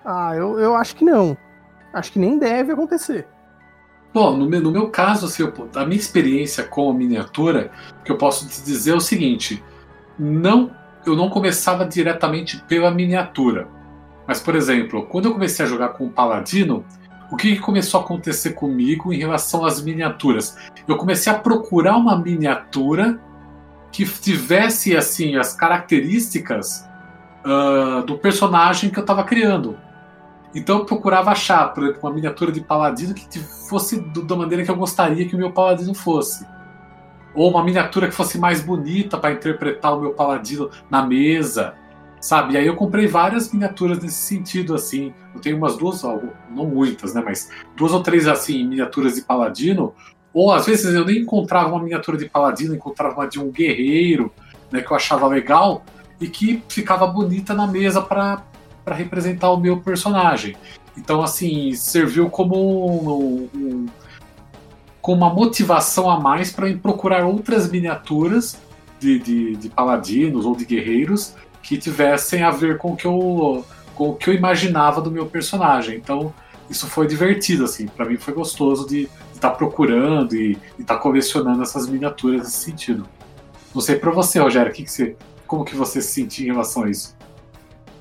ah, 0.06 0.36
eu, 0.36 0.60
eu 0.60 0.76
acho 0.76 0.96
que 0.96 1.04
não. 1.04 1.36
Acho 1.94 2.12
que 2.12 2.20
nem 2.20 2.38
deve 2.38 2.72
acontecer. 2.72 3.28
Bom, 4.13 4.36
no 4.36 4.45
meu, 4.47 4.62
no 4.62 4.71
meu 4.71 4.89
caso, 4.89 5.26
assim, 5.26 5.43
eu, 5.43 5.69
a 5.76 5.86
minha 5.86 6.00
experiência 6.00 6.63
com 6.63 6.89
a 6.89 6.93
miniatura, 6.93 7.71
que 8.04 8.12
eu 8.12 8.17
posso 8.17 8.47
te 8.47 8.62
dizer 8.62 8.91
é 8.91 8.95
o 8.95 9.00
seguinte: 9.00 9.63
não, 10.19 10.71
eu 11.06 11.15
não 11.15 11.30
começava 11.30 11.86
diretamente 11.86 12.62
pela 12.67 12.91
miniatura. 12.91 13.67
Mas, 14.28 14.39
por 14.39 14.56
exemplo, 14.56 15.04
quando 15.08 15.26
eu 15.26 15.34
comecei 15.34 15.65
a 15.65 15.67
jogar 15.67 15.89
com 15.89 16.06
o 16.06 16.10
Paladino, 16.10 16.86
o 17.32 17.38
que, 17.38 17.56
que 17.56 17.62
começou 17.62 18.02
a 18.02 18.04
acontecer 18.04 18.52
comigo 18.52 19.13
em 19.13 19.17
relação 19.17 19.65
às 19.65 19.82
miniaturas? 19.82 20.58
Eu 20.86 20.97
comecei 20.97 21.32
a 21.32 21.39
procurar 21.39 21.95
uma 21.95 22.17
miniatura 22.17 23.19
que 23.91 24.06
tivesse 24.06 24.95
assim 24.95 25.38
as 25.38 25.54
características 25.54 26.88
uh, 27.45 28.06
do 28.06 28.17
personagem 28.17 28.89
que 28.89 29.00
eu 29.00 29.02
estava 29.02 29.24
criando. 29.24 29.78
Então 30.54 30.80
eu 30.80 30.86
procurava 30.86 31.32
achar, 31.32 31.74
por 31.74 31.84
exemplo, 31.84 32.02
uma 32.04 32.14
miniatura 32.14 32.52
de 32.52 32.62
paladino 32.62 33.14
que 33.14 33.40
fosse 33.40 34.02
da 34.02 34.36
maneira 34.36 34.64
que 34.64 34.72
eu 34.72 34.76
gostaria 34.76 35.28
que 35.28 35.36
o 35.36 35.38
meu 35.38 35.52
paladino 35.52 35.94
fosse. 35.94 36.46
Ou 37.34 37.50
uma 37.50 37.64
miniatura 37.64 38.08
que 38.08 38.14
fosse 38.14 38.38
mais 38.38 38.62
bonita 38.62 39.18
para 39.18 39.32
interpretar 39.32 39.96
o 39.96 40.02
meu 40.02 40.12
paladino 40.12 40.70
na 40.90 41.06
mesa, 41.06 41.74
sabe? 42.20 42.54
E 42.54 42.58
aí 42.58 42.68
eu 42.68 42.76
comprei 42.76 43.08
várias 43.08 43.52
miniaturas 43.54 44.00
nesse 44.00 44.22
sentido, 44.24 44.76
assim. 44.76 45.14
Eu 45.34 45.40
tenho 45.40 45.58
umas 45.58 45.78
duas, 45.78 46.04
não 46.50 46.66
muitas, 46.66 47.14
né? 47.14 47.22
Mas 47.24 47.50
duas 47.78 47.94
ou 47.94 48.04
três, 48.04 48.28
assim, 48.28 48.68
miniaturas 48.68 49.16
de 49.16 49.22
paladino. 49.22 49.94
Ou 50.34 50.52
às 50.52 50.66
vezes 50.66 50.94
eu 50.94 51.06
nem 51.06 51.20
encontrava 51.20 51.70
uma 51.70 51.82
miniatura 51.82 52.18
de 52.18 52.30
paladino, 52.30 52.76
encontrava 52.76 53.16
uma 53.16 53.28
de 53.28 53.40
um 53.40 53.50
guerreiro, 53.50 54.30
né? 54.70 54.82
Que 54.82 54.92
eu 54.92 54.98
achava 54.98 55.26
legal 55.28 55.86
e 56.20 56.28
que 56.28 56.62
ficava 56.68 57.08
bonita 57.08 57.54
na 57.54 57.66
mesa 57.66 58.02
para 58.02 58.44
para 58.84 58.96
representar 58.96 59.52
o 59.52 59.58
meu 59.58 59.78
personagem. 59.78 60.56
Então, 60.98 61.22
assim, 61.22 61.74
serviu 61.74 62.30
como 62.30 62.56
um, 62.56 63.50
um, 63.56 63.86
uma 65.08 65.34
motivação 65.34 66.10
a 66.10 66.20
mais 66.20 66.52
para 66.52 66.72
procurar 66.78 67.26
outras 67.26 67.70
miniaturas 67.70 68.58
de, 69.00 69.20
de, 69.20 69.56
de, 69.56 69.70
paladinos 69.70 70.46
ou 70.46 70.56
de 70.56 70.65
guerreiros 70.65 71.34
que 71.63 71.78
tivessem 71.78 72.44
a 72.44 72.52
ver 72.52 72.78
com 72.78 72.94
o 72.94 72.96
que 72.96 73.06
eu, 73.06 73.65
com 73.96 74.10
o 74.10 74.15
que 74.15 74.30
eu 74.30 74.34
imaginava 74.34 75.02
do 75.02 75.10
meu 75.10 75.26
personagem. 75.26 75.98
Então, 75.98 76.34
isso 76.70 76.88
foi 76.88 77.08
divertido, 77.08 77.65
assim, 77.65 77.88
para 77.88 78.06
mim 78.06 78.17
foi 78.17 78.34
gostoso 78.34 78.88
de 78.88 79.10
estar 79.34 79.50
tá 79.50 79.56
procurando 79.56 80.36
e 80.36 80.58
estar 80.80 80.96
tá 80.96 81.00
colecionando 81.00 81.62
essas 81.62 81.88
miniaturas 81.88 82.44
nesse 82.44 82.58
sentido. 82.58 83.06
Não 83.74 83.82
sei 83.82 83.96
para 83.96 84.12
você, 84.12 84.39
Rogério, 84.39 84.72
que 84.72 84.84
que 84.84 84.91
você, 84.91 85.15
como 85.48 85.65
que 85.65 85.76
você 85.76 86.02
se 86.02 86.13
sentia 86.13 86.46
em 86.48 86.52
relação 86.52 86.84
a 86.84 86.89
isso? 86.89 87.15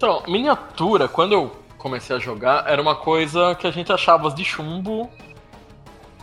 Então, 0.00 0.22
miniatura, 0.26 1.08
quando 1.08 1.34
eu 1.34 1.52
comecei 1.76 2.16
a 2.16 2.18
jogar, 2.18 2.64
era 2.66 2.80
uma 2.80 2.96
coisa 2.96 3.54
que 3.54 3.66
a 3.66 3.70
gente 3.70 3.92
achava 3.92 4.30
de 4.30 4.42
chumbo. 4.42 5.10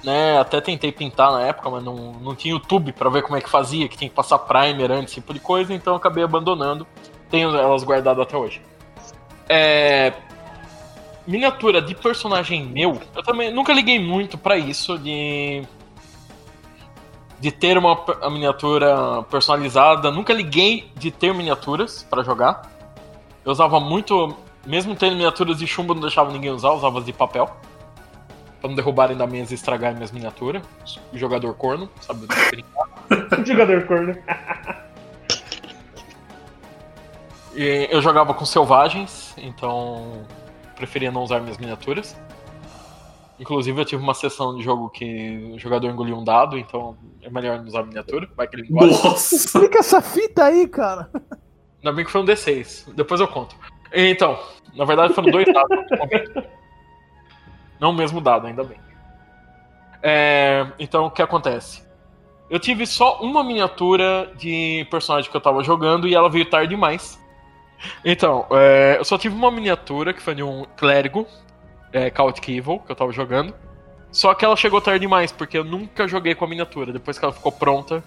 Né, 0.04 0.40
até 0.40 0.60
tentei 0.60 0.92
pintar 0.92 1.32
na 1.32 1.44
época, 1.44 1.70
mas 1.70 1.84
não, 1.84 2.14
não 2.14 2.36
tinha 2.36 2.56
YouTube 2.56 2.92
para 2.92 3.08
ver 3.08 3.22
como 3.22 3.38
é 3.38 3.42
que 3.42 3.48
fazia, 3.48 3.88
que 3.88 3.96
tinha 3.96 4.10
que 4.10 4.16
passar 4.16 4.40
primer 4.40 4.92
antes, 4.92 5.14
tipo 5.14 5.32
de 5.32 5.40
coisa, 5.40 5.76
então 5.76 5.94
eu 5.94 5.98
acabei 5.98 6.24
abandonando. 6.24 6.88
Tenho 7.30 7.56
elas 7.56 7.84
guardadas 7.84 8.24
até 8.24 8.36
hoje. 8.36 8.64
É, 9.48 10.12
miniatura 11.28 11.80
de 11.80 11.94
personagem 11.94 12.66
meu, 12.66 13.00
eu 13.16 13.22
também 13.22 13.54
nunca 13.54 13.74
liguei 13.74 14.00
muito 14.00 14.40
para 14.40 14.58
isso 14.58 14.98
de 14.98 15.64
de 17.40 17.52
ter 17.52 17.78
uma, 17.78 17.96
miniatura 18.32 19.22
personalizada. 19.30 20.10
Nunca 20.10 20.34
liguei 20.34 20.92
de 20.96 21.12
ter 21.12 21.32
miniaturas 21.32 22.02
para 22.10 22.24
jogar. 22.24 22.77
Eu 23.48 23.54
usava 23.54 23.80
muito, 23.80 24.36
mesmo 24.66 24.94
tendo 24.94 25.16
miniaturas 25.16 25.58
de 25.58 25.66
chumbo, 25.66 25.94
não 25.94 26.02
deixava 26.02 26.30
ninguém 26.34 26.52
usar, 26.52 26.72
usava 26.72 27.00
as 27.00 27.06
de 27.06 27.14
papel. 27.14 27.50
Pra 28.60 28.68
não 28.68 28.76
derrubarem 28.76 29.16
da 29.16 29.26
mesa 29.26 29.54
e 29.54 29.56
estragarem 29.56 29.96
minhas 29.96 30.12
miniaturas. 30.12 30.62
Jogador 31.14 31.54
corno, 31.54 31.90
sabe? 32.02 32.28
Jogador 33.48 33.88
corno. 33.88 34.18
e 37.56 37.88
eu 37.90 38.02
jogava 38.02 38.34
com 38.34 38.44
selvagens, 38.44 39.34
então 39.38 40.26
preferia 40.76 41.10
não 41.10 41.24
usar 41.24 41.40
minhas 41.40 41.58
miniaturas. 41.58 42.18
Inclusive 43.40 43.80
eu 43.80 43.86
tive 43.86 44.04
uma 44.04 44.14
sessão 44.14 44.58
de 44.58 44.62
jogo 44.62 44.90
que 44.90 45.54
o 45.56 45.58
jogador 45.58 45.90
engoliu 45.90 46.18
um 46.18 46.24
dado, 46.26 46.58
então 46.58 46.98
é 47.22 47.30
melhor 47.30 47.60
não 47.60 47.68
usar 47.68 47.84
miniatura. 47.84 48.28
Vai 48.36 48.46
que 48.46 48.58
ele 48.58 48.68
engole. 48.68 48.92
Nossa! 48.92 49.36
Explica 49.38 49.80
essa 49.80 50.02
fita 50.02 50.44
aí, 50.44 50.68
cara! 50.68 51.10
Ainda 51.88 51.96
bem 51.96 52.04
que 52.04 52.12
foi 52.12 52.22
um 52.22 52.26
D6. 52.26 52.94
Depois 52.94 53.22
eu 53.22 53.28
conto. 53.30 53.56
Então, 53.94 54.38
na 54.76 54.84
verdade 54.84 55.14
foram 55.14 55.32
dois 55.32 55.46
dados. 55.46 55.78
Não 57.80 57.92
o 57.92 57.94
mesmo 57.94 58.20
dado, 58.20 58.48
ainda 58.48 58.64
bem. 58.64 58.78
É, 60.04 60.68
então, 60.78 61.06
o 61.06 61.12
que 61.12 61.22
acontece? 61.22 61.88
Eu 62.50 62.60
tive 62.60 62.86
só 62.86 63.22
uma 63.22 63.42
miniatura 63.44 64.32
de 64.38 64.86
personagem 64.92 65.32
que 65.32 65.38
eu 65.38 65.42
tava 65.42 65.64
jogando 65.64 66.08
e 66.08 66.16
ela 66.16 66.30
veio 66.30 66.50
tarde 66.50 66.70
demais. 66.70 67.22
Então, 68.04 68.46
é, 68.52 68.98
eu 69.00 69.06
só 69.06 69.18
tive 69.18 69.36
uma 69.36 69.52
miniatura 69.52 70.14
que 70.14 70.22
foi 70.22 70.36
de 70.36 70.44
um 70.44 70.66
clérigo, 70.76 71.26
é, 71.94 72.12
Chaotic 72.14 72.50
Evil, 72.50 72.80
que 72.80 72.92
eu 72.92 72.96
tava 72.96 73.12
jogando. 73.14 73.54
Só 74.12 74.34
que 74.34 74.44
ela 74.44 74.56
chegou 74.56 74.82
tarde 74.82 75.02
demais, 75.02 75.32
porque 75.32 75.58
eu 75.58 75.64
nunca 75.64 76.08
joguei 76.08 76.36
com 76.36 76.44
a 76.44 76.48
miniatura. 76.48 76.92
Depois 76.92 77.18
que 77.18 77.24
ela 77.24 77.34
ficou 77.34 77.52
pronta, 77.52 78.04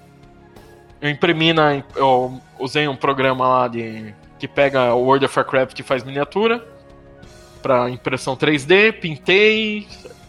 eu 1.00 1.08
imprimi 1.08 1.52
na. 1.52 1.82
Eu 1.96 2.40
usei 2.58 2.86
um 2.86 2.96
programa 2.96 3.48
lá 3.48 3.68
de. 3.68 4.14
que 4.38 4.46
pega 4.46 4.94
o 4.94 5.02
World 5.02 5.24
of 5.24 5.38
Warcraft 5.38 5.78
e 5.78 5.82
faz 5.82 6.04
miniatura. 6.04 6.66
Pra 7.62 7.90
impressão 7.90 8.36
3D, 8.36 9.00
pintei, 9.00 9.86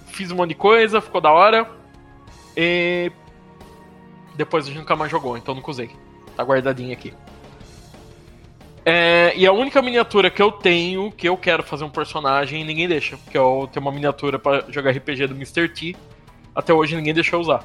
fiz 0.08 0.32
um 0.32 0.36
monte 0.36 0.50
de 0.50 0.56
coisa, 0.56 1.02
ficou 1.02 1.20
da 1.20 1.32
hora. 1.32 1.70
E. 2.56 3.12
Depois 4.36 4.66
a 4.66 4.68
gente 4.70 4.80
nunca 4.80 4.96
mais 4.96 5.12
jogou, 5.12 5.38
então 5.38 5.54
nunca 5.54 5.72
usei. 5.72 5.90
Tá 6.36 6.44
guardadinho 6.44 6.94
aqui. 6.94 7.14
É, 8.86 9.34
e 9.36 9.46
a 9.46 9.52
única 9.52 9.82
miniatura 9.82 10.32
que 10.32 10.42
eu 10.42 10.52
tenho, 10.52 11.12
que 11.12 11.28
eu 11.28 11.38
quero 11.38 11.62
fazer 11.62 11.84
um 11.84 11.90
personagem, 11.90 12.64
ninguém 12.64 12.88
deixa. 12.88 13.18
Que 13.30 13.38
eu 13.38 13.70
tenho 13.72 13.86
uma 13.86 13.92
miniatura 13.92 14.40
para 14.40 14.66
jogar 14.70 14.92
RPG 14.92 15.28
do 15.28 15.36
Mr. 15.36 15.68
T. 15.70 15.96
Até 16.56 16.74
hoje 16.74 16.96
ninguém 16.96 17.14
deixou 17.14 17.40
usar. 17.42 17.64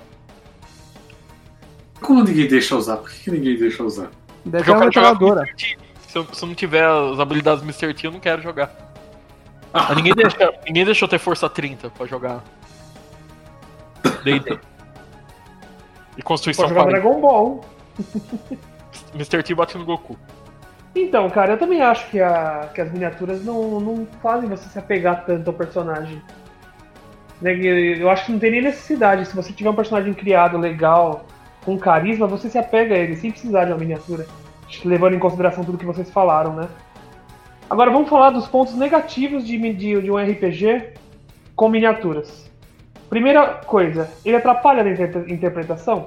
Como 2.00 2.22
ninguém 2.22 2.46
deixa 2.48 2.76
usar? 2.76 2.96
Por 2.98 3.10
que, 3.10 3.18
que 3.24 3.30
ninguém 3.30 3.56
deixa 3.58 3.82
usar? 3.82 4.10
Deve 4.44 4.64
Porque 4.64 4.70
eu 4.70 4.78
quero 4.78 4.92
jogar 4.92 5.16
com 5.16 5.24
o 5.24 5.28
metralhadora. 5.28 5.40
Mr. 5.42 5.76
T. 5.76 5.78
Se 6.08 6.18
eu, 6.18 6.24
se 6.32 6.42
eu 6.44 6.48
não 6.48 6.54
tiver 6.54 6.84
as 6.86 7.18
habilidades 7.20 7.60
do 7.62 7.66
Mr. 7.66 7.92
T, 7.94 8.06
eu 8.06 8.12
não 8.12 8.20
quero 8.20 8.42
jogar. 8.42 8.70
Mas 9.72 9.96
ninguém, 9.96 10.14
deixa, 10.14 10.52
ninguém 10.66 10.84
deixou 10.84 11.06
eu 11.06 11.10
ter 11.10 11.18
força 11.18 11.48
30 11.50 11.90
pra 11.90 12.06
jogar. 12.06 12.42
D&D. 14.24 14.38
E 14.38 16.22
Pode 16.22 16.22
Constituição 16.24 16.68
jogar 16.68 16.84
40. 16.84 17.00
Dragon 17.00 17.20
Ball. 17.20 17.64
Mr. 19.14 19.42
T 19.42 19.54
bate 19.54 19.76
no 19.76 19.84
Goku. 19.84 20.16
Então, 20.94 21.28
cara, 21.28 21.52
eu 21.54 21.58
também 21.58 21.82
acho 21.82 22.08
que, 22.10 22.20
a- 22.20 22.70
que 22.74 22.80
as 22.80 22.90
miniaturas 22.90 23.44
não, 23.44 23.78
não 23.80 24.06
fazem 24.22 24.48
você 24.48 24.66
se 24.68 24.78
apegar 24.78 25.26
tanto 25.26 25.48
ao 25.48 25.54
personagem. 25.54 26.22
Né, 27.42 27.52
Eu 27.54 28.08
acho 28.08 28.24
que 28.24 28.32
não 28.32 28.38
tem 28.38 28.50
nem 28.50 28.62
necessidade. 28.62 29.26
Se 29.26 29.36
você 29.36 29.52
tiver 29.52 29.68
um 29.68 29.74
personagem 29.74 30.14
criado 30.14 30.56
legal, 30.56 31.26
com 31.66 31.76
carisma, 31.76 32.26
você 32.26 32.48
se 32.48 32.56
apega 32.56 32.94
a 32.94 32.98
ele, 32.98 33.16
sem 33.16 33.30
precisar 33.30 33.66
de 33.66 33.72
uma 33.72 33.78
miniatura. 33.78 34.24
Levando 34.84 35.14
em 35.14 35.18
consideração 35.18 35.64
tudo 35.64 35.76
que 35.76 35.84
vocês 35.84 36.10
falaram, 36.10 36.54
né? 36.54 36.68
Agora 37.68 37.90
vamos 37.90 38.08
falar 38.08 38.30
dos 38.30 38.46
pontos 38.46 38.74
negativos 38.76 39.44
de, 39.46 39.58
de, 39.74 40.00
de 40.00 40.10
um 40.10 40.16
RPG 40.16 40.92
com 41.54 41.68
miniaturas. 41.68 42.48
Primeira 43.10 43.46
coisa, 43.66 44.08
ele 44.24 44.36
atrapalha 44.36 44.82
na 44.84 44.90
inter- 44.90 45.24
interpretação, 45.30 46.06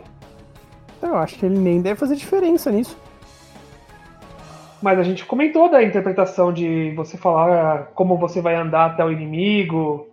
Eu 1.02 1.16
acho 1.18 1.36
que 1.38 1.46
ele 1.46 1.58
nem 1.60 1.82
deve 1.82 2.00
fazer 2.00 2.16
diferença 2.16 2.72
nisso. 2.72 2.98
mas 4.82 4.98
a 5.00 5.04
gente 5.04 5.26
comentou 5.26 5.70
da 5.70 5.84
interpretação 5.84 6.52
de 6.54 6.92
você 6.96 7.18
falar 7.18 7.92
como 7.96 8.18
você 8.18 8.42
vai 8.42 8.56
andar 8.56 8.86
até 8.88 9.04
o 9.04 9.12
inimigo, 9.12 10.08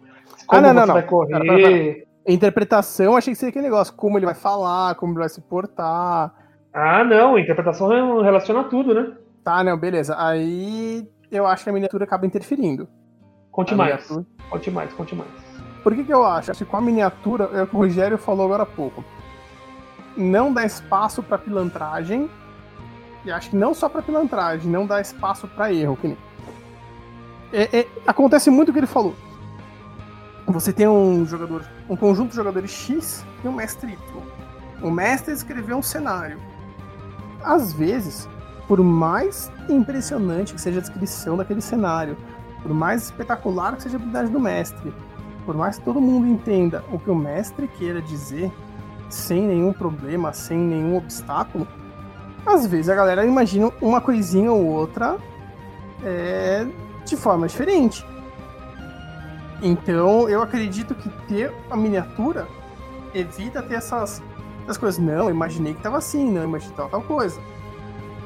como 0.46 0.66
Ah, 0.66 0.72
não, 0.72 0.80
você 0.82 0.86
não. 0.86 0.94
vai 0.94 1.02
correr. 1.04 1.30
Pera, 1.30 1.44
pera, 1.44 1.68
pera. 1.68 2.05
Interpretação, 2.26 3.16
achei 3.16 3.32
que 3.32 3.38
seria 3.38 3.50
aquele 3.50 3.64
negócio, 3.64 3.94
como 3.94 4.18
ele 4.18 4.26
vai 4.26 4.34
falar, 4.34 4.94
como 4.96 5.12
ele 5.12 5.20
vai 5.20 5.28
se 5.28 5.40
portar. 5.40 6.34
Ah, 6.74 7.04
não, 7.04 7.38
interpretação 7.38 8.20
relaciona 8.20 8.64
tudo, 8.64 8.92
né? 8.94 9.12
Tá, 9.44 9.62
não, 9.62 9.78
beleza. 9.78 10.14
Aí 10.18 11.08
eu 11.30 11.46
acho 11.46 11.62
que 11.64 11.70
a 11.70 11.72
miniatura 11.72 12.04
acaba 12.04 12.26
interferindo. 12.26 12.88
Conte 13.50 13.72
A 13.74 13.76
mais, 13.76 13.92
miniatura- 13.94 14.26
conte 14.50 14.70
mais, 14.70 14.92
conte 14.92 15.14
mais. 15.14 15.30
Por 15.82 15.94
que, 15.94 16.02
que 16.04 16.12
eu 16.12 16.26
acho? 16.26 16.50
Acho 16.50 16.64
que 16.64 16.70
com 16.70 16.76
a 16.76 16.80
miniatura, 16.80 17.48
é 17.52 17.62
o 17.62 17.66
que 17.66 17.76
o 17.76 17.78
Rogério 17.78 18.18
falou 18.18 18.44
agora 18.46 18.64
há 18.64 18.66
pouco. 18.66 19.04
Não 20.16 20.52
dá 20.52 20.64
espaço 20.64 21.22
pra 21.22 21.38
pilantragem. 21.38 22.28
E 23.24 23.30
acho 23.30 23.50
que 23.50 23.56
não 23.56 23.72
só 23.72 23.88
pra 23.88 24.02
pilantragem, 24.02 24.70
não 24.70 24.84
dá 24.86 25.00
espaço 25.00 25.46
pra 25.48 25.72
erro. 25.72 25.96
Que 25.96 26.08
nem... 26.08 26.18
É- 27.52 27.80
é- 27.80 27.88
acontece 28.06 28.50
muito 28.50 28.70
o 28.70 28.72
que 28.72 28.78
ele 28.80 28.86
falou. 28.86 29.14
Você 30.46 30.72
tem 30.72 30.86
um 30.86 31.26
jogador, 31.26 31.64
um 31.88 31.96
conjunto 31.96 32.30
de 32.30 32.36
jogadores 32.36 32.70
X 32.70 33.24
e 33.44 33.48
um 33.48 33.52
mestre 33.52 33.92
Y. 33.92 34.22
O 34.80 34.90
mestre 34.90 35.34
escreveu 35.34 35.76
um 35.76 35.82
cenário. 35.82 36.38
Às 37.42 37.72
vezes, 37.72 38.28
por 38.68 38.80
mais 38.82 39.50
impressionante 39.68 40.54
que 40.54 40.60
seja 40.60 40.78
a 40.78 40.82
descrição 40.82 41.36
daquele 41.36 41.60
cenário, 41.60 42.16
por 42.62 42.72
mais 42.72 43.04
espetacular 43.04 43.76
que 43.76 43.82
seja 43.82 43.96
a 43.96 43.98
habilidade 43.98 44.30
do 44.30 44.38
mestre, 44.38 44.94
por 45.44 45.56
mais 45.56 45.78
que 45.78 45.84
todo 45.84 46.00
mundo 46.00 46.28
entenda 46.28 46.84
o 46.92 46.98
que 46.98 47.10
o 47.10 47.14
mestre 47.14 47.66
queira 47.66 48.00
dizer, 48.00 48.52
sem 49.08 49.42
nenhum 49.42 49.72
problema, 49.72 50.32
sem 50.32 50.58
nenhum 50.58 50.96
obstáculo, 50.96 51.66
às 52.44 52.66
vezes 52.66 52.88
a 52.88 52.94
galera 52.94 53.26
imagina 53.26 53.72
uma 53.80 54.00
coisinha 54.00 54.52
ou 54.52 54.64
outra 54.64 55.16
é, 56.04 56.66
de 57.04 57.16
forma 57.16 57.48
diferente. 57.48 58.06
Então 59.62 60.28
eu 60.28 60.42
acredito 60.42 60.94
que 60.94 61.08
ter 61.26 61.52
a 61.70 61.76
miniatura 61.76 62.46
evita 63.14 63.62
ter 63.62 63.74
essas, 63.74 64.22
essas 64.64 64.76
coisas. 64.76 64.98
Não, 65.00 65.24
eu 65.24 65.30
imaginei 65.30 65.74
que 65.74 65.82
tava 65.82 65.98
assim, 65.98 66.30
não, 66.30 66.44
imaginei 66.44 66.72
que 66.72 66.76
tava 66.76 66.90
tal 66.90 67.02
coisa. 67.02 67.40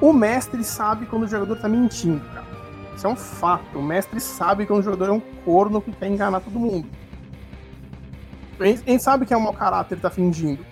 O 0.00 0.12
mestre 0.12 0.64
sabe 0.64 1.06
quando 1.06 1.24
o 1.24 1.28
jogador 1.28 1.56
tá 1.56 1.68
mentindo, 1.68 2.24
cara. 2.32 2.46
Isso 2.96 3.06
é 3.06 3.10
um 3.10 3.16
fato. 3.16 3.78
O 3.78 3.82
mestre 3.82 4.18
sabe 4.20 4.66
quando 4.66 4.80
o 4.80 4.82
jogador 4.82 5.08
é 5.08 5.12
um 5.12 5.20
corno 5.44 5.80
que 5.80 5.92
quer 5.92 6.08
enganar 6.08 6.40
todo 6.40 6.58
mundo. 6.58 6.86
Ele 8.58 8.98
sabe 8.98 9.24
que 9.24 9.32
é 9.32 9.36
um 9.36 9.40
mau 9.40 9.52
caráter 9.52 9.94
ele 9.94 10.02
tá 10.02 10.10
fingindo. 10.10 10.64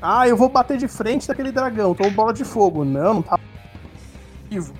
Ah, 0.00 0.26
eu 0.26 0.36
vou 0.36 0.48
bater 0.48 0.76
de 0.76 0.88
frente 0.88 1.28
daquele 1.28 1.52
dragão, 1.52 1.94
tô 1.94 2.08
bola 2.10 2.32
de 2.32 2.44
fogo. 2.44 2.84
Não, 2.84 3.14
não 3.14 3.22
tá 3.22 3.38
vivo. 4.50 4.74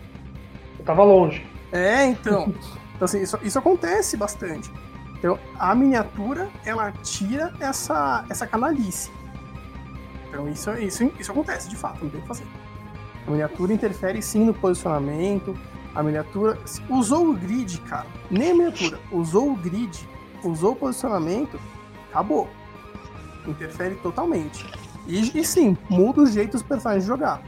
Eu 0.78 0.84
tava 0.84 1.04
longe. 1.04 1.46
É, 1.70 2.06
então. 2.06 2.52
Então, 3.02 3.06
assim, 3.06 3.20
isso, 3.20 3.36
isso 3.42 3.58
acontece 3.58 4.16
bastante. 4.16 4.72
Então, 5.18 5.36
a 5.58 5.74
miniatura, 5.74 6.48
ela 6.64 6.92
tira 7.02 7.52
essa, 7.58 8.24
essa 8.30 8.46
canalice. 8.46 9.10
Então, 10.28 10.48
isso, 10.48 10.70
isso, 10.74 11.12
isso 11.18 11.32
acontece, 11.32 11.68
de 11.68 11.74
fato, 11.74 12.04
não 12.04 12.08
tem 12.08 12.20
o 12.20 12.22
que 12.22 12.28
fazer. 12.28 12.46
A 13.26 13.30
miniatura 13.32 13.72
interfere 13.72 14.22
sim 14.22 14.44
no 14.44 14.54
posicionamento. 14.54 15.58
A 15.96 16.00
miniatura. 16.00 16.56
Usou 16.88 17.30
o 17.30 17.34
grid, 17.34 17.80
cara. 17.80 18.06
Nem 18.30 18.52
a 18.52 18.54
miniatura. 18.54 19.00
Usou 19.10 19.50
o 19.50 19.56
grid, 19.56 20.08
usou 20.44 20.70
o 20.70 20.76
posicionamento, 20.76 21.58
acabou. 22.08 22.48
Interfere 23.48 23.96
totalmente. 23.96 24.64
E, 25.08 25.40
e 25.40 25.44
sim, 25.44 25.76
muda 25.90 26.20
o 26.20 26.26
jeito 26.26 26.52
dos 26.52 26.62
personagens 26.62 27.04
jogar. 27.04 27.42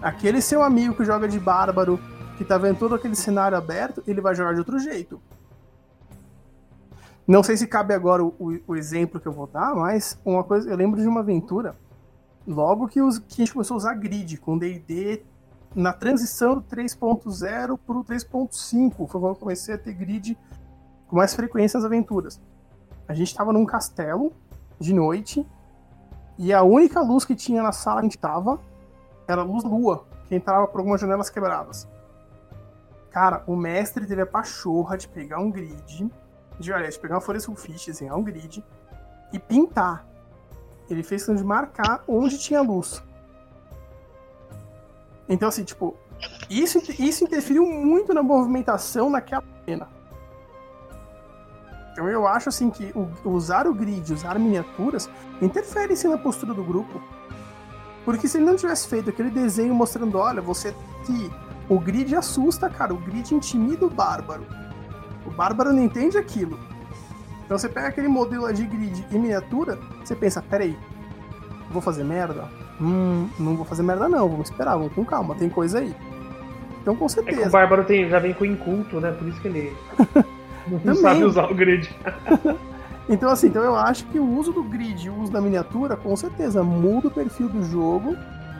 Aquele 0.00 0.40
seu 0.40 0.62
amigo 0.62 0.94
que 0.94 1.04
joga 1.04 1.26
de 1.26 1.40
bárbaro, 1.40 1.98
que 2.38 2.44
tá 2.44 2.56
vendo 2.56 2.78
todo 2.78 2.94
aquele 2.94 3.14
cenário 3.16 3.58
aberto, 3.58 4.02
ele 4.06 4.20
vai 4.20 4.34
jogar 4.34 4.52
de 4.54 4.60
outro 4.60 4.78
jeito. 4.78 5.20
Não 7.26 7.42
sei 7.42 7.56
se 7.56 7.66
cabe 7.66 7.92
agora 7.92 8.24
o, 8.24 8.28
o- 8.38 8.60
o 8.68 8.76
exemplo 8.76 9.20
que 9.20 9.26
eu 9.28 9.32
vou 9.32 9.46
dar, 9.46 9.74
mas 9.74 10.18
uma 10.24 10.42
coisa, 10.42 10.70
eu 10.70 10.76
lembro 10.76 11.00
de 11.00 11.06
uma 11.06 11.20
aventura, 11.20 11.74
logo 12.46 12.88
que, 12.88 13.02
os, 13.02 13.18
que 13.18 13.42
a 13.42 13.44
gente 13.44 13.52
começou 13.52 13.74
a 13.74 13.78
usar 13.78 13.94
grid 13.94 14.38
com 14.38 14.56
D&D 14.56 15.22
na 15.74 15.92
transição 15.92 16.54
do 16.54 16.62
3.0 16.62 17.78
pro 17.86 18.02
3.5, 18.02 18.94
foi 18.96 19.06
quando 19.20 19.26
eu 19.28 19.34
comecei 19.36 19.74
a 19.74 19.78
ter 19.78 19.92
grid 19.92 20.38
com 21.06 21.16
mais 21.16 21.34
frequência 21.34 21.76
nas 21.78 21.84
aventuras. 21.84 22.40
A 23.06 23.12
gente 23.14 23.34
tava 23.34 23.52
num 23.52 23.66
castelo 23.66 24.32
de 24.80 24.94
noite 24.94 25.46
e 26.38 26.52
a 26.52 26.62
única 26.62 27.00
luz 27.02 27.24
que 27.24 27.34
tinha 27.34 27.62
na 27.62 27.72
sala 27.72 28.00
que 28.00 28.06
a 28.06 28.08
gente 28.08 28.18
tava 28.18 28.58
era 29.26 29.42
a 29.42 29.44
luz 29.44 29.64
lua, 29.64 30.06
que 30.26 30.34
entrava 30.34 30.66
por 30.66 30.78
algumas 30.78 31.00
janelas 31.00 31.28
quebradas. 31.28 31.86
Cara, 33.18 33.42
o 33.48 33.56
mestre 33.56 34.06
teve 34.06 34.22
a 34.22 34.26
pachorra 34.26 34.96
de 34.96 35.08
pegar 35.08 35.40
um 35.40 35.50
grid, 35.50 36.08
de, 36.56 36.72
aliás, 36.72 36.94
de 36.94 37.00
pegar 37.00 37.16
uma 37.16 37.20
folha 37.20 37.40
sulfite, 37.40 37.90
desenhar 37.90 38.16
um 38.16 38.22
grid 38.22 38.64
e 39.32 39.40
pintar. 39.40 40.06
Ele 40.88 41.02
fez 41.02 41.22
questão 41.22 41.34
de 41.34 41.42
marcar 41.42 42.04
onde 42.06 42.38
tinha 42.38 42.60
luz. 42.60 43.02
Então, 45.28 45.48
assim, 45.48 45.64
tipo, 45.64 45.96
isso, 46.48 46.80
isso 46.96 47.24
interferiu 47.24 47.66
muito 47.66 48.14
na 48.14 48.22
movimentação 48.22 49.10
naquela 49.10 49.42
cena. 49.64 49.88
Então 51.90 52.08
eu 52.08 52.24
acho 52.24 52.50
assim 52.50 52.70
que 52.70 52.94
usar 53.24 53.66
o 53.66 53.74
grid, 53.74 54.12
usar 54.12 54.38
miniaturas, 54.38 55.10
interfere 55.42 55.96
sim 55.96 56.06
na 56.06 56.18
postura 56.18 56.54
do 56.54 56.62
grupo. 56.62 57.02
Porque 58.04 58.28
se 58.28 58.38
ele 58.38 58.46
não 58.46 58.54
tivesse 58.54 58.86
feito 58.86 59.10
aquele 59.10 59.30
desenho 59.30 59.74
mostrando, 59.74 60.16
olha, 60.18 60.40
você 60.40 60.72
que 61.04 61.47
o 61.68 61.78
grid 61.78 62.14
assusta, 62.14 62.68
cara, 62.68 62.94
o 62.94 62.96
grid 62.96 63.34
intimida 63.34 63.84
o 63.84 63.90
bárbaro. 63.90 64.44
O 65.26 65.30
bárbaro 65.30 65.72
não 65.72 65.82
entende 65.82 66.16
aquilo. 66.16 66.58
Então 67.44 67.58
você 67.58 67.68
pega 67.68 67.88
aquele 67.88 68.08
modelo 68.08 68.50
de 68.52 68.64
grid 68.66 69.04
em 69.10 69.18
miniatura, 69.18 69.78
você 70.04 70.14
pensa, 70.14 70.42
peraí, 70.42 70.76
vou 71.70 71.82
fazer 71.82 72.04
merda? 72.04 72.48
Hum, 72.80 73.28
não 73.38 73.56
vou 73.56 73.64
fazer 73.64 73.82
merda 73.82 74.08
não, 74.08 74.28
vamos 74.28 74.48
esperar, 74.50 74.76
vamos 74.76 74.92
com 74.92 75.04
calma, 75.04 75.34
tem 75.34 75.48
coisa 75.48 75.80
aí. 75.80 75.94
Então 76.80 76.94
com 76.96 77.06
É 77.06 77.08
que 77.08 77.20
o 77.20 77.24
certeza. 77.24 77.50
Bárbaro 77.50 77.84
tem, 77.84 78.08
já 78.08 78.18
vem 78.18 78.32
com 78.32 78.44
inculto, 78.44 79.00
né? 79.00 79.10
Por 79.12 79.28
isso 79.28 79.40
que 79.40 79.48
ele 79.48 79.76
não 80.84 80.94
sabe 80.94 81.24
usar 81.24 81.50
o 81.50 81.54
grid. 81.54 81.88
Então, 83.10 83.30
assim, 83.30 83.46
então 83.46 83.62
eu 83.62 83.74
acho 83.74 84.04
que 84.08 84.18
o 84.18 84.38
uso 84.38 84.52
do 84.52 84.62
grid 84.62 85.06
e 85.06 85.08
o 85.08 85.18
uso 85.18 85.32
da 85.32 85.40
miniatura, 85.40 85.96
com 85.96 86.14
certeza, 86.14 86.62
muda 86.62 87.08
o 87.08 87.10
perfil 87.10 87.48
do 87.48 87.62
jogo 87.62 88.14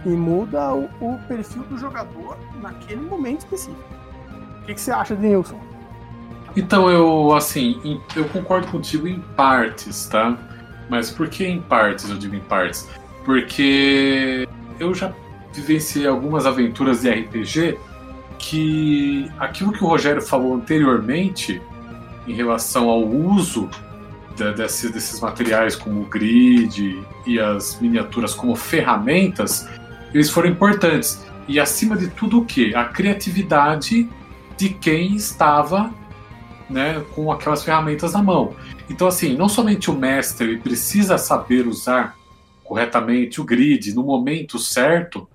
e 0.04 0.08
muda 0.10 0.72
o, 0.74 0.88
o 1.00 1.18
perfil 1.28 1.62
do 1.64 1.76
jogador 1.78 2.36
naquele 2.60 3.00
momento 3.00 3.40
específico. 3.40 3.82
O 4.62 4.66
que, 4.66 4.74
que 4.74 4.80
você 4.80 4.90
acha, 4.92 5.14
Denilson? 5.16 5.58
Então 6.56 6.90
eu, 6.90 7.32
assim, 7.34 8.00
eu 8.16 8.24
concordo 8.26 8.66
contigo 8.68 9.06
em 9.06 9.20
partes, 9.36 10.06
tá? 10.08 10.36
Mas 10.88 11.10
por 11.10 11.28
que 11.28 11.44
em 11.46 11.60
partes? 11.60 12.08
Eu 12.08 12.16
digo 12.16 12.34
em 12.34 12.40
partes. 12.40 12.88
Porque 13.24 14.48
eu 14.80 14.94
já 14.94 15.12
vivenciei 15.52 16.06
algumas 16.06 16.46
aventuras 16.46 17.02
de 17.02 17.10
RPG 17.10 17.78
que 18.38 19.30
aquilo 19.38 19.72
que 19.72 19.82
o 19.82 19.86
Rogério 19.86 20.22
falou 20.22 20.54
anteriormente 20.54 21.60
em 22.26 22.32
relação 22.32 22.88
ao 22.88 23.02
uso 23.04 23.68
da- 24.36 24.52
desse- 24.52 24.90
desses 24.92 25.20
materiais 25.20 25.74
como 25.74 26.02
o 26.02 26.04
grid 26.04 27.02
e 27.26 27.40
as 27.40 27.78
miniaturas 27.80 28.34
como 28.34 28.54
ferramentas, 28.54 29.68
eles 30.12 30.30
foram 30.30 30.48
importantes. 30.48 31.24
E 31.46 31.58
acima 31.58 31.96
de 31.96 32.08
tudo 32.08 32.40
o 32.40 32.44
que? 32.44 32.74
A 32.74 32.84
criatividade 32.84 34.08
de 34.56 34.68
quem 34.70 35.14
estava 35.14 35.92
né, 36.68 37.02
com 37.14 37.32
aquelas 37.32 37.64
ferramentas 37.64 38.12
na 38.12 38.22
mão. 38.22 38.54
Então, 38.90 39.06
assim, 39.06 39.34
não 39.36 39.48
somente 39.48 39.90
o 39.90 39.94
mestre 39.94 40.58
precisa 40.58 41.16
saber 41.16 41.66
usar 41.66 42.16
corretamente 42.62 43.40
o 43.40 43.44
grid 43.44 43.94
no 43.94 44.02
momento 44.02 44.58
certo, 44.58 45.26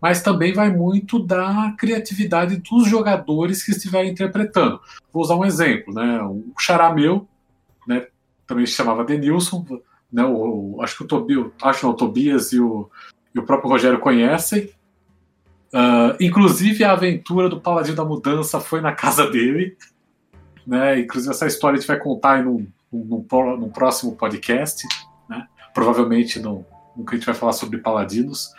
mas 0.00 0.22
também 0.22 0.52
vai 0.52 0.70
muito 0.70 1.18
da 1.18 1.74
criatividade 1.76 2.58
dos 2.58 2.88
jogadores 2.88 3.64
que 3.64 3.72
estiverem 3.72 4.12
interpretando. 4.12 4.80
Vou 5.12 5.22
usar 5.22 5.34
um 5.34 5.44
exemplo, 5.44 5.92
né? 5.92 6.22
O 6.22 6.54
Charameu, 6.60 7.26
né, 7.88 8.06
também 8.46 8.66
se 8.66 8.72
chamava 8.72 9.04
Denilson, 9.04 9.64
né, 10.12 10.24
o, 10.24 10.78
acho 10.80 10.98
que 10.98 11.02
o 11.02 11.06
Tobias, 11.06 11.46
acho 11.60 11.80
que 11.80 11.86
o 11.86 11.94
Tobias 11.94 12.52
e 12.52 12.60
o, 12.60 12.88
e 13.36 13.38
o 13.38 13.42
próprio 13.44 13.70
Rogério 13.70 13.98
conhecem. 13.98 14.70
Uh, 15.66 16.16
inclusive 16.18 16.82
a 16.82 16.92
aventura 16.92 17.50
do 17.50 17.60
Paladino 17.60 17.96
da 17.96 18.04
Mudança 18.04 18.58
foi 18.58 18.80
na 18.80 18.92
casa 18.92 19.30
dele. 19.30 19.76
Né? 20.66 21.00
Inclusive 21.00 21.34
essa 21.34 21.46
história 21.46 21.76
a 21.76 21.80
gente 21.80 21.86
vai 21.86 21.98
contar 21.98 22.42
num, 22.42 22.66
próximo 23.74 24.16
podcast, 24.16 24.86
né? 25.28 25.46
provavelmente 25.74 26.40
no, 26.40 26.64
no 26.96 27.04
que 27.04 27.14
a 27.14 27.18
gente 27.18 27.26
vai 27.26 27.34
falar 27.34 27.52
sobre 27.52 27.78
paladinos. 27.78 28.52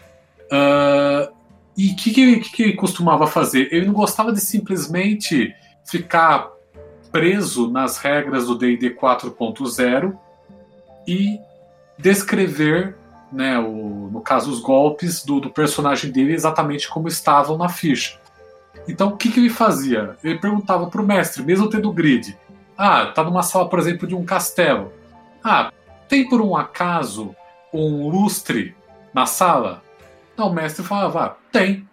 Uh, 0.52 1.36
e 1.76 1.92
o 1.92 1.96
que, 1.96 2.12
que, 2.12 2.40
que 2.40 2.64
ele 2.64 2.74
costumava 2.74 3.26
fazer? 3.26 3.68
Ele 3.72 3.88
não 3.88 3.94
gostava 3.94 4.32
de 4.32 4.40
simplesmente 4.40 5.56
ficar 5.86 6.52
preso 7.12 7.72
nas 7.72 7.98
regras 7.98 8.46
do 8.46 8.56
D&D 8.56 8.96
4.0 8.96 10.18
e 11.08 11.40
descrever, 11.98 12.96
né, 13.32 13.60
o, 13.60 14.10
no 14.12 14.22
caso, 14.22 14.52
os 14.52 14.60
golpes 14.60 15.24
do, 15.24 15.40
do, 15.40 15.50
personagem 15.50 16.12
dele 16.12 16.34
exatamente 16.34 16.88
como 16.88 17.08
estavam 17.08 17.58
na 17.58 17.70
ficha. 17.70 18.20
Então, 18.88 19.10
o 19.10 19.18
que, 19.18 19.32
que 19.32 19.40
ele 19.40 19.50
fazia? 19.50 20.16
Ele 20.24 20.40
perguntava 20.40 20.88
para 20.88 21.02
o 21.02 21.06
mestre, 21.06 21.44
mesmo 21.44 21.70
tendo 21.70 21.92
grid, 21.92 22.38
ah, 22.78 23.08
tá 23.08 23.24
numa 23.24 23.42
sala, 23.42 23.68
por 23.68 23.80
exemplo, 23.80 24.08
de 24.08 24.16
um 24.16 24.24
castelo. 24.24 24.94
Ah, 25.44 25.72
tem 26.08 26.30
por 26.30 26.42
um 26.42 26.56
acaso 26.56 27.36
um 27.74 28.08
lustre 28.08 28.76
na 29.14 29.26
sala? 29.26 29.82
Não, 30.38 30.50
o 30.50 30.54
mestre 30.54 30.86
falava, 30.86 31.26
ah, 31.26 31.36
tem. 31.52 31.90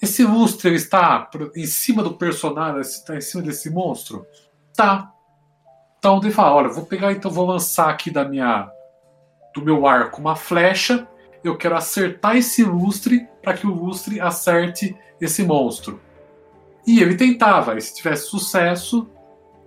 Esse 0.00 0.22
lustre 0.24 0.74
está 0.74 1.28
em 1.56 1.66
cima 1.66 2.02
do 2.02 2.14
personagem, 2.14 2.80
está 2.80 3.16
em 3.16 3.20
cima 3.20 3.42
desse 3.42 3.70
monstro? 3.70 4.26
Tá. 4.74 5.10
Então 5.98 6.18
ele 6.18 6.30
fala, 6.30 6.54
olha, 6.54 6.68
vou 6.68 6.84
pegar 6.84 7.12
então, 7.12 7.30
vou 7.30 7.46
lançar 7.46 7.88
aqui 7.88 8.10
da 8.10 8.24
minha 8.24 8.70
do 9.54 9.62
meu 9.62 9.86
arco 9.86 10.20
uma 10.20 10.36
flecha, 10.36 11.06
eu 11.42 11.56
quero 11.56 11.76
acertar 11.76 12.36
esse 12.36 12.62
lustre 12.62 13.26
para 13.42 13.54
que 13.54 13.66
o 13.66 13.74
lustre 13.74 14.20
acerte 14.20 14.96
esse 15.20 15.42
monstro. 15.42 16.00
E 16.86 17.00
ele 17.00 17.14
tentava, 17.14 17.76
e 17.76 17.80
se 17.80 17.94
tivesse 17.94 18.26
sucesso, 18.26 19.08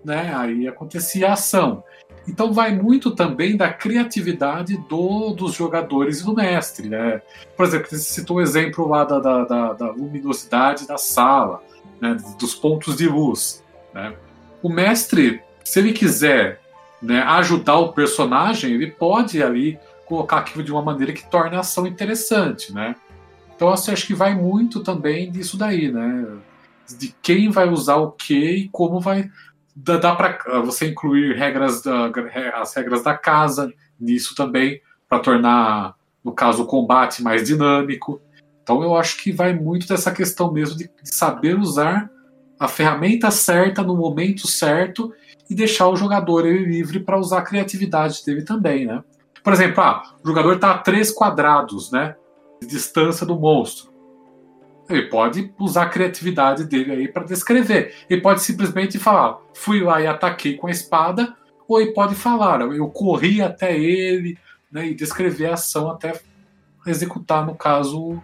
né, 0.03 0.34
aí 0.36 0.67
acontecia 0.67 1.29
a 1.29 1.34
ação. 1.34 1.84
Então 2.27 2.53
vai 2.53 2.73
muito 2.73 3.11
também 3.11 3.57
da 3.57 3.71
criatividade 3.71 4.77
do, 4.89 5.34
dos 5.34 5.53
jogadores 5.53 6.21
e 6.21 6.25
do 6.25 6.34
mestre. 6.34 6.89
Né? 6.89 7.21
Por 7.55 7.65
exemplo, 7.65 7.89
você 7.89 7.97
citou 7.97 8.38
o 8.38 8.41
exemplo 8.41 8.88
lá 8.88 9.03
da, 9.03 9.19
da, 9.19 9.43
da, 9.43 9.73
da 9.73 9.91
luminosidade 9.91 10.88
da 10.88 10.97
sala, 10.97 11.61
né? 11.99 12.15
dos 12.39 12.55
pontos 12.55 12.95
de 12.95 13.07
luz. 13.07 13.63
Né? 13.93 14.13
O 14.61 14.69
mestre, 14.69 15.41
se 15.63 15.79
ele 15.79 15.91
quiser 15.91 16.61
né, 17.03 17.21
ajudar 17.21 17.77
o 17.77 17.91
personagem, 17.91 18.73
ele 18.73 18.89
pode 18.89 19.43
ali 19.43 19.77
colocar 20.05 20.37
aquilo 20.37 20.63
de 20.63 20.71
uma 20.71 20.81
maneira 20.81 21.11
que 21.11 21.29
torne 21.29 21.55
a 21.55 21.59
ação 21.59 21.85
interessante. 21.85 22.73
Né? 22.73 22.95
Então 23.55 23.67
eu 23.67 23.73
acho 23.73 24.07
que 24.07 24.13
vai 24.13 24.33
muito 24.33 24.79
também 24.81 25.29
disso 25.29 25.57
daí, 25.57 25.91
né? 25.91 26.25
De 26.97 27.13
quem 27.21 27.49
vai 27.49 27.67
usar 27.69 27.95
o 27.97 28.11
que 28.11 28.55
e 28.55 28.69
como 28.69 28.99
vai 28.99 29.29
dá, 29.75 29.97
dá 29.97 30.15
para 30.15 30.37
ah, 30.47 30.59
você 30.59 30.89
incluir 30.89 31.35
regras 31.35 31.81
da, 31.81 32.11
as 32.55 32.73
regras 32.73 33.03
da 33.03 33.17
casa 33.17 33.71
nisso 33.99 34.35
também 34.35 34.81
para 35.07 35.19
tornar 35.19 35.95
no 36.23 36.31
caso 36.31 36.63
o 36.63 36.65
combate 36.65 37.21
mais 37.21 37.47
dinâmico. 37.47 38.21
Então 38.61 38.81
eu 38.81 38.95
acho 38.95 39.17
que 39.17 39.31
vai 39.31 39.53
muito 39.53 39.87
dessa 39.87 40.11
questão 40.11 40.51
mesmo 40.51 40.77
de, 40.77 40.89
de 41.01 41.13
saber 41.13 41.57
usar 41.57 42.09
a 42.59 42.67
ferramenta 42.67 43.29
certa 43.29 43.81
no 43.83 43.95
momento 43.95 44.47
certo 44.47 45.13
e 45.53 45.55
deixar 45.55 45.87
o 45.87 45.95
jogador 45.95 46.47
livre 46.47 46.99
para 46.99 47.19
usar 47.19 47.37
a 47.37 47.43
criatividade 47.43 48.25
dele 48.25 48.41
também, 48.41 48.87
né? 48.87 49.03
Por 49.43 49.53
exemplo, 49.53 49.83
ah, 49.83 50.15
o 50.23 50.27
jogador 50.27 50.55
está 50.55 50.71
a 50.71 50.77
três 50.79 51.11
quadrados, 51.11 51.91
né, 51.91 52.15
de 52.59 52.67
distância 52.67 53.23
do 53.23 53.39
monstro. 53.39 53.93
Ele 54.89 55.03
pode 55.09 55.53
usar 55.59 55.83
a 55.83 55.89
criatividade 55.89 56.65
dele 56.65 56.91
aí 56.91 57.07
para 57.07 57.23
descrever. 57.23 57.93
Ele 58.09 58.19
pode 58.19 58.41
simplesmente 58.41 58.97
falar: 58.97 59.37
fui 59.53 59.81
lá 59.81 60.01
e 60.01 60.07
ataquei 60.07 60.57
com 60.57 60.65
a 60.65 60.71
espada, 60.71 61.35
ou 61.67 61.79
ele 61.79 61.91
pode 61.91 62.15
falar: 62.15 62.61
eu 62.61 62.87
corri 62.89 63.39
até 63.39 63.77
ele 63.77 64.35
né, 64.71 64.87
e 64.87 64.95
descrever 64.95 65.45
a 65.45 65.53
ação 65.53 65.91
até 65.91 66.19
executar, 66.87 67.45
no 67.45 67.53
caso, 67.53 68.21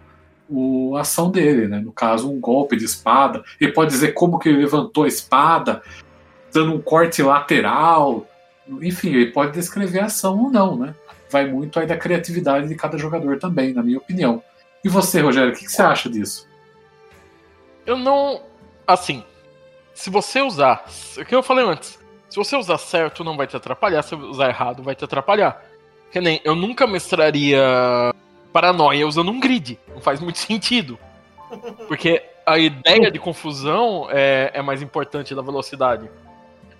o, 0.48 0.96
a 0.96 1.02
ação 1.02 1.30
dele. 1.30 1.68
Né? 1.68 1.78
No 1.78 1.92
caso, 1.92 2.28
um 2.28 2.40
golpe 2.40 2.76
de 2.76 2.86
espada. 2.86 3.44
Ele 3.60 3.72
pode 3.72 3.90
dizer 3.90 4.14
como 4.14 4.38
que 4.38 4.48
ele 4.48 4.58
levantou 4.58 5.04
a 5.04 5.08
espada, 5.08 5.80
dando 6.52 6.74
um 6.74 6.80
corte 6.80 7.22
lateral. 7.22 8.26
Enfim, 8.82 9.08
ele 9.08 9.32
pode 9.32 9.52
descrever 9.52 10.00
a 10.00 10.06
ação 10.06 10.38
ou 10.44 10.50
não. 10.50 10.76
Né? 10.76 10.94
Vai 11.30 11.46
muito 11.46 11.78
aí 11.78 11.86
da 11.86 11.96
criatividade 11.96 12.68
de 12.68 12.74
cada 12.74 12.98
jogador 12.98 13.38
também, 13.38 13.72
na 13.72 13.82
minha 13.82 13.98
opinião. 13.98 14.42
E 14.84 14.88
você, 14.88 15.20
Rogério, 15.20 15.52
o 15.52 15.56
que, 15.56 15.64
que 15.64 15.72
você 15.72 15.82
acha 15.82 16.08
disso? 16.08 16.48
Eu 17.86 17.96
não. 17.96 18.42
Assim, 18.86 19.22
se 19.94 20.10
você 20.10 20.40
usar. 20.40 20.84
O 21.18 21.24
que 21.24 21.34
eu 21.34 21.42
falei 21.42 21.64
antes. 21.64 21.98
Se 22.28 22.36
você 22.36 22.56
usar 22.56 22.78
certo, 22.78 23.24
não 23.24 23.36
vai 23.36 23.46
te 23.46 23.56
atrapalhar. 23.56 24.02
Se 24.02 24.14
usar 24.14 24.48
errado, 24.48 24.82
vai 24.82 24.94
te 24.94 25.04
atrapalhar. 25.04 25.62
Que 26.10 26.20
nem 26.20 26.40
eu 26.44 26.54
nunca 26.54 26.86
mestraria 26.86 27.60
paranoia 28.52 29.06
usando 29.06 29.30
um 29.30 29.40
grid. 29.40 29.78
Não 29.88 30.00
faz 30.00 30.20
muito 30.20 30.38
sentido. 30.40 30.98
Porque 31.88 32.22
a 32.46 32.58
ideia 32.58 33.10
de 33.10 33.18
confusão 33.18 34.08
é, 34.10 34.50
é 34.54 34.62
mais 34.62 34.82
importante 34.82 35.34
da 35.34 35.42
velocidade. 35.42 36.10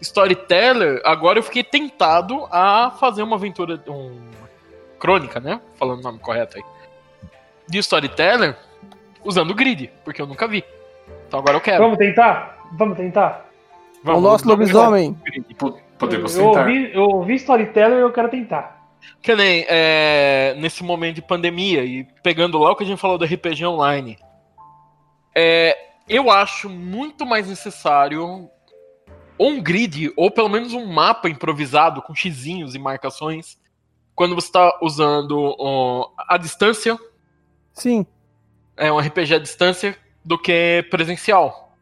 Storyteller, 0.01 1.01
agora 1.05 1.38
eu 1.38 1.42
fiquei 1.42 1.62
tentado 1.62 2.46
a 2.51 2.90
fazer 2.98 3.22
uma 3.22 3.36
aventura. 3.36 3.82
Um, 3.88 4.30
crônica, 5.01 5.40
né? 5.40 5.61
Falando 5.76 6.01
o 6.01 6.03
nome 6.03 6.18
correto 6.18 6.59
aí. 6.59 6.64
De 7.66 7.78
Storyteller 7.78 8.57
usando 9.24 9.55
grid, 9.55 9.90
porque 10.05 10.20
eu 10.20 10.26
nunca 10.26 10.46
vi. 10.46 10.62
Então 11.26 11.40
agora 11.40 11.57
eu 11.57 11.61
quero. 11.61 11.82
Vamos 11.82 11.98
tentar? 11.98 12.59
Vamos 12.72 12.96
tentar? 12.96 13.46
Vamos, 14.05 14.20
o 14.20 14.22
nosso 14.22 14.46
lobisomem. 14.46 15.16
Podemos 15.98 16.36
eu, 16.36 16.46
tentar. 16.46 16.61
Ouvi, 16.61 16.90
eu 16.94 17.03
ouvi 17.03 17.34
Storyteller 17.34 17.98
e 17.98 18.03
eu 18.03 18.12
quero 18.12 18.28
tentar. 18.28 18.78
Que 19.20 19.34
nem 19.34 19.64
é, 19.68 20.55
nesse 20.59 20.84
momento 20.84 21.16
de 21.16 21.22
pandemia 21.22 21.84
e 21.84 22.05
pegando 22.22 22.59
lá 22.59 22.70
o 22.70 22.76
que 22.76 22.84
a 22.84 22.86
gente 22.86 23.01
falou 23.01 23.18
do 23.18 23.24
RPG 23.24 23.64
online. 23.66 24.18
É, 25.34 25.76
eu 26.09 26.30
acho 26.30 26.68
muito 26.68 27.24
mais 27.24 27.48
necessário 27.48 28.51
ou 29.41 29.53
um 29.53 29.62
grid, 29.62 30.12
ou 30.18 30.30
pelo 30.30 30.51
menos 30.51 30.74
um 30.74 30.84
mapa 30.84 31.26
improvisado 31.26 32.03
com 32.03 32.14
xizinhos 32.14 32.74
e 32.74 32.78
marcações, 32.78 33.59
quando 34.14 34.34
você 34.34 34.49
está 34.49 34.78
usando 34.82 35.57
a 36.28 36.36
distância. 36.36 36.99
Sim. 37.72 38.05
É 38.76 38.93
um 38.93 38.99
RPG 38.99 39.36
à 39.36 39.38
distância 39.38 39.97
do 40.22 40.36
que 40.36 40.86
presencial. 40.91 41.74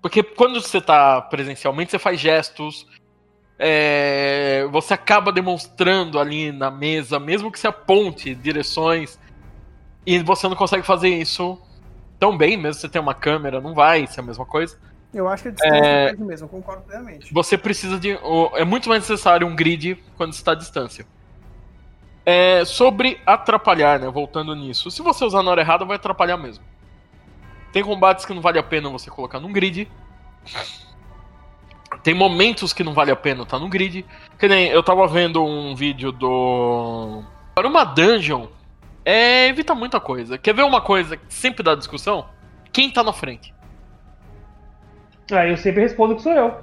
Porque 0.00 0.22
quando 0.22 0.62
você 0.62 0.78
está 0.78 1.20
presencialmente, 1.22 1.90
você 1.90 1.98
faz 1.98 2.20
gestos, 2.20 2.86
é, 3.58 4.64
você 4.70 4.94
acaba 4.94 5.32
demonstrando 5.32 6.20
ali 6.20 6.52
na 6.52 6.70
mesa, 6.70 7.18
mesmo 7.18 7.50
que 7.50 7.58
você 7.58 7.66
aponte 7.66 8.32
direções, 8.32 9.18
e 10.06 10.20
você 10.20 10.48
não 10.48 10.54
consegue 10.54 10.86
fazer 10.86 11.08
isso 11.08 11.60
tão 12.16 12.38
bem, 12.38 12.56
mesmo 12.56 12.74
se 12.74 12.82
você 12.82 12.88
tem 12.88 13.02
uma 13.02 13.12
câmera, 13.12 13.60
não 13.60 13.74
vai 13.74 14.06
ser 14.06 14.20
a 14.20 14.22
mesma 14.22 14.46
coisa. 14.46 14.78
Eu 15.14 15.28
acho 15.28 15.44
que 15.44 15.48
a 15.50 15.52
distância 15.52 15.86
é, 15.86 16.10
é 16.10 16.16
mesmo, 16.16 16.48
concordo 16.48 16.82
plenamente. 16.82 17.32
Você 17.32 17.56
precisa 17.56 17.98
de. 17.98 18.18
É 18.54 18.64
muito 18.64 18.88
mais 18.88 19.02
necessário 19.02 19.46
um 19.46 19.54
grid 19.54 19.96
quando 20.16 20.32
está 20.32 20.52
à 20.52 20.54
distância. 20.54 21.06
É, 22.26 22.64
sobre 22.64 23.20
atrapalhar, 23.24 24.00
né? 24.00 24.08
Voltando 24.08 24.54
nisso. 24.56 24.90
Se 24.90 25.02
você 25.02 25.24
usar 25.24 25.42
na 25.42 25.50
hora 25.50 25.60
errada, 25.60 25.84
vai 25.84 25.96
atrapalhar 25.96 26.36
mesmo. 26.36 26.64
Tem 27.72 27.84
combates 27.84 28.24
que 28.24 28.34
não 28.34 28.42
vale 28.42 28.58
a 28.58 28.62
pena 28.62 28.88
você 28.88 29.10
colocar 29.10 29.38
num 29.38 29.52
grid. 29.52 29.88
Tem 32.02 32.14
momentos 32.14 32.72
que 32.72 32.82
não 32.82 32.92
vale 32.92 33.10
a 33.10 33.16
pena 33.16 33.42
estar 33.42 33.58
tá 33.58 33.62
no 33.62 33.68
grid. 33.68 34.04
Que 34.38 34.48
nem 34.48 34.68
eu 34.68 34.82
tava 34.82 35.06
vendo 35.06 35.44
um 35.44 35.76
vídeo 35.76 36.10
do. 36.10 37.22
Para 37.54 37.68
uma 37.68 37.84
dungeon, 37.84 38.48
é 39.04 39.48
evita 39.48 39.74
muita 39.74 40.00
coisa. 40.00 40.36
Quer 40.36 40.54
ver 40.54 40.62
uma 40.62 40.80
coisa 40.80 41.16
que 41.16 41.32
sempre 41.32 41.62
dá 41.62 41.74
discussão? 41.74 42.26
Quem 42.72 42.90
tá 42.90 43.04
na 43.04 43.12
frente? 43.12 43.53
Ah, 45.32 45.46
eu 45.46 45.56
sempre 45.56 45.82
respondo 45.82 46.16
que 46.16 46.22
sou 46.22 46.32
eu. 46.32 46.54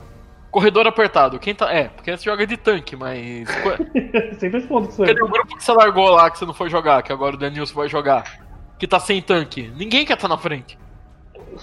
Corredor 0.52 0.86
apertado, 0.86 1.40
quem 1.40 1.56
tá. 1.56 1.74
É, 1.74 1.86
porque 1.86 2.16
você 2.16 2.26
joga 2.26 2.46
de 2.46 2.58
tanque, 2.58 2.96
mas. 2.96 3.48
sempre 4.38 4.60
respondo 4.60 4.88
que 4.88 4.94
sou 4.94 5.06
Cadê 5.06 5.22
eu. 5.22 5.26
o 5.26 5.30
grupo 5.30 5.56
que 5.56 5.64
você 5.64 5.72
largou 5.72 6.10
lá 6.10 6.30
que 6.30 6.38
você 6.38 6.46
não 6.46 6.54
foi 6.54 6.70
jogar, 6.70 7.02
que 7.04 7.12
agora 7.12 7.36
o 7.36 7.40
Denilson 7.40 7.74
vai 7.74 7.88
jogar? 7.88 8.24
que 8.82 8.88
tá 8.88 9.00
sem 9.00 9.22
tanque. 9.22 9.72
Ninguém 9.76 10.04
quer 10.04 10.16
estar 10.16 10.28
tá 10.28 10.36
na 10.36 10.42
frente. 10.42 10.76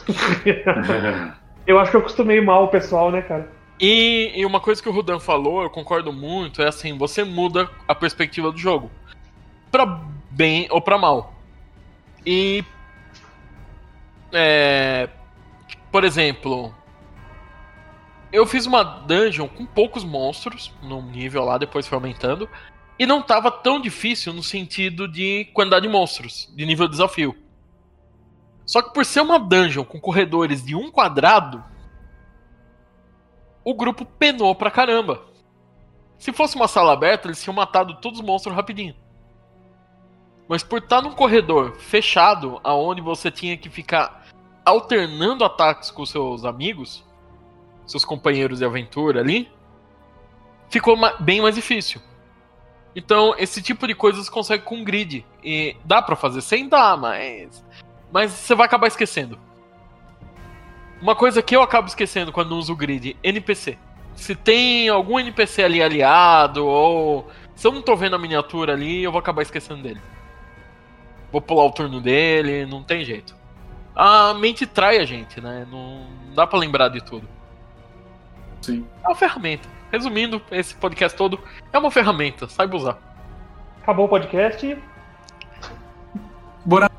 eu 1.66 1.80
acho 1.80 1.90
que 1.90 1.96
eu 1.96 2.00
acostumei 2.00 2.40
mal 2.40 2.66
o 2.66 2.68
pessoal, 2.68 3.10
né, 3.10 3.22
cara? 3.22 3.50
E, 3.80 4.30
e, 4.36 4.46
uma 4.46 4.60
coisa 4.60 4.80
que 4.80 4.88
o 4.88 4.92
Rudan 4.92 5.18
falou, 5.18 5.64
eu 5.64 5.70
concordo 5.70 6.12
muito, 6.12 6.62
é 6.62 6.68
assim, 6.68 6.96
você 6.96 7.24
muda 7.24 7.68
a 7.88 7.94
perspectiva 7.94 8.52
do 8.52 8.58
jogo. 8.58 8.88
Pra 9.68 9.84
bem 10.30 10.68
ou 10.70 10.80
pra 10.80 10.96
mal. 10.96 11.34
E. 12.24 12.64
É, 14.32 15.08
por 15.90 16.04
exemplo. 16.04 16.72
Eu 18.32 18.44
fiz 18.46 18.66
uma 18.66 18.82
dungeon 18.82 19.48
com 19.48 19.64
poucos 19.64 20.04
monstros, 20.04 20.72
num 20.82 21.02
nível 21.02 21.44
lá, 21.44 21.56
depois 21.56 21.86
foi 21.86 21.96
aumentando. 21.96 22.48
E 22.98 23.06
não 23.06 23.22
tava 23.22 23.50
tão 23.50 23.80
difícil 23.80 24.32
no 24.32 24.42
sentido 24.42 25.06
de 25.08 25.46
quantidade 25.54 25.86
de 25.86 25.92
monstros, 25.92 26.52
de 26.54 26.66
nível 26.66 26.86
de 26.86 26.92
desafio. 26.92 27.34
Só 28.66 28.82
que 28.82 28.92
por 28.92 29.04
ser 29.04 29.20
uma 29.22 29.38
dungeon 29.38 29.84
com 29.84 29.98
corredores 29.98 30.62
de 30.62 30.74
um 30.74 30.90
quadrado, 30.90 31.64
o 33.64 33.72
grupo 33.72 34.04
penou 34.04 34.54
pra 34.54 34.70
caramba. 34.70 35.22
Se 36.18 36.32
fosse 36.32 36.56
uma 36.56 36.68
sala 36.68 36.92
aberta, 36.92 37.28
eles 37.28 37.42
tinham 37.42 37.54
matado 37.54 37.94
todos 38.00 38.18
os 38.18 38.26
monstros 38.26 38.54
rapidinho. 38.54 38.94
Mas 40.48 40.62
por 40.62 40.80
estar 40.80 41.00
num 41.00 41.12
corredor 41.12 41.76
fechado, 41.76 42.60
aonde 42.64 43.00
você 43.00 43.30
tinha 43.30 43.56
que 43.56 43.70
ficar 43.70 44.26
alternando 44.64 45.44
ataques 45.44 45.90
com 45.90 46.04
seus 46.04 46.44
amigos, 46.44 47.04
seus 47.88 48.04
companheiros 48.04 48.58
de 48.58 48.64
aventura 48.64 49.20
ali, 49.20 49.50
ficou 50.70 50.96
bem 51.18 51.40
mais 51.40 51.54
difícil. 51.54 52.00
Então, 52.94 53.34
esse 53.38 53.62
tipo 53.62 53.86
de 53.86 53.94
coisa 53.94 54.22
você 54.22 54.30
consegue 54.30 54.64
com 54.64 54.84
grid. 54.84 55.24
E 55.42 55.76
dá 55.84 56.02
para 56.02 56.16
fazer 56.16 56.40
sem 56.40 56.68
dar, 56.68 56.96
mas. 56.96 57.64
Mas 58.12 58.32
você 58.32 58.54
vai 58.54 58.66
acabar 58.66 58.86
esquecendo. 58.86 59.38
Uma 61.00 61.14
coisa 61.14 61.42
que 61.42 61.54
eu 61.54 61.62
acabo 61.62 61.86
esquecendo 61.86 62.32
quando 62.32 62.56
uso 62.56 62.72
o 62.72 62.76
grid: 62.76 63.16
NPC. 63.22 63.78
Se 64.14 64.34
tem 64.34 64.88
algum 64.88 65.18
NPC 65.18 65.62
ali 65.62 65.82
aliado, 65.82 66.66
ou 66.66 67.28
se 67.54 67.66
eu 67.66 67.72
não 67.72 67.82
tô 67.82 67.94
vendo 67.94 68.16
a 68.16 68.18
miniatura 68.18 68.72
ali, 68.72 69.04
eu 69.04 69.12
vou 69.12 69.20
acabar 69.20 69.42
esquecendo 69.42 69.82
dele. 69.82 70.00
Vou 71.30 71.40
pular 71.40 71.64
o 71.64 71.70
turno 71.70 72.00
dele, 72.00 72.66
não 72.66 72.82
tem 72.82 73.04
jeito. 73.04 73.36
A 73.94 74.34
mente 74.34 74.66
trai 74.66 74.98
a 74.98 75.04
gente, 75.04 75.40
né? 75.40 75.66
Não 75.70 76.06
dá 76.34 76.46
para 76.46 76.58
lembrar 76.58 76.88
de 76.88 77.00
tudo. 77.00 77.28
Sim. 78.62 78.86
É 79.04 79.08
uma 79.08 79.16
ferramenta. 79.16 79.68
Resumindo, 79.90 80.42
esse 80.50 80.74
podcast 80.74 81.16
todo 81.16 81.40
é 81.72 81.78
uma 81.78 81.90
ferramenta, 81.90 82.48
saiba 82.48 82.76
usar. 82.76 82.98
Acabou 83.82 84.06
o 84.06 84.08
podcast. 84.08 84.76
Bora 86.64 86.90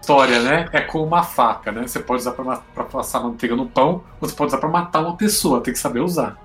história, 0.00 0.40
né? 0.40 0.68
É 0.72 0.80
com 0.80 1.02
uma 1.02 1.22
faca, 1.22 1.72
né? 1.72 1.86
Você 1.86 1.98
pode 1.98 2.20
usar 2.20 2.32
pra, 2.32 2.56
pra 2.74 2.84
passar 2.84 3.20
manteiga 3.20 3.56
no 3.56 3.66
pão, 3.66 4.04
ou 4.20 4.28
você 4.28 4.34
pode 4.34 4.48
usar 4.48 4.58
pra 4.58 4.68
matar 4.68 5.00
uma 5.00 5.16
pessoa, 5.16 5.60
tem 5.60 5.74
que 5.74 5.78
saber 5.78 6.00
usar. 6.00 6.36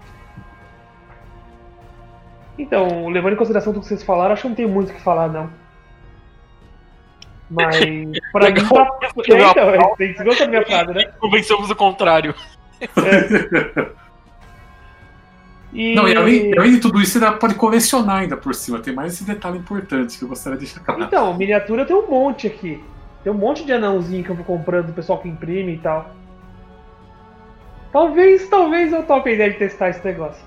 Então, 2.57 3.07
levando 3.07 3.33
em 3.33 3.37
consideração 3.37 3.71
tudo 3.71 3.83
que 3.83 3.87
vocês 3.87 4.03
falaram, 4.03 4.33
acho 4.33 4.43
que 4.43 4.47
não 4.49 4.55
tem 4.55 4.67
muito 4.67 4.91
o 4.91 4.93
que 4.93 5.01
falar, 5.01 5.27
não. 5.27 5.49
Mas, 7.49 7.77
pra 8.33 8.49
mim, 8.49 8.67
tá... 8.67 8.87
é, 9.01 9.75
então, 9.75 9.95
tem 9.95 10.13
que 10.13 10.47
minha 10.47 10.65
frase, 10.65 10.93
né? 10.93 11.05
Convencemos 11.19 11.69
o 11.69 11.75
contrário. 11.75 12.35
É. 12.81 13.91
E... 15.73 15.95
Não, 15.95 16.07
e 16.07 16.15
além, 16.15 16.57
além, 16.57 16.71
de 16.73 16.79
tudo 16.79 17.01
isso, 17.01 17.17
ainda 17.17 17.31
pode 17.37 17.55
colecionar 17.55 18.17
ainda 18.17 18.37
por 18.37 18.53
cima. 18.53 18.79
Tem 18.79 18.93
mais 18.93 19.13
esse 19.13 19.23
detalhe 19.23 19.57
importante 19.57 20.17
que 20.17 20.23
eu 20.23 20.29
gostaria 20.29 20.57
de 20.57 20.65
deixar 20.65 20.81
claro. 20.81 21.03
Então, 21.03 21.35
miniatura 21.35 21.83
tem 21.83 21.95
um 21.95 22.07
monte 22.07 22.45
aqui. 22.45 22.81
Tem 23.23 23.33
um 23.33 23.35
monte 23.35 23.65
de 23.65 23.73
anãozinho 23.73 24.23
que 24.23 24.29
eu 24.29 24.35
vou 24.35 24.45
comprando 24.45 24.87
do 24.87 24.93
pessoal 24.93 25.19
que 25.19 25.27
imprime 25.27 25.73
e 25.73 25.77
tal. 25.79 26.11
Talvez, 27.91 28.47
talvez 28.49 28.93
eu 28.93 29.03
tope 29.03 29.29
a 29.29 29.33
ideia 29.33 29.51
de 29.51 29.57
testar 29.57 29.89
esse 29.89 30.05
negócio. 30.05 30.43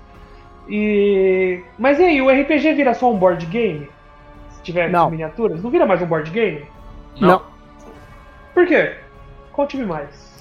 E... 0.69 1.61
Mas 1.79 1.99
e 1.99 2.05
aí, 2.05 2.23
o 2.23 2.31
RPG 2.31 2.75
vira 2.75 2.95
só 2.95 3.13
um 3.13 3.19
board 3.19 3.45
game? 3.47 3.89
Se 4.51 4.63
tiver 4.63 4.91
não. 4.91 5.11
miniaturas? 5.11 5.61
Não 5.61 5.71
vira 5.71 5.87
mais 5.87 6.01
um 6.03 6.07
board 6.07 6.31
game? 6.31 6.65
Não. 7.21 7.29
não. 7.29 7.43
Por 8.55 8.67
quê? 8.67 8.95
Conte-me 9.53 9.85
mais. 9.85 10.37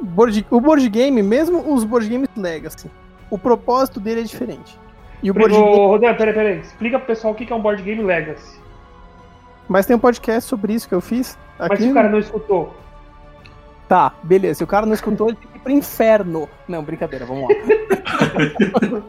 Board, 0.00 0.46
o 0.50 0.60
board 0.60 0.88
game, 0.88 1.22
mesmo 1.22 1.74
os 1.74 1.84
board 1.84 2.08
games 2.08 2.28
Legacy, 2.36 2.90
o 3.30 3.38
propósito 3.38 4.00
dele 4.00 4.20
é 4.20 4.24
diferente. 4.24 4.78
E 5.22 5.30
o 5.30 5.34
board 5.34 5.54
game... 5.54 5.66
Rodrigo, 5.66 6.16
peraí, 6.16 6.34
peraí. 6.34 6.60
Explica 6.60 6.98
pro 6.98 7.06
pessoal 7.06 7.32
o 7.32 7.36
que 7.36 7.52
é 7.52 7.56
um 7.56 7.60
board 7.60 7.82
game 7.82 8.02
legacy. 8.02 8.58
Mas 9.68 9.86
tem 9.86 9.94
um 9.94 10.00
podcast 10.00 10.48
sobre 10.48 10.72
isso 10.72 10.88
que 10.88 10.94
eu 10.94 11.00
fiz. 11.00 11.38
Aqui... 11.58 11.68
Mas 11.68 11.80
se 11.80 11.90
o 11.90 11.94
cara 11.94 12.08
não 12.08 12.18
escutou. 12.18 12.74
Tá, 13.88 14.14
beleza. 14.22 14.58
Se 14.58 14.64
o 14.64 14.66
cara 14.66 14.86
não 14.86 14.94
escutou, 14.94 15.28
ele 15.28 15.36
tem 15.36 15.50
que 15.50 15.58
ir 15.58 15.60
pro 15.60 15.72
inferno. 15.72 16.48
Não, 16.66 16.82
brincadeira, 16.82 17.26
vamos 17.26 17.48
lá. 17.48 17.54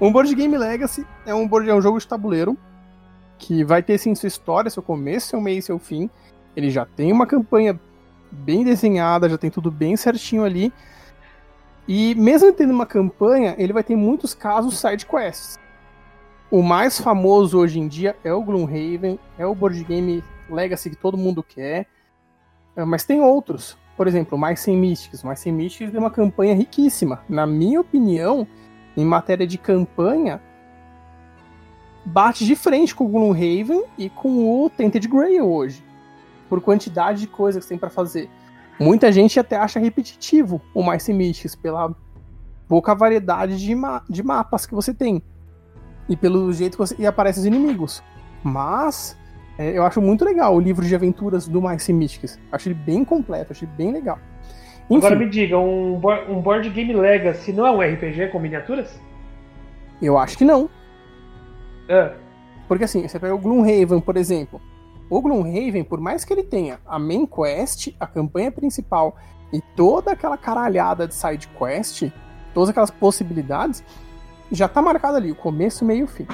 um 0.00 0.12
board 0.12 0.34
game 0.34 0.56
legacy 0.56 1.06
é 1.26 1.34
um, 1.34 1.46
board, 1.46 1.68
é 1.68 1.74
um 1.74 1.82
jogo 1.82 1.98
de 1.98 2.06
tabuleiro 2.06 2.56
que 3.38 3.64
vai 3.64 3.82
ter 3.82 3.98
sim 3.98 4.14
sua 4.14 4.28
história, 4.28 4.70
seu 4.70 4.82
começo, 4.82 5.28
seu 5.28 5.40
meio 5.40 5.58
e 5.58 5.62
seu 5.62 5.78
fim. 5.78 6.08
Ele 6.54 6.70
já 6.70 6.86
tem 6.86 7.12
uma 7.12 7.26
campanha 7.26 7.78
bem 8.30 8.64
desenhada, 8.64 9.28
já 9.28 9.38
tem 9.38 9.50
tudo 9.50 9.70
bem 9.70 9.96
certinho 9.96 10.44
ali. 10.44 10.72
E 11.88 12.14
mesmo 12.14 12.52
tendo 12.52 12.72
uma 12.72 12.86
campanha, 12.86 13.54
ele 13.58 13.72
vai 13.72 13.84
ter 13.84 13.94
muitos 13.94 14.34
casos 14.34 14.78
side 14.78 15.06
quests. 15.06 15.58
O 16.50 16.62
mais 16.62 17.00
famoso 17.00 17.58
hoje 17.58 17.78
em 17.78 17.88
dia 17.88 18.16
é 18.24 18.32
o 18.32 18.42
Gloomhaven, 18.42 19.18
é 19.38 19.46
o 19.46 19.54
board 19.54 19.82
game 19.84 20.22
Legacy 20.48 20.90
que 20.90 20.96
todo 20.96 21.16
mundo 21.16 21.42
quer. 21.42 21.86
É, 22.76 22.84
mas 22.84 23.04
tem 23.04 23.20
outros. 23.20 23.76
Por 23.96 24.06
exemplo, 24.06 24.36
Mais 24.36 24.60
Sem 24.60 24.76
Mystics. 24.76 25.22
Mais 25.22 25.40
Sem 25.40 25.52
Mystics 25.52 25.90
tem 25.90 25.98
uma 25.98 26.10
campanha 26.10 26.54
riquíssima. 26.54 27.22
Na 27.28 27.46
minha 27.46 27.80
opinião, 27.80 28.46
em 28.96 29.04
matéria 29.04 29.46
de 29.46 29.56
campanha, 29.56 30.40
bate 32.04 32.44
de 32.44 32.54
frente 32.54 32.94
com 32.94 33.06
o 33.06 33.08
Gloomhaven 33.08 33.84
e 33.96 34.10
com 34.10 34.64
o 34.64 34.70
Tainted 34.70 35.08
Grail 35.08 35.46
hoje. 35.46 35.82
Por 36.48 36.60
quantidade 36.60 37.20
de 37.20 37.26
coisas 37.26 37.64
que 37.64 37.68
tem 37.70 37.78
para 37.78 37.90
fazer. 37.90 38.30
Muita 38.78 39.10
gente 39.10 39.40
até 39.40 39.56
acha 39.56 39.78
repetitivo 39.80 40.60
o 40.74 40.82
Mais 40.82 41.08
Mystics 41.08 41.54
pela 41.54 41.94
pouca 42.68 42.94
variedade 42.94 43.58
de, 43.58 43.74
ma 43.74 44.02
de 44.08 44.22
mapas 44.22 44.66
que 44.66 44.74
você 44.74 44.92
tem. 44.92 45.22
E 46.08 46.16
pelo 46.16 46.52
jeito 46.52 46.72
que 46.72 46.78
você 46.78 46.94
e 46.98 47.06
aparecem 47.06 47.40
os 47.40 47.46
inimigos. 47.46 48.02
Mas 48.42 49.18
é, 49.58 49.76
eu 49.76 49.84
acho 49.84 50.00
muito 50.00 50.24
legal 50.24 50.54
o 50.54 50.60
livro 50.60 50.84
de 50.84 50.94
aventuras 50.94 51.48
do 51.48 51.60
Mais 51.60 51.88
Mystics. 51.88 52.38
Acho 52.52 52.68
ele 52.68 52.74
bem 52.74 53.04
completo, 53.04 53.52
acho 53.52 53.64
ele 53.64 53.72
bem 53.76 53.92
legal. 53.92 54.18
Enfim, 54.88 54.98
Agora 54.98 55.16
me 55.16 55.28
diga, 55.28 55.58
um, 55.58 55.94
um 56.28 56.40
board 56.40 56.68
game 56.70 56.92
Legacy 56.92 57.52
não 57.52 57.66
é 57.66 57.70
um 57.72 57.80
RPG 57.80 58.28
com 58.28 58.38
miniaturas? 58.38 59.00
Eu 60.00 60.16
acho 60.18 60.38
que 60.38 60.44
não. 60.44 60.68
É. 61.88 62.12
Porque 62.68 62.84
assim, 62.84 63.06
você 63.06 63.18
pega 63.18 63.34
o 63.34 63.38
Gloomhaven, 63.38 64.00
por 64.00 64.16
exemplo. 64.16 64.60
O 65.08 65.20
Gloomhaven, 65.20 65.84
por 65.84 66.00
mais 66.00 66.24
que 66.24 66.32
ele 66.32 66.42
tenha 66.42 66.80
a 66.84 66.98
main 66.98 67.26
quest, 67.26 67.94
a 68.00 68.06
campanha 68.06 68.50
principal 68.50 69.16
e 69.52 69.60
toda 69.76 70.12
aquela 70.12 70.36
caralhada 70.36 71.06
de 71.06 71.14
side 71.14 71.48
quest, 71.56 72.10
todas 72.52 72.70
aquelas 72.70 72.90
possibilidades, 72.90 73.84
já 74.50 74.68
tá 74.68 74.82
marcado 74.82 75.16
ali, 75.16 75.30
o 75.30 75.36
começo, 75.36 75.84
meio 75.84 76.04
e 76.04 76.08
fim. 76.08 76.26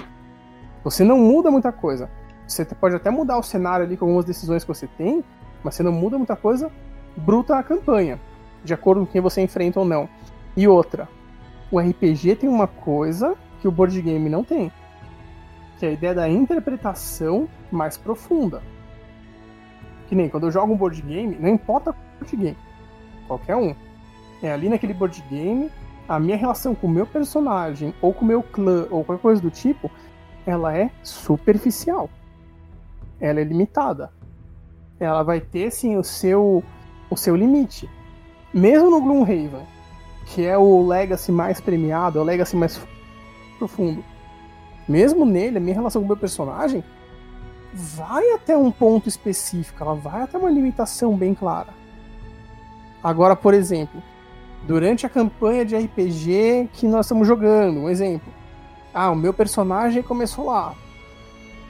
Você 0.84 1.04
não 1.04 1.18
muda 1.18 1.50
muita 1.50 1.70
coisa. 1.70 2.10
Você 2.46 2.64
pode 2.64 2.96
até 2.96 3.10
mudar 3.10 3.38
o 3.38 3.42
cenário 3.42 3.84
ali 3.84 3.96
com 3.96 4.06
algumas 4.06 4.24
decisões 4.24 4.64
que 4.64 4.68
você 4.68 4.86
tem, 4.86 5.22
mas 5.62 5.74
você 5.74 5.82
não 5.82 5.92
muda 5.92 6.16
muita 6.16 6.36
coisa 6.36 6.70
bruta 7.16 7.56
a 7.56 7.62
campanha, 7.62 8.20
de 8.64 8.72
acordo 8.72 9.04
com 9.04 9.12
quem 9.12 9.20
você 9.20 9.40
enfrenta 9.42 9.80
ou 9.80 9.86
não. 9.86 10.08
E 10.56 10.66
outra, 10.66 11.08
o 11.70 11.78
RPG 11.78 12.36
tem 12.36 12.48
uma 12.48 12.66
coisa 12.66 13.34
que 13.60 13.68
o 13.68 13.70
board 13.70 14.00
game 14.00 14.28
não 14.28 14.42
tem, 14.44 14.72
que 15.82 15.86
é 15.86 15.88
a 15.88 15.92
ideia 15.92 16.14
da 16.14 16.28
interpretação 16.28 17.48
mais 17.68 17.96
profunda. 17.96 18.62
Que 20.06 20.14
nem 20.14 20.28
quando 20.28 20.46
eu 20.46 20.52
jogo 20.52 20.72
um 20.72 20.76
board 20.76 21.02
game, 21.02 21.36
não 21.40 21.48
importa 21.48 21.90
o 21.90 21.94
board 22.20 22.36
game, 22.36 22.58
qualquer 23.26 23.56
um. 23.56 23.74
É 24.40 24.52
ali 24.52 24.68
naquele 24.68 24.94
board 24.94 25.20
game, 25.28 25.72
a 26.08 26.20
minha 26.20 26.36
relação 26.36 26.72
com 26.72 26.86
o 26.86 26.90
meu 26.90 27.04
personagem, 27.04 27.92
ou 28.00 28.14
com 28.14 28.24
o 28.24 28.28
meu 28.28 28.44
clã, 28.44 28.86
ou 28.92 29.02
qualquer 29.02 29.22
coisa 29.22 29.42
do 29.42 29.50
tipo, 29.50 29.90
ela 30.46 30.72
é 30.72 30.88
superficial. 31.02 32.08
Ela 33.18 33.40
é 33.40 33.44
limitada. 33.44 34.12
Ela 35.00 35.24
vai 35.24 35.40
ter, 35.40 35.72
sim, 35.72 35.96
o 35.96 36.04
seu, 36.04 36.62
o 37.10 37.16
seu 37.16 37.34
limite. 37.34 37.90
Mesmo 38.54 38.88
no 38.88 39.00
Gloomhaven, 39.00 39.66
que 40.26 40.46
é 40.46 40.56
o 40.56 40.86
Legacy 40.86 41.32
mais 41.32 41.60
premiado, 41.60 42.20
é 42.20 42.22
o 42.22 42.24
Legacy 42.24 42.54
mais 42.54 42.80
profundo. 43.58 44.11
Mesmo 44.92 45.24
nele, 45.24 45.56
a 45.56 45.60
minha 45.60 45.74
relação 45.74 46.02
com 46.02 46.04
o 46.04 46.08
meu 46.08 46.18
personagem 46.18 46.84
vai 47.72 48.30
até 48.32 48.54
um 48.54 48.70
ponto 48.70 49.08
específico, 49.08 49.82
ela 49.82 49.94
vai 49.94 50.20
até 50.20 50.36
uma 50.36 50.50
limitação 50.50 51.16
bem 51.16 51.34
clara. 51.34 51.70
Agora, 53.02 53.34
por 53.34 53.54
exemplo, 53.54 54.02
durante 54.66 55.06
a 55.06 55.08
campanha 55.08 55.64
de 55.64 55.74
RPG 55.74 56.68
que 56.74 56.86
nós 56.86 57.06
estamos 57.06 57.26
jogando, 57.26 57.80
um 57.80 57.88
exemplo. 57.88 58.30
Ah, 58.92 59.10
o 59.10 59.16
meu 59.16 59.32
personagem 59.32 60.02
começou 60.02 60.44
lá. 60.44 60.74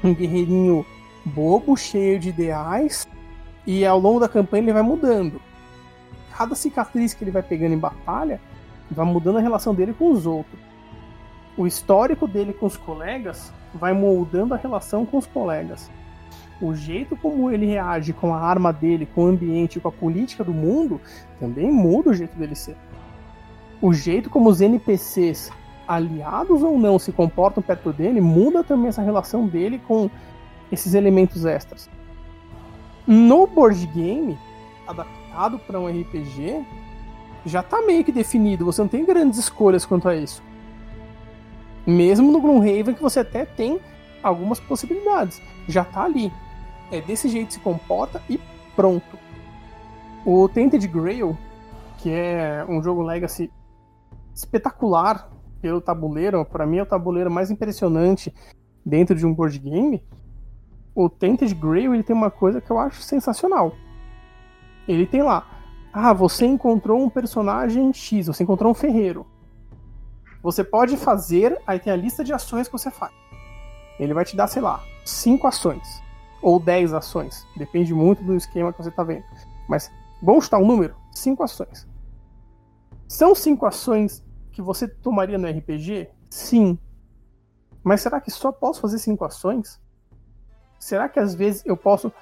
Um 0.03 0.13
guerreirinho 0.13 0.85
bobo, 1.25 1.77
cheio 1.77 2.19
de 2.19 2.31
ideais, 2.31 3.07
E 3.65 3.87
ao 3.87 4.01
longo 4.01 4.19
da 4.19 4.29
campanha 4.29 4.65
ele 4.65 4.73
vai 4.73 4.83
mudando. 4.83 5.41
Cada 6.37 6.57
cicatriz 6.57 7.15
que 7.15 7.23
ele 7.23 7.31
vai 7.31 7.45
pegando 7.45 7.73
em 7.73 7.79
batalha 7.79 8.41
vai 8.91 9.07
mudando 9.07 9.39
a 9.39 9.41
relação 9.41 9.73
dele 9.73 9.95
com 9.97 10.11
os 10.11 10.27
outros. 10.27 10.72
O 11.57 11.67
histórico 11.67 12.27
dele 12.27 12.53
com 12.53 12.67
os 12.67 12.77
colegas 12.77 13.53
vai 13.75 13.93
moldando 13.93 14.55
a 14.55 14.57
relação 14.57 15.05
com 15.05 15.19
os 15.19 15.27
colegas. 15.27 15.91
O 16.61 16.75
jeito 16.75 17.17
como 17.17 17.51
ele 17.51 17.67
reage 17.67 18.13
com 18.13 18.33
a 18.33 18.41
arma 18.41 18.73
dele, 18.73 19.07
com 19.07 19.25
o 19.25 19.29
ambiente, 19.29 19.81
com 19.81 19.89
a 19.89 19.93
política 19.93 20.45
do 20.45 20.53
mundo, 20.53 21.01
também 21.39 21.71
muda 21.71 22.11
o 22.11 22.15
jeito 22.15 22.37
dele 22.37 22.55
ser. 22.55 22.77
O 23.81 23.93
jeito 23.93 24.31
como 24.31 24.49
os 24.49 24.61
NPCs, 24.61 25.51
aliados 25.89 26.63
ou 26.63 26.79
não, 26.79 26.99
se 26.99 27.13
comportam 27.13 27.63
perto 27.63 27.93
dele, 27.93 28.21
muda 28.21 28.63
também 28.63 28.89
essa 28.89 29.03
relação 29.03 29.47
dele 29.47 29.81
com 29.87 30.09
esses 30.71 30.95
elementos 30.95 31.45
extras. 31.45 31.91
No 33.07 33.47
board 33.47 33.85
game, 33.89 34.39
adaptado 34.87 35.59
para 35.59 35.81
um 35.81 35.89
RPG, 35.89 36.65
já 37.45 37.61
está 37.61 37.83
meio 37.83 38.05
que 38.05 38.13
definido, 38.13 38.65
você 38.65 38.81
não 38.81 38.89
tem 38.89 39.05
grandes 39.05 39.39
escolhas 39.39 39.85
quanto 39.85 40.09
a 40.09 40.15
isso. 40.15 40.43
Mesmo 41.87 42.31
no 42.31 42.41
Gloomhaven 42.41 42.95
que 42.95 43.03
você 43.03 43.21
até 43.21 43.45
tem 43.45 43.81
algumas 44.23 44.61
possibilidades, 44.61 45.43
já 45.69 45.83
está 45.83 46.05
ali. 46.05 46.33
É 46.91 47.01
desse 47.01 47.29
jeito 47.29 47.55
se 47.55 47.61
comporta 47.61 48.23
e 48.29 48.41
pronto. 48.77 49.19
O 50.25 50.49
Tainted 50.49 50.87
Grail, 50.87 51.37
que 51.99 52.11
é 52.11 52.65
um 52.69 52.83
jogo 52.83 53.03
Legacy 53.03 53.51
espetacular 54.35 55.31
pelo 55.61 55.81
tabuleiro, 55.81 56.45
para 56.45 56.67
mim 56.67 56.79
é 56.79 56.83
o 56.83 56.87
tabuleiro 56.87 57.31
mais 57.31 57.51
impressionante 57.51 58.33
dentro 58.85 59.17
de 59.17 59.27
um 59.27 59.35
board 59.35 59.59
game. 59.59 60.03
O 60.95 61.09
Tainted 61.09 61.55
Grail 61.55 61.95
ele 61.95 62.03
tem 62.03 62.15
uma 62.15 62.31
coisa 62.31 62.61
que 62.61 62.71
eu 62.71 62.79
acho 62.79 63.03
sensacional. 63.03 63.75
Ele 64.87 65.07
tem 65.07 65.23
lá, 65.23 65.47
ah, 65.93 66.13
você 66.13 66.47
encontrou 66.47 67.03
um 67.03 67.09
personagem 67.09 67.93
X, 67.93 68.27
você 68.27 68.43
encontrou 68.43 68.71
um 68.71 68.75
ferreiro. 68.75 69.27
Você 70.43 70.65
pode 70.65 70.97
fazer, 70.97 71.61
aí 71.67 71.79
tem 71.79 71.93
a 71.93 71.97
lista 71.97 72.25
de 72.25 72.33
ações 72.33 72.67
que 72.67 72.73
você 72.73 72.91
faz. 72.91 73.13
Ele 73.99 74.13
vai 74.13 74.25
te 74.25 74.35
dar, 74.35 74.49
sei 74.49 74.61
lá, 74.61 74.83
5 75.05 75.47
ações. 75.47 76.03
Ou 76.41 76.59
10 76.59 76.93
ações. 76.93 77.47
Depende 77.57 77.95
muito 77.95 78.23
do 78.25 78.35
esquema 78.35 78.73
que 78.73 78.83
você 78.83 78.89
está 78.89 79.05
vendo. 79.05 79.25
Mas 79.69 79.91
vamos 80.21 80.45
chutar 80.45 80.59
um 80.59 80.67
número: 80.67 80.97
5 81.13 81.43
ações. 81.43 81.87
São 83.07 83.35
5 83.35 83.65
ações 83.65 84.25
que 84.51 84.61
você 84.61 84.89
tomaria 84.89 85.39
no 85.39 85.49
RPG? 85.49 86.09
Sim. 86.29 86.77
Mas 87.85 88.01
será 88.01 88.21
que 88.21 88.31
só 88.31 88.51
posso 88.51 88.81
fazer 88.81 88.99
5 88.99 89.25
ações? 89.25 89.81
Será 90.79 91.09
que 91.09 91.21
às 91.21 91.35
vezes 91.35 91.63
eu 91.65 91.77
posso. 91.77 92.13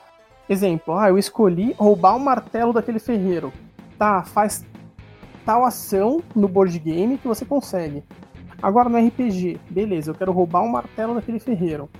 Exemplo, 0.48 0.98
ah, 0.98 1.08
eu 1.08 1.16
escolhi 1.16 1.72
roubar 1.78 2.16
o 2.16 2.20
martelo 2.20 2.72
daquele 2.72 2.98
ferreiro. 2.98 3.52
Tá, 3.96 4.22
faz 4.22 4.64
tal 5.50 5.64
ação 5.64 6.22
no 6.32 6.46
board 6.46 6.78
game 6.78 7.18
que 7.18 7.26
você 7.26 7.44
consegue. 7.44 8.04
Agora 8.62 8.88
no 8.88 9.04
RPG, 9.04 9.58
beleza, 9.68 10.12
eu 10.12 10.14
quero 10.14 10.30
roubar 10.30 10.62
um 10.62 10.68
martelo 10.68 11.12
daquele 11.12 11.40
ferreiro. 11.40 11.90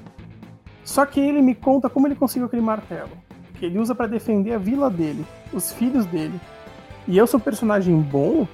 Só 0.84 1.04
que 1.04 1.18
ele 1.18 1.42
me 1.42 1.52
conta 1.52 1.90
como 1.90 2.06
ele 2.06 2.14
conseguiu 2.14 2.46
aquele 2.46 2.62
martelo. 2.62 3.10
Que 3.54 3.66
ele 3.66 3.80
usa 3.80 3.92
para 3.92 4.06
defender 4.06 4.52
a 4.52 4.58
vila 4.58 4.88
dele, 4.88 5.26
os 5.52 5.72
filhos 5.72 6.06
dele. 6.06 6.40
E 7.08 7.18
eu 7.18 7.26
sou 7.26 7.40
um 7.40 7.42
personagem 7.42 8.00
bom, 8.00 8.46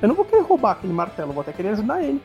eu 0.00 0.06
não 0.06 0.14
vou 0.14 0.24
querer 0.24 0.42
roubar 0.42 0.70
aquele 0.70 0.92
martelo, 0.92 1.32
vou 1.32 1.40
até 1.40 1.52
querer 1.52 1.70
ajudar 1.70 2.04
ele. 2.04 2.22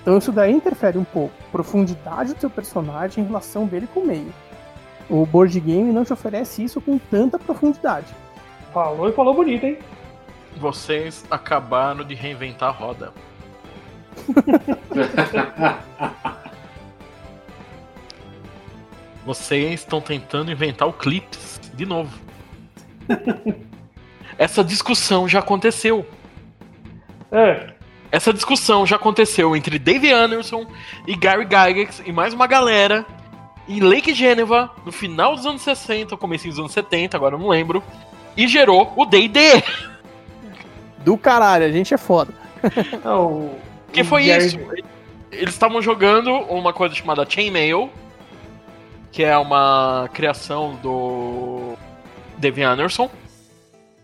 Então 0.00 0.16
isso 0.16 0.32
daí 0.32 0.50
interfere 0.50 0.96
um 0.96 1.04
pouco. 1.04 1.34
Profundidade 1.52 2.32
do 2.32 2.40
seu 2.40 2.48
personagem 2.48 3.22
em 3.22 3.26
relação 3.26 3.66
dele 3.66 3.86
com 3.92 4.00
o 4.00 4.06
meio. 4.06 4.32
O 5.10 5.26
board 5.26 5.60
game 5.60 5.92
não 5.92 6.06
te 6.06 6.12
oferece 6.14 6.64
isso 6.64 6.80
com 6.80 6.96
tanta 6.96 7.38
profundidade. 7.38 8.14
Falou 8.72 9.10
e 9.10 9.12
falou 9.12 9.34
bonito, 9.34 9.66
hein? 9.66 9.76
Vocês 10.56 11.24
acabaram 11.30 12.04
de 12.04 12.14
reinventar 12.14 12.68
a 12.68 12.72
roda. 12.72 13.12
Vocês 19.24 19.80
estão 19.80 20.00
tentando 20.00 20.50
inventar 20.50 20.88
o 20.88 20.92
Clips 20.92 21.60
de 21.74 21.86
novo. 21.86 22.12
Essa 24.36 24.64
discussão 24.64 25.28
já 25.28 25.38
aconteceu. 25.38 26.06
É. 27.30 27.72
Essa 28.10 28.32
discussão 28.32 28.84
já 28.84 28.96
aconteceu 28.96 29.56
entre 29.56 29.78
Dave 29.78 30.12
Anderson 30.12 30.66
e 31.06 31.14
Gary 31.14 31.44
Gygax 31.44 32.02
e 32.04 32.12
mais 32.12 32.34
uma 32.34 32.46
galera 32.46 33.06
em 33.68 33.80
Lake 33.80 34.12
Geneva 34.12 34.70
no 34.84 34.92
final 34.92 35.34
dos 35.34 35.46
anos 35.46 35.62
60, 35.62 36.16
começo 36.16 36.48
dos 36.48 36.58
anos 36.58 36.72
70, 36.72 37.16
agora 37.16 37.36
eu 37.36 37.38
não 37.38 37.48
lembro, 37.48 37.82
e 38.36 38.48
gerou 38.48 38.92
o 38.96 39.06
D&D. 39.06 39.62
Do 41.04 41.16
caralho, 41.16 41.64
a 41.64 41.70
gente 41.70 41.92
é 41.92 41.98
foda. 41.98 42.32
Não, 43.04 43.50
Que 43.92 44.04
foi 44.04 44.24
isso? 44.24 44.58
Eles 45.30 45.54
estavam 45.54 45.80
jogando 45.80 46.30
uma 46.30 46.72
coisa 46.72 46.94
chamada 46.94 47.28
Chainmail, 47.28 47.90
que 49.10 49.22
é 49.24 49.36
uma 49.36 50.08
criação 50.12 50.76
do 50.82 51.74
Dave 52.38 52.62
Anderson. 52.62 53.10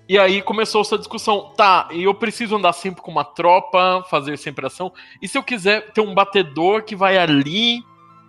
E 0.08 0.18
aí 0.18 0.40
começou 0.40 0.80
essa 0.80 0.96
discussão. 0.96 1.52
Tá, 1.54 1.88
e 1.92 2.04
eu 2.04 2.14
preciso 2.14 2.56
andar 2.56 2.72
sempre 2.72 3.02
com 3.02 3.10
uma 3.10 3.24
tropa, 3.24 4.02
fazer 4.08 4.38
sempre 4.38 4.66
ação. 4.66 4.90
E 5.20 5.28
se 5.28 5.36
eu 5.36 5.42
quiser 5.42 5.92
ter 5.92 6.00
um 6.00 6.14
batedor 6.14 6.82
que 6.82 6.96
vai 6.96 7.18
ali, 7.18 7.82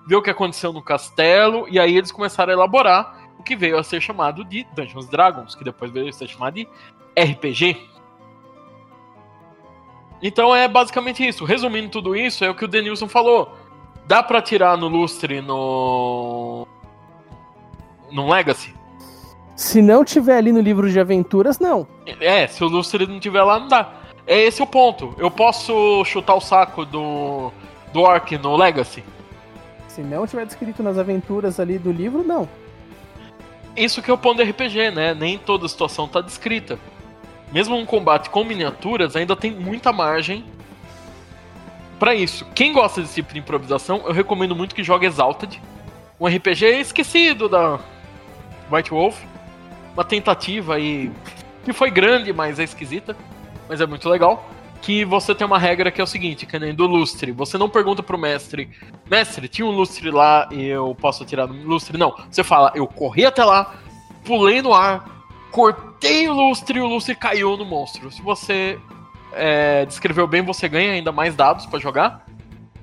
ver 0.06 0.18
o 0.18 0.22
que 0.22 0.30
aconteceu 0.30 0.74
no 0.74 0.82
castelo, 0.82 1.68
e 1.70 1.80
aí 1.80 1.96
eles 1.96 2.12
começaram 2.12 2.52
a 2.52 2.56
elaborar 2.56 3.30
o 3.40 3.44
que 3.44 3.56
veio 3.56 3.78
a 3.78 3.84
ser 3.84 4.02
chamado 4.02 4.44
de 4.44 4.66
Dungeons 4.76 5.06
and 5.06 5.10
Dragons, 5.10 5.56
que 5.56 5.64
depois 5.64 5.90
veio 5.90 6.10
a 6.10 6.12
ser 6.12 6.28
chamado 6.28 6.56
de 6.56 6.68
RPG. 7.18 7.78
Então 10.22 10.56
é 10.56 10.68
basicamente 10.68 11.26
isso. 11.26 11.46
Resumindo 11.46 11.90
tudo 11.90 12.16
isso, 12.16 12.44
é 12.44 12.50
o 12.50 12.56
que 12.56 12.66
o 12.66 12.68
Denilson 12.68 13.08
falou. 13.08 13.56
Dá 14.06 14.24
pra 14.24 14.42
tirar 14.42 14.78
no 14.78 14.88
lustre 14.88 15.42
no. 15.42 16.68
no 18.12 18.30
Legacy? 18.30 18.74
Se 19.56 19.82
não 19.82 20.04
tiver 20.04 20.38
ali 20.38 20.52
no 20.52 20.62
livro 20.62 20.90
de 20.90 21.00
aventuras, 21.00 21.60
não. 21.60 21.88
É, 22.20 22.48
se 22.48 22.64
o 22.64 22.68
lustre 22.68 23.06
não 23.06 23.20
tiver 23.20 23.44
lá, 23.44 23.60
não 23.60 23.68
dá. 23.68 23.94
É 24.26 24.40
esse 24.40 24.62
o 24.62 24.68
ponto. 24.68 25.14
Eu 25.18 25.30
posso 25.30 26.04
chutar 26.06 26.36
o 26.36 26.42
saco 26.42 26.86
do. 26.86 27.52
do 27.94 28.02
Orc 28.02 28.38
no 28.38 28.56
Legacy? 28.56 29.04
Se 29.88 30.02
não 30.02 30.26
tiver 30.26 30.46
descrito 30.46 30.82
nas 30.82 30.98
aventuras 30.98 31.60
ali 31.60 31.78
do 31.78 31.92
livro, 31.92 32.24
não. 32.24 32.48
Isso 33.76 34.02
que 34.02 34.10
é 34.10 34.14
o 34.14 34.18
ponto 34.18 34.38
do 34.38 34.50
RPG, 34.50 34.92
né? 34.92 35.14
Nem 35.14 35.38
toda 35.38 35.68
situação 35.68 36.08
tá 36.08 36.22
descrita. 36.22 36.80
Mesmo 37.52 37.76
um 37.76 37.86
combate 37.86 38.30
com 38.30 38.44
miniaturas, 38.44 39.16
ainda 39.16 39.36
tem 39.36 39.52
muita 39.52 39.92
margem 39.92 40.46
Pra 42.00 42.16
isso. 42.16 42.46
Quem 42.56 42.72
gosta 42.72 43.02
desse 43.02 43.16
tipo 43.16 43.34
de 43.34 43.40
improvisação, 43.40 44.02
eu 44.06 44.14
recomendo 44.14 44.56
muito 44.56 44.74
que 44.74 44.84
jogue 44.84 45.06
Exalted. 45.06 45.62
Um 46.18 46.26
RPG 46.26 46.66
esquecido 46.80 47.50
da 47.50 47.78
White 48.72 48.90
Wolf. 48.90 49.22
Uma 49.94 50.06
tentativa 50.06 50.76
aí 50.76 51.12
que 51.66 51.74
foi 51.74 51.92
grande, 51.92 52.32
mas 52.32 52.58
é 52.58 52.64
esquisita. 52.64 53.18
Mas 53.68 53.82
é 53.82 53.86
muito 53.86 54.08
legal. 54.08 54.50
Que 54.82 55.04
você 55.04 55.36
tem 55.36 55.46
uma 55.46 55.60
regra 55.60 55.92
que 55.92 56.00
é 56.00 56.04
o 56.04 56.08
seguinte, 56.08 56.46
que 56.46 56.58
nem 56.58 56.74
do 56.74 56.88
lustre. 56.88 57.34
Você 57.34 57.58
não 57.58 57.70
pergunta 57.70 58.02
pro 58.02 58.18
mestre, 58.18 58.70
mestre, 59.12 59.50
tinha 59.50 59.66
um 59.68 59.72
lustre 59.72 60.10
lá 60.10 60.48
e 60.52 60.68
eu 60.68 60.96
posso 60.96 61.26
tirar 61.26 61.48
do 61.48 61.54
lustre? 61.68 61.98
Não. 61.98 62.16
Você 62.32 62.46
fala, 62.46 62.72
eu 62.76 62.88
corri 62.88 63.26
até 63.26 63.44
lá, 63.44 63.76
pulei 64.24 64.62
no 64.62 64.74
ar, 64.74 65.19
cortei 65.52 66.28
o 66.28 66.34
lustre 66.34 66.78
e 66.80 66.82
o 66.82 66.88
lustre 66.88 67.16
caiu 67.16 67.58
no 67.58 67.66
monstro. 67.66 68.12
Se 68.12 68.22
você 68.22 68.80
é, 69.34 69.86
descreveu 69.86 70.28
bem, 70.28 70.42
você 70.42 70.68
ganha 70.68 70.92
ainda 70.94 71.12
mais 71.12 71.36
dados 71.36 71.66
pra 71.66 71.80
jogar. 71.80 72.26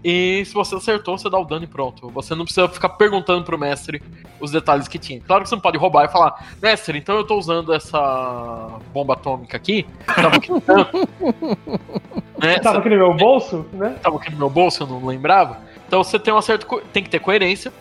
E 0.05 0.45
se 0.45 0.55
você 0.55 0.77
acertou, 0.77 1.19
você 1.19 1.29
dá 1.29 1.37
o 1.37 1.45
dano 1.45 1.65
e 1.65 1.67
pronto. 1.67 2.09
Você 2.11 2.33
não 2.35 2.45
precisa 2.45 2.69
ficar 2.69 2.91
perguntando 2.91 3.43
pro 3.45 3.59
mestre 3.59 4.01
os 4.39 4.53
detalhes 4.53 4.87
que 4.87 4.99
tinha. 5.01 5.21
Claro 5.21 5.43
que 5.43 5.49
você 5.49 5.57
não 5.57 5.63
pode 5.63 5.77
roubar 5.79 6.05
e 6.05 6.09
falar, 6.09 6.47
mestre, 6.63 6.99
então 6.99 7.17
eu 7.17 7.25
tô 7.25 7.37
usando 7.37 7.73
essa 7.75 8.79
bomba 8.93 9.15
atômica 9.15 9.57
aqui. 9.57 9.85
Tava 10.07 10.37
aqui, 10.37 10.53
no 10.53 10.61
canto." 10.61 11.09
né? 12.39 12.59
Tava 12.61 12.79
aqui 12.79 12.89
no 12.91 12.97
meu 12.97 13.15
bolso, 13.15 13.67
né? 13.73 13.97
tava 14.01 14.17
aqui 14.19 14.31
no 14.31 14.37
meu 14.37 14.51
bolso, 14.51 14.83
eu 14.83 14.87
não 14.87 15.05
lembrava. 15.05 15.59
Então 15.89 16.05
você 16.05 16.19
tem 16.19 16.33
uma 16.33 16.43
certa. 16.43 16.65
co- 16.67 16.83
tem 16.93 17.03
que 17.03 17.11
ter 17.11 17.19
coerência. 17.19 17.73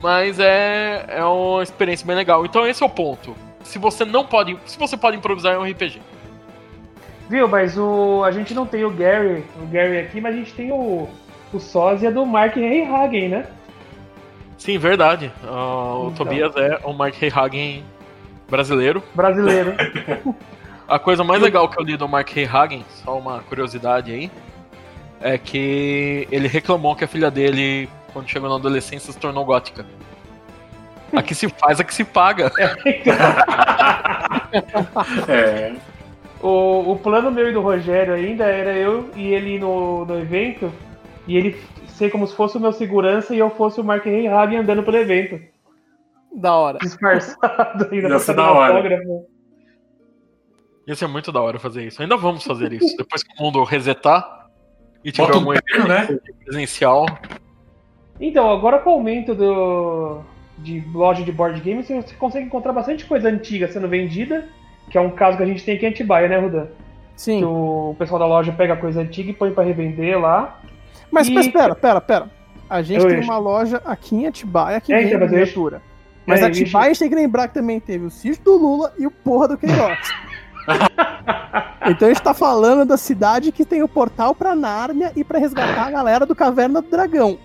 Mas 0.00 0.38
é, 0.38 1.06
é 1.08 1.24
uma 1.24 1.62
experiência 1.62 2.06
bem 2.06 2.14
legal. 2.14 2.44
Então 2.44 2.66
esse 2.66 2.82
é 2.82 2.86
o 2.86 2.90
ponto. 2.90 3.34
Se 3.66 3.78
você 3.78 4.04
não 4.04 4.24
pode. 4.24 4.56
Se 4.64 4.78
você 4.78 4.96
pode 4.96 5.16
improvisar 5.16 5.54
é 5.54 5.58
um 5.58 5.64
RPG. 5.64 6.00
Viu, 7.28 7.48
mas 7.48 7.76
o, 7.76 8.22
a 8.24 8.30
gente 8.30 8.54
não 8.54 8.64
tem 8.64 8.84
o 8.84 8.90
Gary, 8.90 9.44
o 9.60 9.66
Gary 9.66 9.98
aqui, 9.98 10.20
mas 10.20 10.34
a 10.34 10.38
gente 10.38 10.54
tem 10.54 10.70
o, 10.70 11.08
o 11.52 11.58
sósia 11.58 12.10
do 12.10 12.24
Mark 12.24 12.56
Hagen, 12.56 13.28
né? 13.28 13.46
Sim, 14.56 14.78
verdade. 14.78 15.32
Ah, 15.44 15.94
o 15.96 16.10
Então. 16.12 16.24
Tobias 16.24 16.54
é 16.56 16.78
o 16.84 16.92
Mark 16.92 17.16
Hagen 17.20 17.84
brasileiro. 18.48 19.02
Brasileiro. 19.14 19.74
A 20.88 21.00
coisa 21.00 21.24
mais 21.24 21.42
legal 21.42 21.68
que 21.68 21.80
eu 21.80 21.84
li 21.84 21.96
do 21.96 22.06
Mark 22.06 22.30
Hagen, 22.30 22.84
só 23.04 23.18
uma 23.18 23.40
curiosidade 23.40 24.12
aí, 24.12 24.30
é 25.20 25.36
que 25.36 26.28
ele 26.30 26.46
reclamou 26.46 26.94
que 26.94 27.02
a 27.02 27.08
filha 27.08 27.28
dele, 27.28 27.88
quando 28.12 28.28
chegou 28.28 28.48
na 28.48 28.54
adolescência, 28.54 29.12
se 29.12 29.18
tornou 29.18 29.44
gótica. 29.44 29.84
A 31.12 31.22
que 31.22 31.34
se 31.34 31.48
faz, 31.48 31.80
a 31.80 31.84
que 31.84 31.94
se 31.94 32.04
paga. 32.04 32.50
É. 35.28 35.74
O, 36.40 36.92
o 36.92 36.98
plano 36.98 37.30
meu 37.30 37.50
e 37.50 37.52
do 37.52 37.60
Rogério 37.60 38.14
ainda 38.14 38.44
era 38.44 38.72
eu 38.74 39.10
e 39.14 39.32
ele 39.34 39.58
no, 39.58 40.04
no 40.04 40.18
evento 40.18 40.72
e 41.26 41.36
ele 41.36 41.60
ser 41.88 42.10
como 42.10 42.26
se 42.26 42.34
fosse 42.34 42.56
o 42.56 42.60
meu 42.60 42.72
segurança 42.72 43.34
e 43.34 43.38
eu 43.38 43.50
fosse 43.50 43.80
o 43.80 43.84
Mark 43.84 44.06
Hagen 44.06 44.58
andando 44.58 44.82
pelo 44.82 44.96
evento. 44.96 45.40
Da 46.34 46.54
hora. 46.54 46.78
Disfarçado 46.78 47.88
ainda 47.92 48.08
Ia 48.08 48.18
ser 48.18 48.34
da 48.34 48.50
hora. 48.50 48.74
autógrafo. 48.74 49.26
Ia 50.86 50.94
ser 50.94 51.06
muito 51.08 51.32
da 51.32 51.40
hora 51.40 51.58
fazer 51.58 51.84
isso. 51.84 52.00
Ainda 52.00 52.16
vamos 52.16 52.44
fazer 52.44 52.72
isso. 52.72 52.96
Depois 52.96 53.22
que 53.22 53.32
o 53.38 53.42
mundo 53.42 53.64
resetar 53.64 54.48
e 55.04 55.10
tiver 55.10 55.26
Bota 55.26 55.38
algum 55.38 55.52
um 55.52 55.56
prêmio, 55.58 55.88
né? 55.88 56.04
evento 56.04 56.34
presencial. 56.44 57.06
Então, 58.20 58.50
agora 58.50 58.78
com 58.78 58.90
o 58.90 58.92
aumento 58.94 59.34
do, 59.34 60.22
de 60.58 60.82
loja 60.92 61.22
de 61.22 61.30
board 61.32 61.60
games, 61.60 61.86
você 61.88 62.14
consegue 62.18 62.46
encontrar 62.46 62.72
bastante 62.72 63.04
coisa 63.04 63.28
antiga 63.28 63.68
sendo 63.70 63.88
vendida, 63.88 64.48
que 64.90 64.96
é 64.96 65.00
um 65.00 65.10
caso 65.10 65.36
que 65.36 65.42
a 65.42 65.46
gente 65.46 65.64
tem 65.64 65.76
aqui 65.76 65.86
em 65.86 65.88
Atibaia, 65.90 66.28
né, 66.28 66.38
Rudan? 66.38 66.66
Sim. 67.16 67.38
Que 67.38 67.44
o 67.44 67.94
pessoal 67.98 68.18
da 68.18 68.26
loja 68.26 68.52
pega 68.52 68.76
coisa 68.76 69.00
antiga 69.00 69.30
e 69.30 69.34
põe 69.34 69.50
pra 69.52 69.64
revender 69.64 70.18
lá. 70.20 70.60
Mas, 71.10 71.28
E- 71.28 71.32
mas 71.34 71.48
pera, 71.48 71.74
pera, 71.74 72.00
pera. 72.00 72.30
A 72.68 72.82
gente 72.82 73.02
Eu 73.02 73.08
tem 73.08 73.20
uma 73.20 73.38
loja 73.38 73.80
aqui 73.84 74.16
em 74.16 74.26
Atibaia 74.26 74.80
que 74.80 74.92
É, 74.92 74.96
vende 74.98 75.08
então, 75.08 75.20
mas 75.20 75.30
eu 75.32 75.36
acho- 75.42 75.46
miniatura. 75.60 75.82
Mas 76.26 76.40
É, 76.40 76.42
a 76.42 76.46
eu 76.46 76.50
acho- 76.52 76.62
Atibaia 76.62 76.94
tem 76.96 77.08
que 77.08 77.14
lembrar 77.14 77.48
que 77.48 77.54
também 77.54 77.78
teve 77.78 78.04
o 78.06 78.10
sítio 78.10 78.42
do 78.44 78.56
Lula 78.56 78.92
e 78.98 79.06
o 79.06 79.10
porra 79.10 79.48
do 79.48 79.56
Queiroz. 79.56 79.98
então 81.88 82.08
a 82.08 82.12
gente 82.12 82.22
tá 82.22 82.34
falando 82.34 82.84
da 82.84 82.96
cidade 82.96 83.52
que 83.52 83.64
tem 83.64 83.82
o 83.82 83.88
portal 83.88 84.34
pra 84.34 84.54
Nárnia 84.54 85.12
e 85.14 85.22
pra 85.22 85.38
resgatar 85.38 85.86
a 85.86 85.90
galera 85.90 86.26
do 86.26 86.34
Caverna 86.34 86.82
do 86.82 86.88
Dragão. 86.90 87.38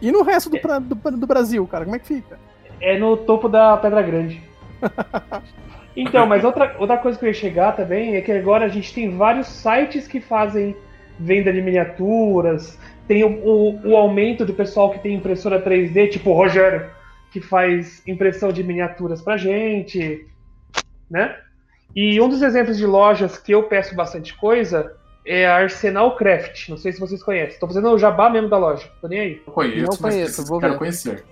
E 0.00 0.10
no 0.12 0.22
resto 0.22 0.50
do, 0.50 0.58
pra- 0.58 0.78
do, 0.78 0.94
do 0.94 1.26
Brasil, 1.26 1.66
cara, 1.66 1.84
como 1.84 1.96
é 1.96 1.98
que 1.98 2.06
fica? 2.06 2.38
É 2.80 2.98
no 2.98 3.16
topo 3.16 3.48
da 3.48 3.76
Pedra 3.76 4.02
Grande. 4.02 4.42
Então, 5.96 6.26
mas 6.26 6.44
outra, 6.44 6.76
outra 6.78 6.98
coisa 6.98 7.18
que 7.18 7.24
eu 7.24 7.28
ia 7.28 7.32
chegar 7.34 7.72
também 7.72 8.16
é 8.16 8.20
que 8.20 8.30
agora 8.30 8.66
a 8.66 8.68
gente 8.68 8.92
tem 8.92 9.16
vários 9.16 9.46
sites 9.46 10.06
que 10.06 10.20
fazem 10.20 10.76
venda 11.18 11.50
de 11.50 11.62
miniaturas, 11.62 12.78
tem 13.08 13.24
o, 13.24 13.28
o, 13.42 13.88
o 13.92 13.96
aumento 13.96 14.44
do 14.44 14.52
pessoal 14.52 14.90
que 14.90 14.98
tem 14.98 15.14
impressora 15.14 15.62
3D, 15.62 16.10
tipo 16.10 16.28
o 16.28 16.34
Rogério, 16.34 16.90
que 17.32 17.40
faz 17.40 18.02
impressão 18.06 18.52
de 18.52 18.62
miniaturas 18.62 19.22
pra 19.22 19.38
gente, 19.38 20.26
né? 21.10 21.34
E 21.94 22.20
um 22.20 22.28
dos 22.28 22.42
exemplos 22.42 22.76
de 22.76 22.84
lojas 22.84 23.38
que 23.38 23.52
eu 23.52 23.62
peço 23.62 23.94
bastante 23.94 24.36
coisa 24.36 24.94
é 25.26 25.46
a 25.46 25.56
Arsenal 25.56 26.14
Craft. 26.16 26.68
Não 26.68 26.76
sei 26.76 26.92
se 26.92 27.00
vocês 27.00 27.22
conhecem. 27.22 27.58
Tô 27.58 27.66
fazendo 27.66 27.88
o 27.90 27.98
jabá 27.98 28.30
mesmo 28.30 28.48
da 28.48 28.56
loja. 28.58 28.88
Tô 29.00 29.08
nem 29.08 29.20
aí. 29.20 29.42
Não 29.46 29.52
conheço, 29.52 29.78
Não 29.80 29.86
mas 29.88 29.98
conheço, 30.00 30.24
preciso- 30.24 30.48
vou 30.48 30.60
quero 30.60 30.72
ver. 30.74 30.78
conhecer. 30.78 31.24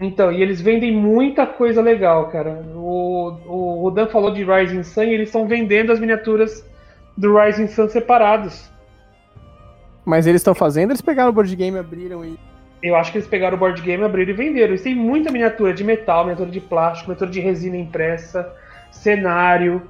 Então, 0.00 0.32
e 0.32 0.42
eles 0.42 0.60
vendem 0.60 0.92
muita 0.92 1.46
coisa 1.46 1.80
legal, 1.80 2.28
cara. 2.28 2.64
O, 2.74 3.36
o 3.46 3.80
Rodan 3.82 4.06
falou 4.08 4.32
de 4.32 4.42
Rising 4.42 4.82
Sun 4.82 5.04
e 5.04 5.14
eles 5.14 5.28
estão 5.28 5.46
vendendo 5.46 5.92
as 5.92 6.00
miniaturas 6.00 6.66
do 7.16 7.38
Rising 7.38 7.68
Sun 7.68 7.88
separados. 7.88 8.68
Mas 10.04 10.26
eles 10.26 10.40
estão 10.40 10.54
fazendo, 10.54 10.90
eles 10.90 11.00
pegaram 11.00 11.30
o 11.30 11.32
board 11.32 11.54
game, 11.54 11.78
abriram 11.78 12.24
e. 12.24 12.36
Eu 12.82 12.96
acho 12.96 13.12
que 13.12 13.18
eles 13.18 13.28
pegaram 13.28 13.56
o 13.56 13.60
board 13.60 13.80
game, 13.80 14.02
abriram 14.02 14.32
e 14.32 14.34
venderam. 14.34 14.70
Eles 14.70 14.82
têm 14.82 14.92
muita 14.96 15.30
miniatura 15.30 15.72
de 15.72 15.84
metal, 15.84 16.24
miniatura 16.24 16.50
de 16.50 16.60
plástico, 16.60 17.10
miniatura 17.10 17.30
de 17.30 17.38
resina 17.38 17.76
impressa, 17.76 18.52
cenário, 18.90 19.82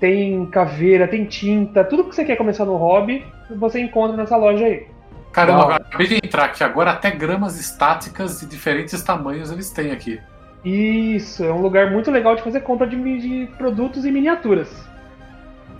tem 0.00 0.46
caveira, 0.46 1.08
tem 1.08 1.24
tinta, 1.24 1.84
tudo 1.84 2.04
que 2.04 2.14
você 2.14 2.24
quer 2.24 2.36
começar 2.36 2.64
no 2.64 2.76
hobby, 2.76 3.24
você 3.50 3.80
encontra 3.80 4.16
nessa 4.16 4.36
loja 4.36 4.64
aí. 4.64 4.86
Caramba, 5.32 5.62
agora, 5.62 5.76
acabei 5.76 6.06
de 6.06 6.14
entrar 6.16 6.44
aqui 6.46 6.64
agora, 6.64 6.90
até 6.92 7.10
gramas 7.10 7.58
estáticas 7.60 8.40
de 8.40 8.46
diferentes 8.46 9.02
tamanhos 9.02 9.50
eles 9.50 9.70
têm 9.70 9.92
aqui. 9.92 10.20
Isso, 10.64 11.44
é 11.44 11.52
um 11.52 11.60
lugar 11.60 11.90
muito 11.90 12.10
legal 12.10 12.34
de 12.34 12.42
fazer 12.42 12.60
compra 12.60 12.86
de, 12.86 12.96
de 12.96 13.46
produtos 13.56 14.04
e 14.04 14.10
miniaturas. 14.10 14.68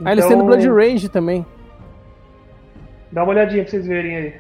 Ah, 0.05 0.13
eles 0.13 0.27
têm 0.27 0.37
no 0.37 0.45
Então, 0.45 0.59
Blood 0.59 0.69
Rage 0.69 1.09
também. 1.09 1.45
Dá 3.11 3.23
uma 3.23 3.33
olhadinha 3.33 3.63
pra 3.63 3.71
vocês 3.71 3.87
verem 3.87 4.17
aí. 4.17 4.35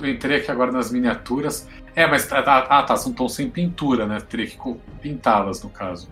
Eu 0.00 0.08
entrei 0.08 0.38
aqui 0.38 0.50
agora 0.50 0.72
nas 0.72 0.90
miniaturas. 0.90 1.68
É, 1.94 2.06
mas 2.06 2.26
tá, 2.26 2.42
tá, 2.42 2.66
ah, 2.70 2.82
tá, 2.82 2.96
são 2.96 3.12
tão 3.12 3.28
sem 3.28 3.50
pintura, 3.50 4.06
né? 4.06 4.18
Teria 4.20 4.46
que 4.46 4.56
pintá-las, 5.02 5.62
no 5.62 5.68
caso. 5.68 6.08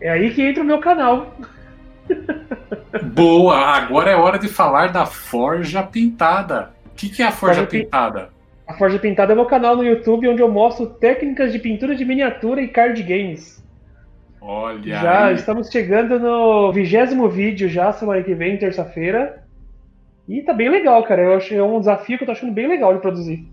É 0.00 0.10
aí 0.10 0.32
que 0.32 0.42
entra 0.42 0.62
o 0.62 0.66
meu 0.66 0.78
canal. 0.78 1.34
Boa! 3.14 3.56
Agora 3.56 4.10
é 4.10 4.16
hora 4.16 4.38
de 4.38 4.48
falar 4.48 4.92
da 4.92 5.04
forja 5.06 5.82
pintada. 5.82 6.72
O 6.86 6.94
que, 6.94 7.08
que 7.08 7.22
é 7.22 7.26
a 7.26 7.32
forja 7.32 7.56
Forja 7.62 7.70
pin- 7.70 7.84
pintada? 7.84 8.30
A 8.66 8.74
Forja 8.74 8.98
Pintada 8.98 9.32
é 9.32 9.34
meu 9.34 9.46
canal 9.46 9.74
no 9.76 9.82
YouTube 9.82 10.28
onde 10.28 10.42
eu 10.42 10.50
mostro 10.50 10.84
técnicas 10.86 11.52
de 11.52 11.58
pintura 11.58 11.96
de 11.96 12.04
miniatura 12.04 12.60
e 12.60 12.68
card 12.68 13.02
games. 13.02 13.64
Olha 14.42 15.00
já 15.00 15.24
aí. 15.26 15.36
estamos 15.36 15.70
chegando 15.70 16.18
no 16.20 16.70
vigésimo 16.70 17.30
vídeo 17.30 17.66
já, 17.66 17.90
semana 17.94 18.22
que 18.22 18.34
vem, 18.34 18.58
terça-feira. 18.58 19.42
E 20.28 20.42
tá 20.42 20.52
bem 20.52 20.68
legal, 20.68 21.02
cara. 21.04 21.22
Eu 21.22 21.36
acho 21.38 21.54
é 21.54 21.62
um 21.62 21.78
desafio 21.78 22.18
que 22.18 22.24
eu 22.24 22.26
tô 22.26 22.32
achando 22.32 22.52
bem 22.52 22.68
legal 22.68 22.92
de 22.92 23.00
produzir. 23.00 23.48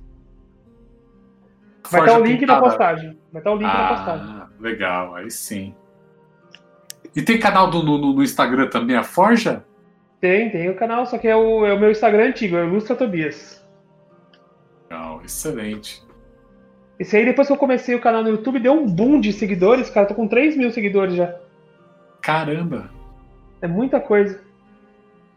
Vai 1.89 2.01
estar 2.01 2.19
o 2.19 2.23
link 2.25 2.41
na 2.41 2.55
pintada. 2.55 2.61
postagem. 2.61 3.17
Vai 3.31 3.39
estar 3.39 3.51
o 3.51 3.55
link 3.55 3.67
na 3.67 3.87
postagem. 3.87 4.35
Ah, 4.37 4.47
legal, 4.59 5.15
aí 5.15 5.31
sim. 5.31 5.73
E 7.15 7.21
tem 7.21 7.39
canal 7.39 7.69
do, 7.69 7.81
no, 7.81 7.97
no 7.97 8.23
Instagram 8.23 8.67
também, 8.67 8.95
a 8.95 9.03
Forja? 9.03 9.63
Tem, 10.19 10.49
tem 10.49 10.69
o 10.69 10.75
canal, 10.75 11.05
só 11.05 11.17
que 11.17 11.27
é 11.27 11.35
o, 11.35 11.65
é 11.65 11.73
o 11.73 11.79
meu 11.79 11.91
Instagram 11.91 12.29
antigo, 12.29 12.57
é 12.57 12.63
o 12.63 12.67
Ilustra 12.67 12.95
Tobias. 12.95 13.63
Legal, 14.89 15.21
excelente. 15.23 16.03
Esse 16.99 17.17
aí, 17.17 17.25
depois 17.25 17.47
que 17.47 17.53
eu 17.53 17.57
comecei 17.57 17.93
o 17.93 18.01
canal 18.01 18.23
no 18.23 18.29
YouTube, 18.29 18.59
deu 18.59 18.73
um 18.73 18.87
boom 18.87 19.19
de 19.19 19.33
seguidores, 19.33 19.89
cara. 19.89 20.07
Tô 20.07 20.15
com 20.15 20.27
3 20.27 20.55
mil 20.55 20.71
seguidores 20.71 21.15
já. 21.15 21.35
Caramba! 22.21 22.89
É 23.61 23.67
muita 23.67 23.99
coisa. 23.99 24.41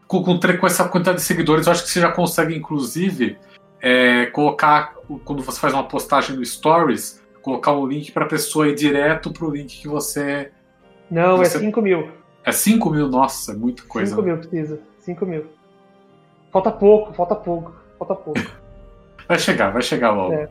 Com, 0.07 0.23
com, 0.23 0.39
com 0.39 0.67
essa 0.67 0.87
quantidade 0.87 1.17
de 1.17 1.23
seguidores, 1.23 1.67
eu 1.67 1.71
acho 1.71 1.83
que 1.83 1.89
você 1.89 1.99
já 1.99 2.11
consegue, 2.11 2.55
inclusive, 2.55 3.37
é, 3.81 4.27
colocar, 4.27 4.95
quando 5.23 5.43
você 5.43 5.59
faz 5.59 5.73
uma 5.73 5.87
postagem 5.87 6.35
no 6.35 6.45
Stories, 6.45 7.23
colocar 7.41 7.73
um 7.73 7.85
link 7.85 8.11
para 8.11 8.25
a 8.25 8.27
pessoa 8.27 8.67
ir 8.67 8.75
direto 8.75 9.31
pro 9.31 9.51
link 9.51 9.81
que 9.81 9.87
você. 9.87 10.51
Não, 11.09 11.37
Você- 11.37 11.57
é 11.57 11.59
5 11.59 11.81
mil. 11.81 12.11
É 12.43 12.51
5 12.51 12.89
mil? 12.89 13.07
Nossa, 13.07 13.51
é 13.51 13.55
muita 13.55 13.83
coisa. 13.83 14.09
5 14.09 14.21
né? 14.21 14.27
mil 14.31 14.37
precisa. 14.37 14.79
5 14.99 15.25
mil. 15.25 15.45
Falta 16.51 16.71
pouco, 16.71 17.13
falta 17.13 17.35
pouco, 17.35 17.73
falta 17.97 18.15
pouco. 18.15 18.39
Vai 19.27 19.37
chegar, 19.37 19.69
vai 19.71 19.83
chegar 19.83 20.09
logo. 20.09 20.33
É. 20.33 20.49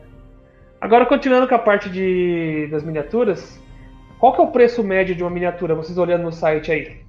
Agora, 0.79 1.05
continuando 1.05 1.49
com 1.49 1.55
a 1.55 1.59
parte 1.59 1.89
de, 1.89 2.69
das 2.71 2.81
miniaturas, 2.81 3.59
qual 4.17 4.33
que 4.33 4.39
é 4.39 4.43
o 4.45 4.47
preço 4.51 4.81
médio 4.81 5.13
de 5.13 5.21
uma 5.21 5.29
miniatura, 5.29 5.75
vocês 5.75 5.97
olhando 5.97 6.23
no 6.23 6.31
site 6.31 6.71
aí? 6.71 7.01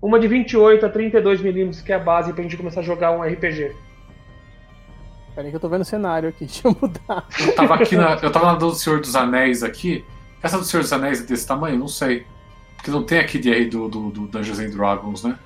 Uma 0.00 0.20
de 0.20 0.28
28 0.28 0.86
a 0.86 0.88
32 0.88 1.40
milímetros, 1.40 1.82
que 1.82 1.92
é 1.92 1.96
a 1.96 1.98
base 1.98 2.32
pra 2.32 2.44
gente 2.44 2.56
começar 2.56 2.78
a 2.78 2.84
jogar 2.84 3.10
um 3.10 3.22
RPG. 3.22 3.74
Peraí 5.34 5.50
que 5.50 5.56
eu 5.56 5.60
tô 5.60 5.68
vendo 5.68 5.82
o 5.82 5.84
cenário 5.84 6.28
aqui, 6.28 6.46
deixa 6.46 6.68
eu 6.68 6.76
mudar. 6.80 7.26
Eu 7.40 7.54
tava 7.56 7.74
aqui 7.74 7.96
na. 7.96 8.14
Eu 8.14 8.30
tava 8.30 8.46
na 8.46 8.54
do 8.54 8.70
Senhor 8.72 9.00
dos 9.00 9.16
Anéis 9.16 9.64
aqui. 9.64 10.04
Essa 10.40 10.58
do 10.58 10.64
Senhor 10.64 10.82
dos 10.82 10.92
Anéis 10.92 11.20
é 11.20 11.26
desse 11.26 11.46
tamanho? 11.46 11.76
Não 11.76 11.88
sei. 11.88 12.24
Porque 12.88 12.90
não 12.90 13.02
tem 13.02 13.18
aqui 13.18 13.38
de 13.38 13.52
aí 13.52 13.66
do, 13.66 13.86
do, 13.86 14.08
do 14.08 14.26
Dungeons 14.26 14.58
and 14.58 14.70
Dragons, 14.70 15.22
né? 15.22 15.38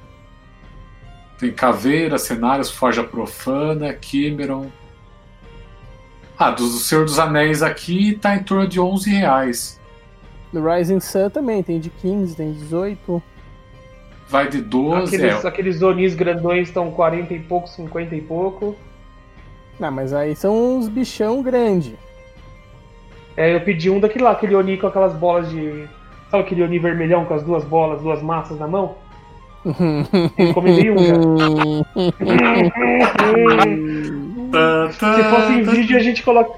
Tem 1.39 1.51
caveira, 1.51 2.17
cenários, 2.17 2.71
forja 2.71 3.03
profana, 3.03 3.93
Kimeron. 3.93 4.71
Ah, 6.39 6.53
do, 6.53 6.65
do 6.65 6.79
Senhor 6.79 7.05
dos 7.05 7.19
Anéis 7.19 7.61
aqui 7.61 8.17
tá 8.21 8.37
em 8.37 8.45
torno 8.45 8.69
de 8.69 8.79
11 8.79 9.11
reais. 9.11 9.81
No 10.53 10.65
Rising 10.65 11.01
Sun 11.01 11.31
também, 11.31 11.65
tem 11.65 11.81
de 11.81 11.91
15, 11.91 12.37
tem 12.37 12.53
18. 12.53 13.21
Vai 14.29 14.49
de 14.49 14.61
12. 14.61 15.17
Aqueles, 15.17 15.45
é, 15.45 15.49
aqueles 15.49 15.83
Onis 15.83 16.15
grandões 16.15 16.69
estão 16.69 16.93
40 16.93 17.35
e 17.35 17.41
pouco, 17.41 17.69
50 17.69 18.15
e 18.15 18.21
pouco. 18.21 18.77
Não, 19.81 19.91
mas 19.91 20.13
aí 20.13 20.37
são 20.37 20.77
uns 20.77 20.89
bichão 20.89 21.43
grande. 21.43 21.99
É, 23.37 23.53
eu 23.53 23.61
pedi 23.63 23.91
um 23.91 23.99
daquele 23.99 24.23
lá, 24.23 24.31
aquele 24.31 24.55
Oni 24.55 24.79
com 24.79 24.87
aquelas 24.87 25.15
bolas 25.15 25.51
de. 25.51 25.89
Sabe 26.33 26.45
aquele 26.45 26.63
Oni 26.63 26.79
vermelhão 26.79 27.27
com 27.27 27.35
as 27.35 27.43
duas 27.43 27.63
bolas, 27.63 28.01
duas 28.01 28.23
massas 28.23 28.59
na 28.59 28.67
mão? 28.67 28.95
Encomendei 30.39 30.91
um 30.91 30.97
já. 30.97 31.13
Se 34.93 35.25
fosse 35.25 35.53
em 35.53 35.63
vídeo 35.63 35.99
a 35.99 36.01
gente 36.01 36.23
coloca. 36.23 36.53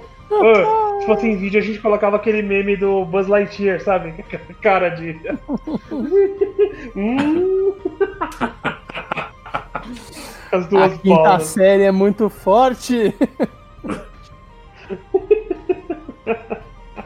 Se 1.00 1.06
fosse 1.06 1.26
em 1.26 1.36
vídeo 1.36 1.58
a 1.60 1.62
gente 1.62 1.80
colocava 1.80 2.14
aquele 2.14 2.40
meme 2.40 2.76
do 2.76 3.04
Buzz 3.04 3.26
Lightyear, 3.26 3.80
sabe? 3.80 4.14
Cara 4.62 4.90
de. 4.90 5.18
Hum. 6.94 7.72
As 10.52 10.66
A 10.66 10.68
duas 10.68 10.92
quinta 10.98 11.16
bolas. 11.16 11.42
série 11.46 11.82
é 11.82 11.90
muito 11.90 12.30
forte. 12.30 13.12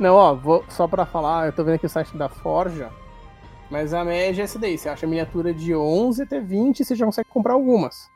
Não, 0.00 0.14
ó, 0.14 0.34
vou, 0.34 0.64
só 0.68 0.86
pra 0.86 1.04
falar, 1.04 1.46
eu 1.46 1.52
tô 1.52 1.64
vendo 1.64 1.74
aqui 1.74 1.86
o 1.86 1.88
site 1.88 2.16
da 2.16 2.28
Forja, 2.28 2.90
mas 3.70 3.92
a 3.92 4.04
média 4.04 4.42
é 4.42 4.44
essa 4.44 4.58
daí. 4.58 4.78
Você 4.78 4.88
acha 4.88 5.06
miniatura 5.06 5.52
de 5.52 5.74
11 5.74 6.22
até 6.22 6.40
20 6.40 6.84
você 6.84 6.94
já 6.94 7.04
consegue 7.04 7.28
comprar 7.28 7.54
algumas. 7.54 8.08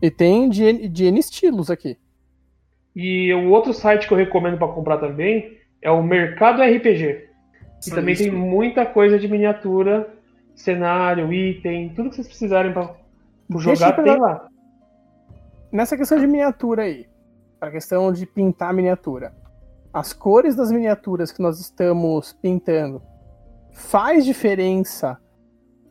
E 0.00 0.10
tem 0.10 0.48
de, 0.48 0.62
N- 0.64 0.88
de 0.88 1.06
N 1.06 1.18
estilos 1.18 1.70
aqui. 1.70 1.98
E 2.94 3.32
o 3.34 3.50
outro 3.50 3.72
site 3.74 4.06
que 4.06 4.14
eu 4.14 4.18
recomendo 4.18 4.58
pra 4.58 4.68
comprar 4.68 4.98
também 4.98 5.58
é 5.82 5.90
o 5.90 6.02
Mercado 6.02 6.62
RPG. 6.62 7.26
E 7.84 7.90
Só 7.90 7.94
também 7.96 8.14
isso. 8.14 8.22
tem 8.22 8.32
muita 8.32 8.86
coisa 8.86 9.18
de 9.18 9.28
miniatura, 9.28 10.08
cenário, 10.54 11.32
item, 11.32 11.90
tudo 11.90 12.08
que 12.10 12.16
vocês 12.16 12.28
precisarem 12.28 12.72
Deixa 13.66 13.86
jogar 13.86 13.98
eu 13.98 14.04
tem 14.04 14.16
lá. 14.18 14.48
Nessa 15.72 15.96
questão 15.96 16.18
de 16.18 16.26
miniatura 16.26 16.82
aí, 16.84 17.06
a 17.60 17.70
questão 17.70 18.12
de 18.12 18.24
pintar 18.24 18.72
miniatura, 18.72 19.34
as 19.96 20.12
cores 20.12 20.54
das 20.54 20.70
miniaturas 20.70 21.32
que 21.32 21.40
nós 21.40 21.58
estamos 21.58 22.34
pintando 22.34 23.00
faz 23.72 24.26
diferença 24.26 25.18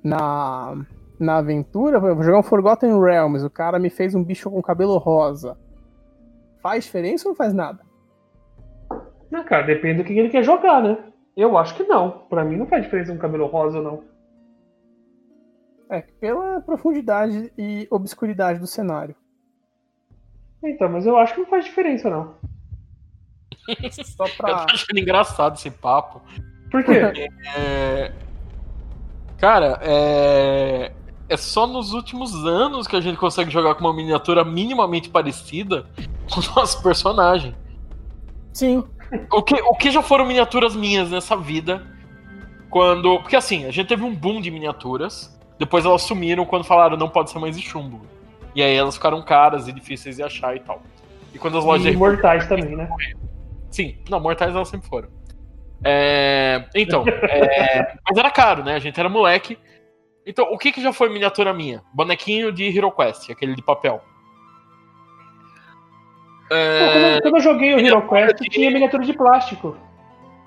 na, 0.04 0.86
na 1.20 1.38
aventura? 1.38 2.00
Vou 2.00 2.22
jogar 2.22 2.38
um 2.38 2.44
Forgotten 2.44 3.02
Realms, 3.02 3.44
o 3.44 3.50
cara 3.50 3.80
me 3.80 3.90
fez 3.90 4.14
um 4.14 4.24
bicho 4.24 4.52
com 4.52 4.62
cabelo 4.62 5.00
rosa. 5.00 5.58
Faz 6.62 6.84
diferença 6.84 7.28
ou 7.28 7.32
não 7.32 7.36
faz 7.36 7.52
nada? 7.52 7.84
Não, 9.32 9.44
cara, 9.44 9.66
depende 9.66 10.04
do 10.04 10.06
que 10.06 10.14
ele 10.14 10.30
quer 10.30 10.44
jogar, 10.44 10.84
né? 10.84 11.00
Eu 11.36 11.58
acho 11.58 11.76
que 11.76 11.84
não. 11.84 12.28
Pra 12.30 12.46
mim 12.46 12.58
não 12.58 12.68
faz 12.68 12.84
diferença 12.84 13.12
um 13.12 13.18
cabelo 13.18 13.48
rosa 13.48 13.80
ou 13.80 13.84
não. 13.84 14.04
É, 15.90 16.02
pela 16.02 16.62
profundidade 16.62 17.52
e 17.58 17.88
obscuridade 17.90 18.60
do 18.60 18.68
cenário. 18.68 19.16
Então, 20.64 20.90
mas 20.90 21.08
eu 21.08 21.18
acho 21.18 21.34
que 21.34 21.40
não 21.40 21.48
faz 21.48 21.66
diferença, 21.66 22.08
não. 22.08 22.36
Só 24.04 24.26
Eu 24.26 24.34
pra. 24.38 24.66
tô 24.66 24.74
achando 24.76 25.00
engraçado 25.00 25.56
esse 25.56 25.72
papo. 25.72 26.22
Por 26.72 26.84
quê? 26.84 27.30
É, 27.56 28.12
Cara, 29.38 29.80
é... 29.82 30.92
é 31.30 31.38
só 31.38 31.68
nos 31.68 31.94
últimos 31.94 32.34
anos 32.46 32.88
que 32.88 32.96
a 32.96 33.02
gente 33.02 33.18
consegue 33.18 33.52
jogar 33.52 33.76
com 33.76 33.82
uma 33.82 33.94
miniatura 33.94 34.44
minimamente 34.44 35.10
parecida 35.10 35.86
com 36.32 36.40
o 36.40 36.56
nosso 36.56 36.82
personagem. 36.82 37.56
Sim, 38.54 38.84
O 39.32 39.44
que, 39.44 39.56
o 39.56 39.76
que 39.76 39.92
já 39.92 40.02
foram 40.02 40.26
miniaturas 40.26 40.76
minhas 40.76 41.10
nessa 41.10 41.36
vida? 41.36 41.86
Quando. 42.70 43.20
Porque 43.20 43.36
assim, 43.36 43.66
a 43.66 43.72
gente 43.72 43.88
teve 43.88 44.04
um 44.04 44.14
boom 44.16 44.42
de 44.42 44.50
miniaturas. 44.50 45.38
Depois 45.58 45.86
elas 45.86 46.02
sumiram 46.02 46.46
quando 46.46 46.66
falaram 46.66 46.98
não 46.98 47.08
pode 47.08 47.32
ser 47.32 47.40
mais 47.40 47.58
de 47.58 47.64
chumbo. 47.66 48.02
E 48.54 48.62
aí 48.62 48.76
elas 48.76 48.96
ficaram 48.96 49.22
caras 49.22 49.68
e 49.68 49.72
difíceis 49.72 50.18
de 50.18 50.24
achar 50.24 50.56
e 50.56 50.60
tal. 50.60 50.82
E 51.34 51.38
quando 51.38 51.58
as 51.58 51.64
lojas 51.64 51.86
E 51.86 51.92
imortais 51.92 52.48
também, 52.48 52.76
né? 52.76 52.90
Sim, 53.76 53.98
não, 54.10 54.22
mortais 54.22 54.56
elas 54.56 54.70
sempre 54.70 54.88
foram. 54.88 55.10
É, 55.84 56.64
Então, 56.74 57.04
é, 57.06 57.98
mas 58.08 58.18
era 58.18 58.32
caro, 58.32 58.64
né? 58.64 58.76
A 58.76 58.80
gente 58.80 58.98
era 58.98 59.10
moleque. 59.10 59.60
Então, 60.26 60.46
o 60.46 60.58
que, 60.58 60.72
que 60.72 60.82
já 60.82 60.94
foi 60.94 61.10
miniatura 61.10 61.54
minha? 61.54 61.84
Bonequinho 61.94 62.54
de 62.54 62.66
Hero 62.66 62.90
Quest, 62.90 63.30
aquele 63.30 63.54
de 63.54 63.62
papel. 63.62 64.02
Pô, 66.48 66.56
É, 66.56 67.20
quando, 67.20 67.22
quando 67.24 67.36
eu 67.36 67.42
joguei 67.42 67.76
o 67.76 67.80
Hero 67.80 68.08
Quest, 68.08 68.38
tinha 68.50 68.72
miniatura 68.72 69.04
de 69.04 69.12
plástico. 69.12 69.76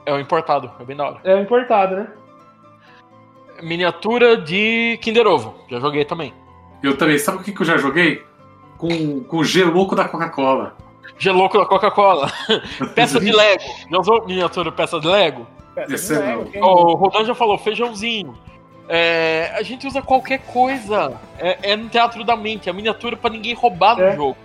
é 0.07 0.13
o 0.15 0.19
importado, 0.19 0.73
é 0.81 0.85
bem 0.87 0.97
da 0.97 1.05
hora. 1.05 1.21
É 1.23 1.35
o 1.35 1.43
importado, 1.43 1.97
né? 1.97 2.09
Miniatura 3.63 4.39
de 4.39 4.99
Kinder 5.03 5.27
Ovo, 5.27 5.55
já 5.69 5.79
joguei 5.79 6.07
também. 6.07 6.33
Eu 6.83 6.97
também. 6.97 7.19
Sabe 7.19 7.39
o 7.39 7.43
que, 7.43 7.53
que 7.53 7.61
eu 7.61 7.67
já 7.67 7.77
joguei? 7.77 8.25
Com, 8.79 9.23
com 9.25 9.37
o 9.37 9.45
geloco 9.45 9.95
da 9.95 10.09
Coca-Cola. 10.09 10.88
Geloco 11.19 11.59
da 11.59 11.67
Coca-Cola. 11.67 12.31
Peça 12.95 13.19
de 13.21 13.33
Lego. 13.33 13.63
Já 13.91 13.99
usou 13.99 14.25
miniatura 14.27 14.71
peça 14.71 15.01
de 15.01 15.07
Lego? 15.09 15.47
Esse 15.89 16.15
é 16.15 16.37
não. 16.37 16.45
O 16.61 16.95
Rodan 16.95 17.25
já 17.25 17.35
falou, 17.35 17.59
feijãozinho. 17.59 18.37
É, 18.89 19.53
a 19.55 19.63
gente 19.63 19.87
usa 19.87 20.01
qualquer 20.01 20.39
coisa. 20.41 21.21
É, 21.39 21.73
é 21.73 21.77
no 21.77 21.89
teatro 21.89 22.25
da 22.25 22.37
mente, 22.37 22.71
a 22.71 22.73
miniatura 22.73 23.17
pra 23.17 23.31
ninguém 23.31 23.55
roubar 23.55 23.97
no 23.97 24.03
É. 24.03 24.17
jogo. 24.17 24.37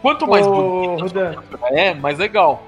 Quanto 0.00 0.26
mais 0.26 0.46
Ô, 0.46 0.96
bonita 0.96 1.36
é, 1.72 1.92
mais 1.94 2.18
legal. 2.18 2.62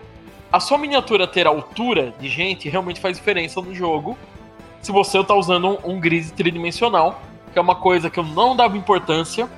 A 0.52 0.60
sua 0.60 0.76
miniatura 0.76 1.26
ter 1.26 1.46
altura 1.46 2.12
de 2.20 2.28
gente 2.28 2.68
realmente 2.68 3.00
faz 3.00 3.16
diferença 3.16 3.60
no 3.62 3.74
jogo. 3.74 4.18
Se 4.82 4.92
você 4.92 5.22
tá 5.24 5.34
usando 5.34 5.78
um, 5.82 5.92
um 5.92 6.00
grid 6.00 6.30
tridimensional, 6.32 7.20
que 7.52 7.58
é 7.58 7.62
uma 7.62 7.76
coisa 7.76 8.10
que 8.10 8.18
eu 8.18 8.24
não 8.24 8.54
dava 8.54 8.76
importância, 8.76 9.48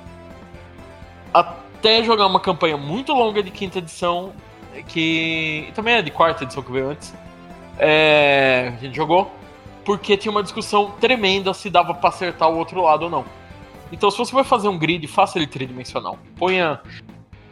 até 1.85 2.03
jogar 2.03 2.25
uma 2.25 2.39
campanha 2.39 2.75
muito 2.77 3.13
longa 3.13 3.43
de 3.43 3.51
quinta 3.51 3.77
edição, 3.77 4.33
que 4.87 5.71
também 5.75 5.93
é 5.93 6.01
de 6.01 6.09
quarta 6.09 6.43
edição 6.43 6.63
que 6.63 6.71
veio 6.71 6.89
antes. 6.89 7.13
É, 7.77 8.73
a 8.75 8.81
gente 8.81 8.95
jogou 8.95 9.31
porque 9.83 10.17
tinha 10.17 10.31
uma 10.31 10.41
discussão 10.41 10.91
tremenda 10.99 11.53
se 11.53 11.69
dava 11.69 11.93
pra 11.93 12.09
acertar 12.09 12.49
o 12.49 12.57
outro 12.57 12.81
lado 12.81 13.03
ou 13.03 13.09
não. 13.11 13.23
Então, 13.91 14.09
se 14.09 14.17
você 14.17 14.33
vai 14.33 14.43
fazer 14.43 14.67
um 14.67 14.79
grid, 14.79 15.05
faça 15.05 15.37
ele 15.37 15.45
tridimensional. 15.45 16.17
Ponha, 16.37 16.81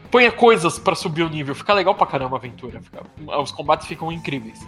ponha 0.10 0.32
coisas 0.32 0.80
pra 0.80 0.96
subir 0.96 1.22
o 1.22 1.30
nível. 1.30 1.54
Fica 1.54 1.72
legal 1.76 1.94
pra 1.94 2.08
caramba 2.08 2.36
a 2.38 2.40
aventura. 2.40 2.82
Fica- 2.82 3.04
os 3.40 3.52
combates 3.52 3.86
ficam 3.86 4.12
incríveis. 4.12 4.60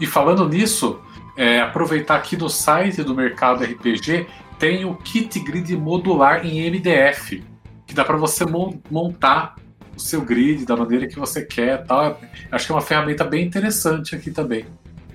E 0.00 0.06
falando 0.06 0.48
nisso, 0.48 0.98
é, 1.36 1.60
aproveitar 1.60 2.16
aqui 2.16 2.34
no 2.34 2.48
site 2.48 3.02
do 3.02 3.14
Mercado 3.14 3.62
RPG 3.62 4.26
tem 4.58 4.86
o 4.86 4.94
kit 4.94 5.38
grid 5.40 5.76
modular 5.76 6.46
em 6.46 6.60
MDF, 6.70 7.44
que 7.86 7.94
dá 7.94 8.04
para 8.04 8.16
você 8.16 8.44
mon- 8.44 8.78
montar 8.90 9.56
o 9.96 10.00
seu 10.00 10.20
grid 10.22 10.64
da 10.66 10.76
maneira 10.76 11.06
que 11.06 11.18
você 11.18 11.44
quer, 11.44 11.84
tal. 11.86 12.20
Acho 12.50 12.66
que 12.66 12.72
é 12.72 12.74
uma 12.74 12.80
ferramenta 12.82 13.24
bem 13.24 13.44
interessante 13.46 14.14
aqui 14.14 14.30
também. 14.30 14.66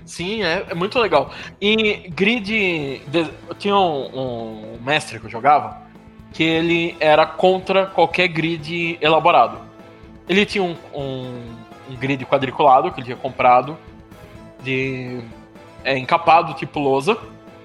Sim, 0.04 0.42
é, 0.42 0.66
é 0.70 0.74
muito 0.74 0.98
legal. 0.98 1.30
E 1.60 2.08
grid. 2.10 3.00
eu 3.48 3.54
tinha 3.54 3.76
um, 3.76 4.74
um 4.74 4.78
mestre 4.82 5.20
que 5.20 5.26
eu 5.26 5.30
jogava 5.30 5.80
que 6.32 6.42
ele 6.42 6.96
era 6.98 7.26
contra 7.26 7.86
qualquer 7.86 8.26
grid 8.28 8.98
elaborado. 9.00 9.58
Ele 10.28 10.46
tinha 10.46 10.64
um, 10.64 10.74
um- 10.94 11.44
um 11.90 11.96
grid 11.96 12.24
quadriculado 12.24 12.90
que 12.90 13.00
ele 13.00 13.04
tinha 13.06 13.16
comprado, 13.16 13.76
de 14.62 15.20
é, 15.84 15.98
encapado 15.98 16.54
tipo 16.54 16.80
lousa, 16.80 17.18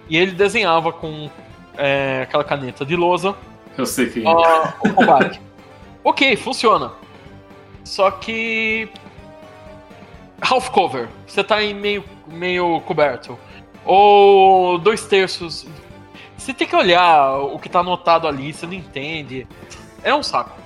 e 0.09 0.17
ele 0.17 0.31
desenhava 0.31 0.91
com 0.91 1.29
é, 1.77 2.21
aquela 2.23 2.43
caneta 2.43 2.85
de 2.85 2.95
lousa 2.95 3.35
Eu 3.77 3.85
sei 3.85 4.09
que. 4.09 4.23
ó, 4.25 4.69
o 4.83 4.93
combate. 4.93 5.39
ok, 6.03 6.35
funciona. 6.35 6.91
Só 7.83 8.09
que. 8.11 8.89
Half 10.41 10.69
cover. 10.69 11.07
Você 11.25 11.43
tá 11.43 11.61
em 11.61 11.73
meio, 11.73 12.03
meio 12.27 12.81
coberto. 12.81 13.37
Ou 13.85 14.77
dois 14.77 15.05
terços. 15.05 15.65
Você 16.37 16.53
tem 16.53 16.67
que 16.67 16.75
olhar 16.75 17.39
o 17.39 17.57
que 17.57 17.69
tá 17.69 17.79
anotado 17.79 18.27
ali, 18.27 18.53
você 18.53 18.65
não 18.65 18.73
entende. 18.73 19.47
É 20.03 20.13
um 20.13 20.21
saco. 20.21 20.57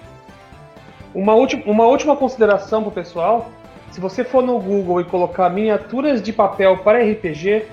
Uma 1.13 1.33
última, 1.33 1.63
uma 1.65 1.85
última 1.85 2.15
consideração 2.15 2.81
pro 2.81 2.91
pessoal. 2.91 3.49
Se 3.91 3.99
você 3.99 4.23
for 4.23 4.41
no 4.41 4.59
Google 4.59 5.01
e 5.01 5.03
colocar 5.03 5.49
miniaturas 5.49 6.21
de 6.21 6.31
papel 6.31 6.77
para 6.77 7.03
RPG, 7.03 7.65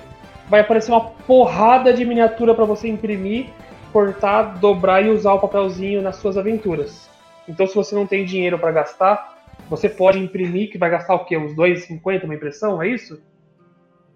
vai 0.49 0.61
aparecer 0.61 0.91
uma 0.91 1.01
porrada 1.01 1.93
de 1.93 2.05
miniatura 2.05 2.55
para 2.55 2.65
você 2.65 2.89
imprimir, 2.89 3.47
cortar, 3.93 4.59
dobrar 4.59 5.05
e 5.05 5.11
usar 5.11 5.35
o 5.35 5.41
papelzinho 5.41 6.03
nas 6.03 6.17
suas 6.17 6.37
aventuras. 6.37 7.09
Então, 7.49 7.67
se 7.67 7.75
você 7.75 7.95
não 7.95 8.07
tem 8.07 8.25
dinheiro 8.25 8.59
para 8.59 8.73
gastar, 8.73 9.39
você 9.69 9.89
pode 9.89 10.19
imprimir, 10.19 10.71
que 10.71 10.79
vai 10.79 10.91
gastar 10.91 11.15
o 11.15 11.25
quê? 11.25 11.37
Uns 11.37 11.55
2,50 11.55 12.25
uma 12.25 12.35
impressão, 12.35 12.83
é 12.83 12.89
isso? 12.89 13.21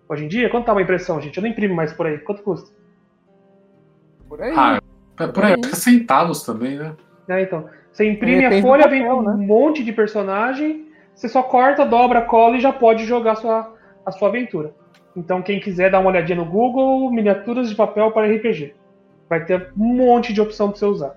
Hoje 0.09 0.25
em 0.25 0.29
dia? 0.29 0.51
Quanto 0.51 0.67
tá 0.67 0.73
uma 0.73 0.83
impressão, 0.83 1.21
gente? 1.21 1.37
Eu 1.37 1.43
não 1.43 1.51
imprimo 1.51 1.75
mais 1.75 1.93
por 1.93 2.07
aí. 2.07 2.19
Quanto 2.19 2.43
custa? 2.43 2.71
por 4.33 4.43
aí. 4.43 4.55
Ah, 4.57 4.79
é 5.21 5.27
por 5.27 5.45
aí, 5.45 5.53
fica 5.63 5.77
centavos 5.77 6.43
também, 6.43 6.77
né? 6.79 6.95
É, 7.29 7.43
então. 7.43 7.69
Você 7.93 8.09
imprime 8.09 8.47
a 8.47 8.63
folha, 8.63 8.85
papel, 8.85 8.99
vem 8.99 9.07
com 9.07 9.23
né? 9.23 9.33
um 9.35 9.47
monte 9.47 9.85
de 9.85 9.93
personagem, 9.93 10.87
você 11.15 11.29
só 11.29 11.43
corta, 11.43 11.85
dobra, 11.85 12.23
cola 12.23 12.57
e 12.57 12.61
já 12.61 12.73
pode 12.73 13.05
jogar 13.05 13.33
a 13.33 13.37
sua, 13.37 13.75
a 14.07 14.11
sua 14.11 14.29
aventura. 14.29 14.75
Então, 15.15 15.43
quem 15.43 15.61
quiser 15.61 15.91
dar 15.91 16.01
uma 16.01 16.09
olhadinha 16.09 16.39
no 16.39 16.47
Google, 16.47 17.13
miniaturas 17.13 17.69
de 17.69 17.75
papel 17.75 18.11
para 18.13 18.27
RPG. 18.27 18.75
Vai 19.33 19.47
ter 19.47 19.73
um 19.79 19.95
monte 19.95 20.31
de 20.31 20.43
opção 20.43 20.69
para 20.69 20.79
você 20.79 20.85
usar. 20.85 21.17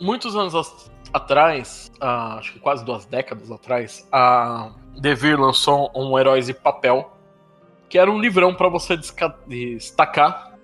Muitos 0.00 0.36
anos 0.36 0.54
atrás, 1.12 1.90
ah, 2.00 2.36
acho 2.38 2.52
que 2.52 2.60
quase 2.60 2.84
duas 2.84 3.04
décadas 3.04 3.50
atrás, 3.50 4.06
a 4.12 4.70
Devir 4.96 5.36
lançou 5.40 5.90
um 5.92 6.16
Heróis 6.16 6.46
de 6.46 6.54
Papel, 6.54 7.10
que 7.88 7.98
era 7.98 8.08
um 8.08 8.20
livrão 8.20 8.54
pra 8.54 8.68
você 8.68 8.96
destacar 8.96 10.56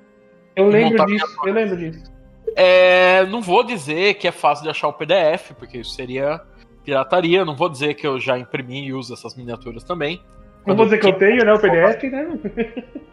Eu 0.55 0.69
E 0.69 0.73
lembro 0.73 1.05
disso, 1.05 1.37
eu 1.45 1.53
lembro 1.53 1.77
disso. 1.77 2.13
É, 2.55 3.27
não 3.27 3.43
vou 3.43 3.65
dizer 3.65 4.15
que 4.15 4.29
é 4.29 4.33
fácil 4.33 4.63
de 4.63 4.71
achar 4.71 4.87
o 4.87 4.93
PDF, 4.93 5.51
porque 5.59 5.79
isso 5.79 5.97
seria 5.97 6.41
pirataria. 6.85 7.45
Não 7.45 7.57
vou 7.57 7.69
dizer 7.69 7.95
que 7.95 8.07
eu 8.07 8.21
já 8.21 8.39
imprimi 8.39 8.87
e 8.87 8.93
uso 8.93 9.13
essas 9.13 9.35
miniaturas 9.35 9.83
também. 9.83 10.23
Não 10.65 10.77
vou 10.77 10.85
dizer 10.85 10.99
que 10.99 11.09
eu 11.09 11.19
tenho, 11.19 11.45
né? 11.45 11.53
O 11.53 11.59
PDF, 11.59 12.05
né? 12.05 12.39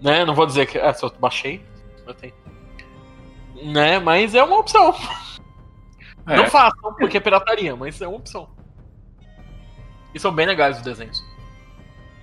Né? 0.00 0.24
Não 0.24 0.34
vou 0.34 0.46
dizer 0.46 0.66
que. 0.66 0.78
É, 0.78 0.90
eu 0.90 1.12
baixei, 1.18 1.60
eu 2.06 2.14
tenho. 2.14 2.34
Né? 3.62 3.98
Mas 3.98 4.34
é 4.34 4.42
uma 4.42 4.58
opção. 4.58 4.94
É, 6.26 6.36
Não 6.36 6.46
façam, 6.46 6.92
porque 6.94 7.18
é 7.18 7.20
pirataria, 7.20 7.76
mas 7.76 8.00
é 8.00 8.08
uma 8.08 8.16
opção. 8.16 8.48
E 10.14 10.18
são 10.18 10.32
bem 10.32 10.46
legais 10.46 10.78
os 10.78 10.82
desenhos. 10.82 11.24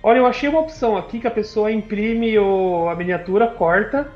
Olha, 0.02 0.18
eu 0.18 0.26
achei 0.26 0.48
uma 0.48 0.60
opção 0.60 0.96
aqui 0.96 1.18
que 1.20 1.26
a 1.26 1.30
pessoa 1.30 1.72
imprime 1.72 2.38
o, 2.38 2.88
a 2.90 2.94
miniatura, 2.94 3.48
corta, 3.48 4.12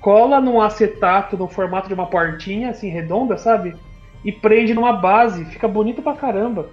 cola 0.00 0.40
num 0.40 0.60
acetato 0.60 1.36
no 1.36 1.48
formato 1.48 1.88
de 1.88 1.94
uma 1.94 2.06
portinha, 2.06 2.70
assim, 2.70 2.88
redonda, 2.88 3.36
sabe? 3.36 3.76
E 4.24 4.30
prende 4.30 4.72
numa 4.72 4.92
base. 4.92 5.44
Fica 5.46 5.66
bonito 5.66 6.00
pra 6.00 6.14
caramba. 6.14 6.70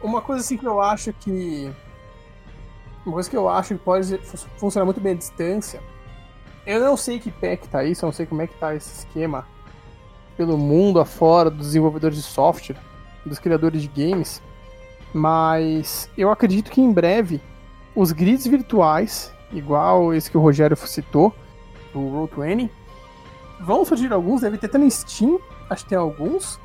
Uma 0.00 0.20
coisa 0.20 0.42
assim 0.42 0.56
que 0.56 0.66
eu 0.66 0.80
acho 0.80 1.12
que 1.14 1.72
Uma 3.04 3.14
coisa 3.14 3.28
que 3.28 3.36
eu 3.36 3.48
acho 3.48 3.74
que 3.74 3.80
pode 3.80 4.18
funcionar 4.58 4.84
muito 4.84 5.00
bem 5.00 5.12
à 5.12 5.16
distância. 5.16 5.82
Eu 6.66 6.80
não 6.80 6.96
sei 6.96 7.18
que 7.18 7.30
pé 7.30 7.56
que 7.56 7.68
tá 7.68 7.84
isso, 7.84 8.04
eu 8.04 8.08
não 8.08 8.12
sei 8.12 8.26
como 8.26 8.42
é 8.42 8.46
que 8.46 8.54
tá 8.54 8.74
esse 8.74 9.00
esquema 9.00 9.46
pelo 10.36 10.56
mundo 10.58 10.98
afora 10.98 11.50
dos 11.50 11.66
desenvolvedores 11.68 12.16
de 12.16 12.22
software, 12.22 12.76
dos 13.24 13.38
criadores 13.38 13.82
de 13.82 13.88
games, 13.88 14.42
mas 15.12 16.10
eu 16.16 16.30
acredito 16.30 16.70
que 16.70 16.80
em 16.80 16.92
breve 16.92 17.40
os 17.94 18.10
grids 18.10 18.46
virtuais, 18.46 19.32
igual 19.52 20.12
esse 20.12 20.30
que 20.30 20.36
o 20.36 20.40
Rogério 20.40 20.76
citou, 20.76 21.32
o 21.94 21.98
Roll20, 21.98 22.68
vão 23.60 23.84
surgir 23.84 24.12
alguns, 24.12 24.40
deve 24.40 24.58
ter 24.58 24.66
até 24.66 24.78
no 24.78 24.90
Steam, 24.90 25.38
acho 25.70 25.84
que 25.84 25.90
tem 25.90 25.98
alguns, 25.98 26.58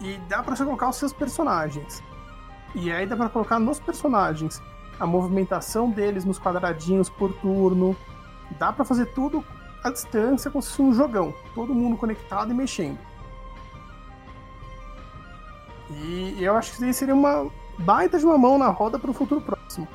e 0.00 0.18
dá 0.28 0.42
para 0.42 0.54
você 0.54 0.64
colocar 0.64 0.88
os 0.88 0.96
seus 0.96 1.12
personagens. 1.12 2.02
E 2.74 2.90
aí 2.90 3.06
dá 3.06 3.16
para 3.16 3.28
colocar 3.28 3.58
nos 3.58 3.78
personagens 3.80 4.62
a 4.98 5.06
movimentação 5.06 5.90
deles 5.90 6.24
nos 6.24 6.38
quadradinhos 6.38 7.08
por 7.08 7.32
turno. 7.34 7.96
Dá 8.58 8.72
para 8.72 8.84
fazer 8.84 9.06
tudo 9.06 9.44
à 9.82 9.90
distância 9.90 10.50
como 10.50 10.62
se 10.62 10.70
fosse 10.70 10.82
um 10.82 10.92
jogão, 10.92 11.34
todo 11.54 11.74
mundo 11.74 11.96
conectado 11.96 12.50
e 12.50 12.54
mexendo. 12.54 12.98
E 15.90 16.42
eu 16.42 16.56
acho 16.56 16.76
que 16.76 16.84
isso 16.84 16.98
seria 16.98 17.14
uma 17.14 17.50
baita 17.78 18.18
de 18.18 18.24
uma 18.24 18.38
mão 18.38 18.56
na 18.56 18.68
roda 18.68 18.98
para 18.98 19.10
o 19.10 19.14
futuro 19.14 19.40
próximo. 19.40 19.86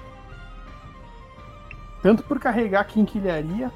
Tanto 2.01 2.23
por 2.23 2.39
carregar 2.39 2.83
quinquilharia, 2.85 3.71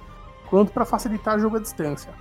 quanto 0.50 0.72
para 0.72 0.86
facilitar 0.86 1.38
o 1.38 1.40
jogo 1.40 1.58
à 1.58 1.60
distância. 1.60 2.14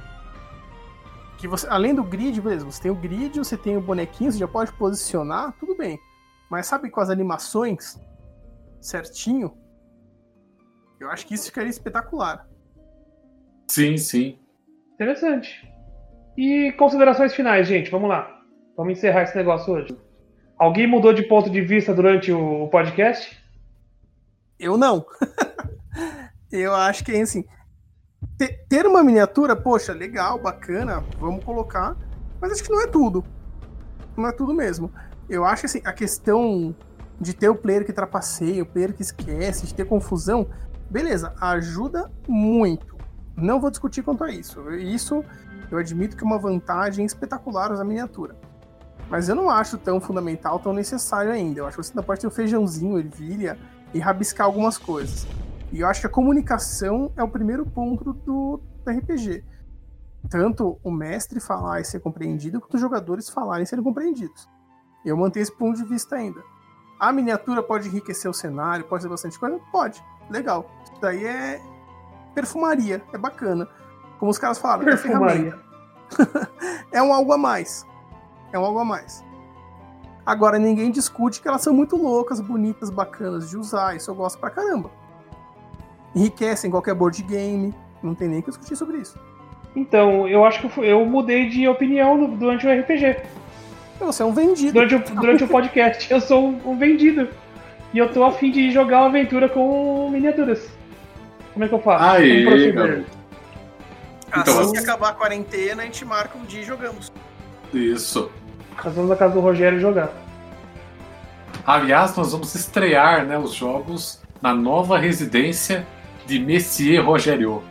Que 1.37 1.49
você, 1.49 1.67
além 1.69 1.95
do 1.95 2.03
grid, 2.03 2.41
beleza, 2.41 2.65
você 2.65 2.83
tem 2.83 2.91
o 2.91 2.95
grid, 2.95 3.39
você 3.39 3.57
tem 3.57 3.77
o 3.77 3.81
bonequinho, 3.81 4.31
você 4.31 4.39
já 4.39 4.49
pode 4.49 4.73
posicionar, 4.73 5.53
tudo 5.59 5.75
bem. 5.75 5.99
Mas 6.51 6.67
sabe 6.67 6.91
com 6.91 7.01
as 7.01 7.11
animações 7.11 8.01
certinho? 8.81 9.57
Eu 10.99 11.11
acho 11.11 11.27
que 11.27 11.35
isso 11.35 11.47
ficaria 11.47 11.71
espetacular. 11.71 12.47
Sim, 13.71 13.97
sim. 13.97 14.37
Interessante. 14.95 15.65
E 16.37 16.73
considerações 16.73 17.33
finais, 17.33 17.69
gente, 17.69 17.89
vamos 17.89 18.09
lá. 18.09 18.43
Vamos 18.77 18.99
encerrar 18.99 19.23
esse 19.23 19.37
negócio 19.37 19.73
hoje. 19.73 19.97
Alguém 20.59 20.89
mudou 20.89 21.13
de 21.13 21.23
ponto 21.23 21.49
de 21.49 21.61
vista 21.61 21.95
durante 21.95 22.33
o 22.33 22.67
podcast? 22.67 23.41
Eu 24.59 24.77
não. 24.77 25.07
eu 26.51 26.75
acho 26.75 27.05
que 27.05 27.13
assim, 27.13 27.45
ter 28.69 28.87
uma 28.87 29.05
miniatura, 29.05 29.55
poxa, 29.55 29.93
legal, 29.93 30.37
bacana, 30.43 31.05
vamos 31.21 31.45
colocar, 31.45 31.97
mas 32.41 32.51
acho 32.51 32.65
que 32.65 32.73
não 32.73 32.83
é 32.83 32.89
tudo. 32.89 33.25
Não 34.17 34.27
é 34.27 34.33
tudo 34.33 34.53
mesmo. 34.53 34.93
Eu 35.29 35.45
acho 35.45 35.61
que 35.61 35.67
assim, 35.67 35.83
a 35.85 35.93
questão 35.93 36.75
de 37.21 37.37
ter 37.37 37.49
o 37.49 37.55
player 37.55 37.87
que 37.87 37.93
trapaceia, 37.93 38.65
o 38.65 38.67
player 38.67 38.93
que 38.93 39.03
esquece, 39.03 39.65
de 39.65 39.75
ter 39.75 39.85
confusão, 39.87 40.49
beleza, 40.91 41.33
ajuda 41.41 42.11
muito. 42.27 42.90
Não 43.37 43.61
vou 43.61 43.71
discutir 43.71 44.03
quanto 44.03 44.25
a 44.25 44.31
isso. 44.31 44.71
Isso 44.73 45.25
eu 45.71 45.79
admito 45.79 46.17
que 46.17 46.25
é 46.25 46.27
uma 46.27 46.39
vantagem 46.39 47.05
espetacular 47.05 47.73
usar 47.73 47.85
miniatura. 47.85 48.37
Mas 49.09 49.29
eu 49.29 49.35
não 49.35 49.51
acho 49.51 49.77
tão 49.79 50.01
fundamental, 50.01 50.59
tão 50.59 50.73
necessário 50.73 51.33
ainda. 51.33 51.61
Eu 51.61 51.67
acho 51.67 51.77
que 51.77 51.83
você 51.85 51.93
ainda 51.93 52.03
pode 52.03 52.21
ter 52.21 52.27
o 52.27 52.31
feijãozinho, 52.31 52.99
ervilha 52.99 53.59
e 53.93 53.99
rabiscar 53.99 54.47
algumas 54.47 54.79
coisas. 54.79 55.27
E 55.73 55.81
eu 55.81 55.89
acho 55.89 56.01
que 56.01 56.07
a 56.07 56.11
comunicação 56.11 57.13
é 57.17 57.23
o 57.23 57.29
primeiro 57.29 57.65
ponto 57.67 58.13
do, 58.13 58.61
do 58.85 58.91
RPG. 58.91 59.45
Tanto 60.29 60.79
o 60.83 60.91
mestre 60.91 61.41
falar 61.41 61.81
e 61.81 61.85
ser 61.85 62.01
compreendido, 62.01 62.61
quanto 62.61 62.75
os 62.75 62.81
jogadores 62.81 63.29
falarem 63.29 63.65
e 63.65 63.67
serem 63.67 63.83
compreendidos. 63.83 64.49
Eu 65.05 65.17
mantenho 65.17 65.43
esse 65.43 65.57
ponto 65.57 65.77
de 65.77 65.85
vista 65.85 66.17
ainda. 66.17 66.43
A 66.99 67.13
miniatura 67.13 67.63
pode 67.63 67.89
enriquecer 67.89 68.31
o 68.31 68.35
cenário, 68.35 68.85
pode 68.85 69.03
ser 69.03 69.09
bastante 69.09 69.39
coisa? 69.39 69.59
Pode. 69.73 70.05
Legal. 70.29 70.71
Isso 70.85 71.01
daí 71.01 71.25
é 71.25 71.61
perfumaria, 72.35 73.03
é 73.13 73.19
bacana. 73.19 73.69
Como 74.19 74.31
os 74.31 74.39
caras 74.39 74.59
falaram, 74.59 74.85
perfumaria. 74.85 75.59
é 76.93 76.99
é 76.99 77.03
um 77.03 77.13
algo 77.13 77.33
a 77.33 77.39
mais. 77.39 77.87
É 78.53 78.59
um 78.59 78.65
algo 78.65 78.79
a 78.79 78.85
mais. 78.85 79.25
Agora, 80.25 80.59
ninguém 80.59 80.91
discute 80.91 81.41
que 81.41 81.49
elas 81.49 81.63
são 81.63 81.73
muito 81.73 81.97
loucas, 81.97 82.41
bonitas, 82.41 82.91
bacanas 82.91 83.49
de 83.49 83.57
usar. 83.57 83.97
Isso 83.97 84.11
eu 84.11 84.15
gosto 84.15 84.39
pra 84.39 84.51
caramba. 84.51 84.91
Enriquecem 86.15 86.71
qualquer 86.71 86.95
board 86.95 87.23
game. 87.23 87.75
Não 88.03 88.15
tem 88.15 88.29
nem 88.29 88.43
que 88.43 88.49
discutir 88.49 88.77
sobre 88.77 88.99
isso. 88.99 89.19
Então, 89.75 90.29
eu 90.29 90.45
acho 90.45 90.69
que 90.69 90.81
eu 90.81 91.05
mudei 91.05 91.49
de 91.49 91.67
opinião 91.67 92.29
durante 92.31 92.67
o 92.67 92.81
RPG. 92.81 93.23
Você 94.01 94.23
é 94.23 94.27
um 94.27 94.33
vendido. 94.33 94.73
Durante 94.73 94.95
o, 94.95 95.15
durante 95.15 95.45
o 95.45 95.49
podcast. 95.49 96.11
Eu 96.11 96.21
sou 96.21 96.49
um 96.65 96.77
vendido. 96.77 97.29
E 97.93 97.99
eu 97.99 98.13
tô 98.13 98.25
afim 98.25 98.51
de 98.51 98.71
jogar 98.71 98.99
uma 98.99 99.09
aventura 99.09 99.49
com 99.49 100.09
miniaturas. 100.11 100.69
Como 101.53 101.65
é 101.65 101.69
que 101.69 101.75
eu 101.75 101.81
faço? 101.81 102.05
Aí, 102.05 102.75
Então, 104.29 104.61
assim 104.61 104.73
que 104.73 104.79
acabar 104.79 105.11
a 105.11 105.15
quarentena, 105.15 105.83
a 105.83 105.85
gente 105.85 106.05
marca 106.05 106.39
um 106.39 106.45
dia 106.45 106.61
e 106.61 106.65
jogamos. 106.65 107.13
Isso. 107.73 108.31
Nós 108.83 108.95
vamos 108.95 109.11
na 109.11 109.17
casa 109.17 109.35
do 109.35 109.41
Rogério 109.41 109.81
jogar. 109.81 110.11
Aliás, 111.67 112.17
nós 112.17 112.33
vamos 112.33 112.55
estrear 112.55 113.25
né, 113.25 113.39
os 113.39 113.53
jogos 113.53 114.21
na 114.41 114.55
nova 114.55 114.99
residência 114.99 115.87
de 116.27 116.39
Messier 116.39 117.05
Rogério. 117.05 117.63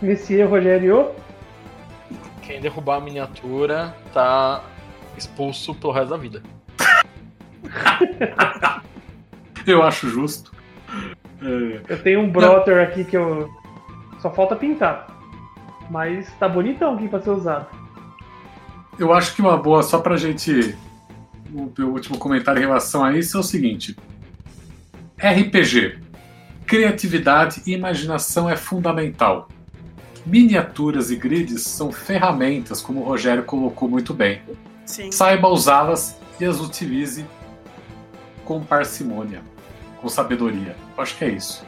Messier 0.00 0.48
Rogério? 0.48 1.10
Quem 2.42 2.60
derrubar 2.60 2.96
a 2.96 3.00
miniatura 3.00 3.94
tá 4.12 4.62
expulso 5.16 5.74
pelo 5.74 5.92
resto 5.92 6.10
da 6.10 6.16
vida. 6.16 6.42
eu 9.66 9.82
acho 9.82 10.08
justo. 10.08 10.52
É... 11.42 11.80
Eu 11.88 12.02
tenho 12.02 12.20
um 12.20 12.30
Brotter 12.30 12.82
aqui 12.82 13.04
que 13.04 13.16
eu. 13.16 13.50
Só 14.20 14.30
falta 14.30 14.56
pintar. 14.56 15.06
Mas 15.90 16.32
tá 16.38 16.48
bonitão 16.48 16.94
aqui 16.94 17.08
pra 17.08 17.20
ser 17.20 17.30
usado. 17.30 17.66
Eu 18.98 19.12
acho 19.12 19.34
que 19.34 19.42
uma 19.42 19.56
boa, 19.56 19.82
só 19.82 19.98
pra 19.98 20.16
gente. 20.16 20.76
O 21.54 21.70
meu 21.76 21.90
último 21.92 22.18
comentário 22.18 22.60
em 22.60 22.66
relação 22.66 23.04
a 23.04 23.16
isso 23.16 23.36
é 23.36 23.40
o 23.40 23.42
seguinte: 23.42 23.96
RPG. 25.18 25.98
Criatividade 26.66 27.62
e 27.66 27.72
imaginação 27.72 28.50
é 28.50 28.56
fundamental. 28.56 29.48
Miniaturas 30.24 31.12
e 31.12 31.16
grids 31.16 31.62
são 31.62 31.92
ferramentas, 31.92 32.82
como 32.82 33.00
o 33.00 33.04
Rogério 33.04 33.44
colocou 33.44 33.88
muito 33.88 34.12
bem. 34.12 34.40
Sim. 34.84 35.12
Saiba 35.12 35.46
usá-las 35.46 36.18
e 36.40 36.44
as 36.44 36.60
utilize 36.60 37.24
com 38.44 38.60
parcimônia, 38.60 39.42
com 40.06 40.08
sabedoria. 40.08 40.76
Eu 40.96 41.02
acho 41.02 41.18
que 41.18 41.24
é 41.24 41.28
isso. 41.28 41.66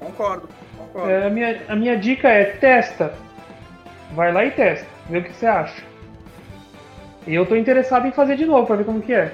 Concordo. 0.00 0.48
concordo. 0.76 1.10
É, 1.10 1.26
a, 1.26 1.30
minha, 1.30 1.62
a 1.68 1.76
minha 1.76 1.96
dica 1.96 2.28
é 2.28 2.44
testa 2.44 3.14
Vai 4.14 4.32
lá 4.32 4.44
e 4.44 4.50
testa, 4.50 4.86
vê 5.08 5.18
o 5.18 5.22
que 5.22 5.32
você 5.32 5.46
acha. 5.46 5.82
E 7.26 7.34
eu 7.34 7.46
tô 7.46 7.56
interessado 7.56 8.06
em 8.06 8.12
fazer 8.12 8.36
de 8.36 8.44
novo 8.44 8.66
pra 8.66 8.76
ver 8.76 8.84
como 8.84 9.00
que 9.00 9.14
é. 9.14 9.32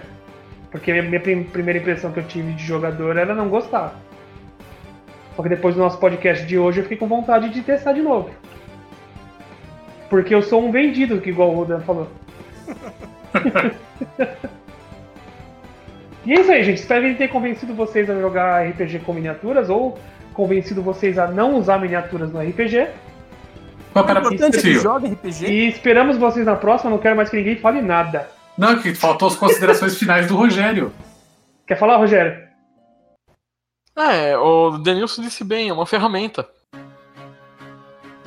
Porque 0.70 0.92
a 0.92 1.02
minha 1.02 1.20
primeira 1.20 1.78
impressão 1.80 2.12
que 2.12 2.20
eu 2.20 2.24
tive 2.28 2.52
de 2.52 2.64
jogador 2.64 3.16
era 3.16 3.34
não 3.34 3.48
gostar. 3.48 3.98
Só 5.34 5.42
que 5.42 5.48
depois 5.48 5.74
do 5.74 5.80
nosso 5.80 5.98
podcast 5.98 6.46
de 6.46 6.56
hoje 6.58 6.78
eu 6.78 6.84
fiquei 6.84 6.98
com 6.98 7.08
vontade 7.08 7.48
de 7.48 7.62
testar 7.62 7.92
de 7.92 8.02
novo. 8.02 8.30
Porque 10.08 10.32
eu 10.34 10.42
sou 10.42 10.62
um 10.62 10.70
vendido, 10.70 11.20
que 11.20 11.30
igual 11.30 11.50
o 11.50 11.56
Rodan 11.56 11.80
falou. 11.80 12.08
e 16.28 16.34
é 16.34 16.40
isso 16.40 16.52
aí, 16.52 16.62
gente. 16.62 16.78
Espero 16.78 17.08
que 17.08 17.14
ter 17.14 17.28
convencido 17.28 17.72
vocês 17.72 18.10
a 18.10 18.20
jogar 18.20 18.68
RPG 18.68 18.98
com 18.98 19.14
miniaturas 19.14 19.70
ou 19.70 19.98
convencido 20.34 20.82
vocês 20.82 21.18
a 21.18 21.26
não 21.26 21.56
usar 21.56 21.78
miniaturas 21.78 22.30
no 22.30 22.38
RPG. 22.38 22.86
Qual 23.94 24.06
é 24.06 24.12
importante 24.12 24.60
que 24.60 24.74
joga 24.74 25.08
RPG. 25.08 25.46
E 25.46 25.68
esperamos 25.70 26.18
vocês 26.18 26.44
na 26.44 26.54
próxima, 26.54 26.90
não 26.90 26.98
quero 26.98 27.16
mais 27.16 27.30
que 27.30 27.36
ninguém 27.38 27.56
fale 27.56 27.80
nada. 27.80 28.28
Não, 28.58 28.78
que 28.78 28.94
faltou 28.94 29.28
as 29.28 29.36
considerações 29.36 29.96
finais 29.98 30.26
do 30.26 30.36
Rogério. 30.36 30.92
Quer 31.66 31.78
falar, 31.78 31.96
Rogério? 31.96 32.46
É, 33.96 34.36
o 34.36 34.76
Denilson 34.76 35.22
disse 35.22 35.42
bem, 35.42 35.70
é 35.70 35.72
uma 35.72 35.86
ferramenta. 35.86 36.46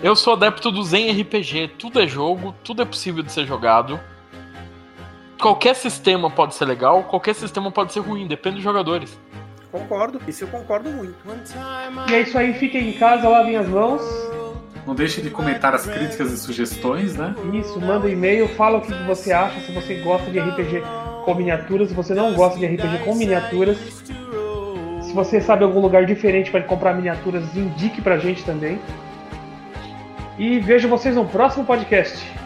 Eu 0.02 0.16
sou 0.16 0.34
adepto 0.34 0.72
do 0.72 0.84
Zen 0.84 1.22
RPG, 1.22 1.76
tudo 1.78 2.02
é 2.02 2.08
jogo, 2.08 2.56
tudo 2.64 2.82
é 2.82 2.86
possível 2.86 3.22
de 3.22 3.32
ser 3.32 3.46
jogado. 3.46 4.00
Qualquer 5.42 5.76
sistema 5.76 6.30
pode 6.30 6.54
ser 6.54 6.66
legal, 6.66 7.04
qualquer 7.06 7.34
sistema 7.34 7.72
pode 7.72 7.92
ser 7.92 8.02
ruim, 8.02 8.28
depende 8.28 8.58
dos 8.58 8.64
jogadores. 8.64 9.20
Concordo, 9.72 10.22
isso 10.28 10.44
eu 10.44 10.48
concordo 10.48 10.92
muito. 10.92 11.16
E 12.08 12.14
é 12.14 12.22
isso 12.22 12.38
aí, 12.38 12.54
fiquem 12.54 12.90
em 12.90 12.94
casa, 12.94 13.28
lavem 13.28 13.56
as 13.56 13.68
mãos. 13.68 14.02
Não 14.86 14.94
deixe 14.94 15.20
de 15.20 15.32
comentar 15.32 15.74
as 15.74 15.88
críticas 15.88 16.32
e 16.32 16.38
sugestões, 16.38 17.16
né? 17.18 17.34
Isso, 17.54 17.80
manda 17.82 18.06
um 18.06 18.10
e-mail, 18.10 18.48
fala 18.50 18.78
o 18.78 18.82
que 18.82 18.94
você 19.06 19.32
acha, 19.32 19.60
se 19.62 19.72
você 19.72 19.96
gosta 20.02 20.30
de 20.30 20.40
RPG 20.40 20.84
com 21.26 21.34
miniaturas, 21.34 21.90
se 21.90 21.96
você 21.96 22.14
não 22.14 22.34
gosta 22.34 22.60
de 22.60 22.66
RPG 22.68 23.00
com 23.04 23.16
miniaturas. 23.16 23.78
Se 25.02 25.12
você 25.12 25.42
sabe 25.42 25.64
algum 25.64 25.80
lugar 25.80 26.06
diferente 26.06 26.52
para 26.52 26.62
comprar 26.62 26.94
miniaturas, 26.94 27.44
indique 27.56 28.00
pra 28.00 28.20
gente 28.20 28.44
também. 28.44 28.80
E 30.38 30.60
vejo 30.60 30.88
vocês 30.88 31.16
no 31.16 31.26
próximo 31.26 31.66
podcast. 31.66 32.41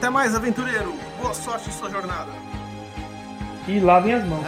Até 0.00 0.08
mais, 0.08 0.34
aventureiro. 0.34 0.94
Boa 1.20 1.34
sorte 1.34 1.68
em 1.68 1.72
sua 1.74 1.90
jornada. 1.90 2.32
E 3.68 3.78
lavem 3.78 4.14
as 4.14 4.24
mãos. 4.24 4.46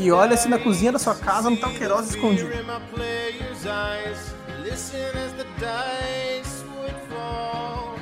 E 0.00 0.10
olha 0.10 0.34
se 0.38 0.48
na 0.48 0.58
cozinha 0.58 0.90
da 0.90 0.98
sua 0.98 1.14
casa 1.14 1.50
não 1.50 1.56
tá 1.58 1.68
o 1.68 1.74
Queiroz 1.74 2.08
escondido. 2.08 2.50
in 2.50 2.62
my 2.62 2.80
player's 2.94 3.66
eyes. 3.66 4.34
Listen 4.62 5.04
as 5.22 5.32
the 5.32 5.44
dice 5.60 6.64
would 6.78 6.96
fall. 7.10 7.94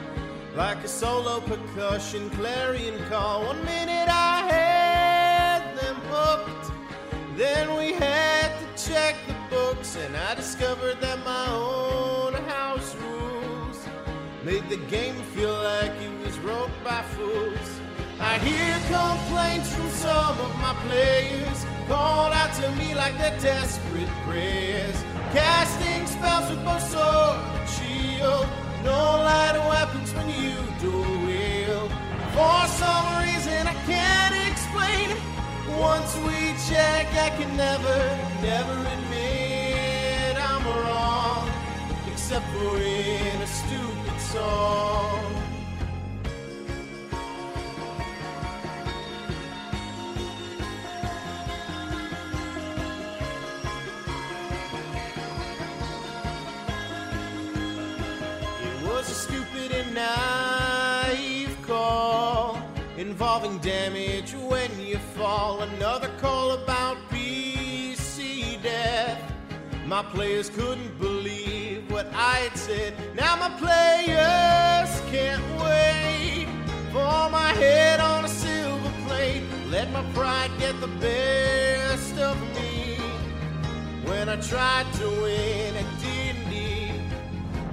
Like 0.54 0.84
a 0.84 0.88
solo 0.88 1.40
percussion 1.40 2.30
clarion 2.36 2.94
call. 3.10 3.46
One 3.46 3.58
minute 3.64 4.08
I 4.08 4.46
had 4.52 5.62
them 5.80 5.96
hooked. 6.12 6.70
Then 7.36 7.76
we 7.76 7.94
had 7.94 8.52
to 8.60 8.66
check 8.88 9.16
the 9.26 9.34
books, 9.50 9.96
and 9.96 10.16
I 10.16 10.36
discovered 10.36 11.00
that 11.00 11.18
my 11.24 11.46
own 11.50 12.34
house 12.46 12.94
rules 12.94 13.11
made 14.44 14.68
the 14.68 14.76
game 14.90 15.14
feel 15.34 15.52
like 15.52 15.92
it 16.02 16.24
was 16.24 16.36
wrote 16.40 16.70
by 16.82 17.00
fools. 17.14 17.80
I 18.18 18.38
hear 18.38 18.74
complaints 18.90 19.72
from 19.72 19.88
some 19.90 20.38
of 20.40 20.52
my 20.56 20.74
players, 20.86 21.64
called 21.86 22.32
out 22.32 22.52
to 22.54 22.70
me 22.72 22.94
like 22.94 23.16
they're 23.18 23.38
desperate 23.38 24.08
prayers, 24.26 24.96
casting 25.32 26.06
spells 26.06 26.50
with 26.50 26.64
both 26.64 26.82
sword 26.90 27.38
and 27.54 27.68
shield. 27.68 28.46
No 28.84 28.98
light 29.28 29.58
weapons 29.70 30.12
when 30.14 30.28
you 30.30 30.58
dual 30.80 31.26
wield. 31.26 31.90
For 32.34 32.66
some 32.82 33.06
reason 33.22 33.66
I 33.66 33.76
can't 33.86 34.34
explain 34.50 35.10
it. 35.10 35.22
Once 35.78 36.16
we 36.26 36.38
check, 36.68 37.06
I 37.14 37.30
can 37.38 37.56
never, 37.56 37.98
never 38.42 38.76
admit 38.94 40.34
I'm 40.36 40.64
wrong, 40.66 41.48
except 42.10 42.46
for 42.54 42.76
in 42.76 43.40
a 43.40 43.46
stupid 43.46 44.01
song. 44.32 45.20
It 58.64 58.86
was 58.86 59.10
a 59.10 59.14
stupid 59.14 59.72
and 59.72 59.94
naive 59.94 61.54
call 61.66 62.58
involving 62.96 63.58
damage 63.58 64.32
when 64.34 64.70
you 64.80 64.96
fall. 65.14 65.60
Another 65.60 66.08
call 66.18 66.52
about. 66.52 67.11
My 69.92 70.02
players 70.02 70.48
couldn't 70.48 70.98
believe 70.98 71.90
what 71.90 72.06
I 72.14 72.48
had 72.48 72.56
said. 72.56 72.94
Now 73.14 73.36
my 73.36 73.50
players 73.60 74.90
can't 75.12 75.44
wait 75.60 76.48
for 76.90 77.28
my 77.28 77.52
head 77.60 78.00
on 78.00 78.24
a 78.24 78.28
silver 78.28 78.90
plate. 79.06 79.42
Let 79.68 79.92
my 79.92 80.02
pride 80.14 80.50
get 80.58 80.80
the 80.80 80.86
best 80.86 82.16
of 82.16 82.40
me 82.56 82.96
when 84.06 84.30
I 84.30 84.36
tried 84.36 84.90
to 84.94 85.06
win 85.20 85.76
at 85.76 85.88
D&D. 86.00 86.94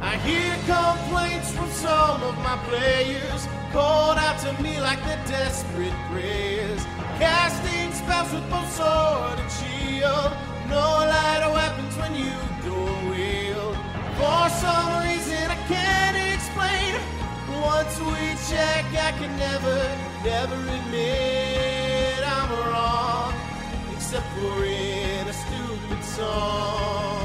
I 0.02 0.18
hear 0.18 0.52
complaints 0.68 1.54
from 1.54 1.70
some 1.70 2.22
of 2.22 2.36
my 2.40 2.58
players, 2.68 3.48
called 3.72 4.18
out 4.18 4.38
to 4.40 4.62
me 4.62 4.82
like 4.82 5.02
they're 5.06 5.26
desperate 5.26 5.96
prayers, 6.12 6.84
casting 7.18 7.94
spells 7.94 8.34
with 8.34 8.50
both 8.50 8.70
sword 8.76 9.40
and 9.40 9.52
shield. 9.54 10.49
No 10.70 10.88
lighter 11.14 11.52
weapons 11.52 11.98
when 11.98 12.14
you 12.16 12.32
dual 12.64 13.10
wield. 13.10 13.76
For 14.20 14.50
some 14.64 15.04
reason 15.04 15.50
I 15.50 15.58
can't 15.68 16.18
explain. 16.34 16.94
Once 17.62 18.00
we 18.00 18.38
check, 18.50 18.86
I 18.94 19.12
can 19.20 19.36
never, 19.38 19.78
never 20.24 20.56
admit 20.78 22.22
I'm 22.24 22.52
wrong, 22.70 23.34
except 23.94 24.28
for 24.38 24.64
in 24.64 25.28
a 25.28 25.34
stupid 25.34 26.04
song. 26.04 27.19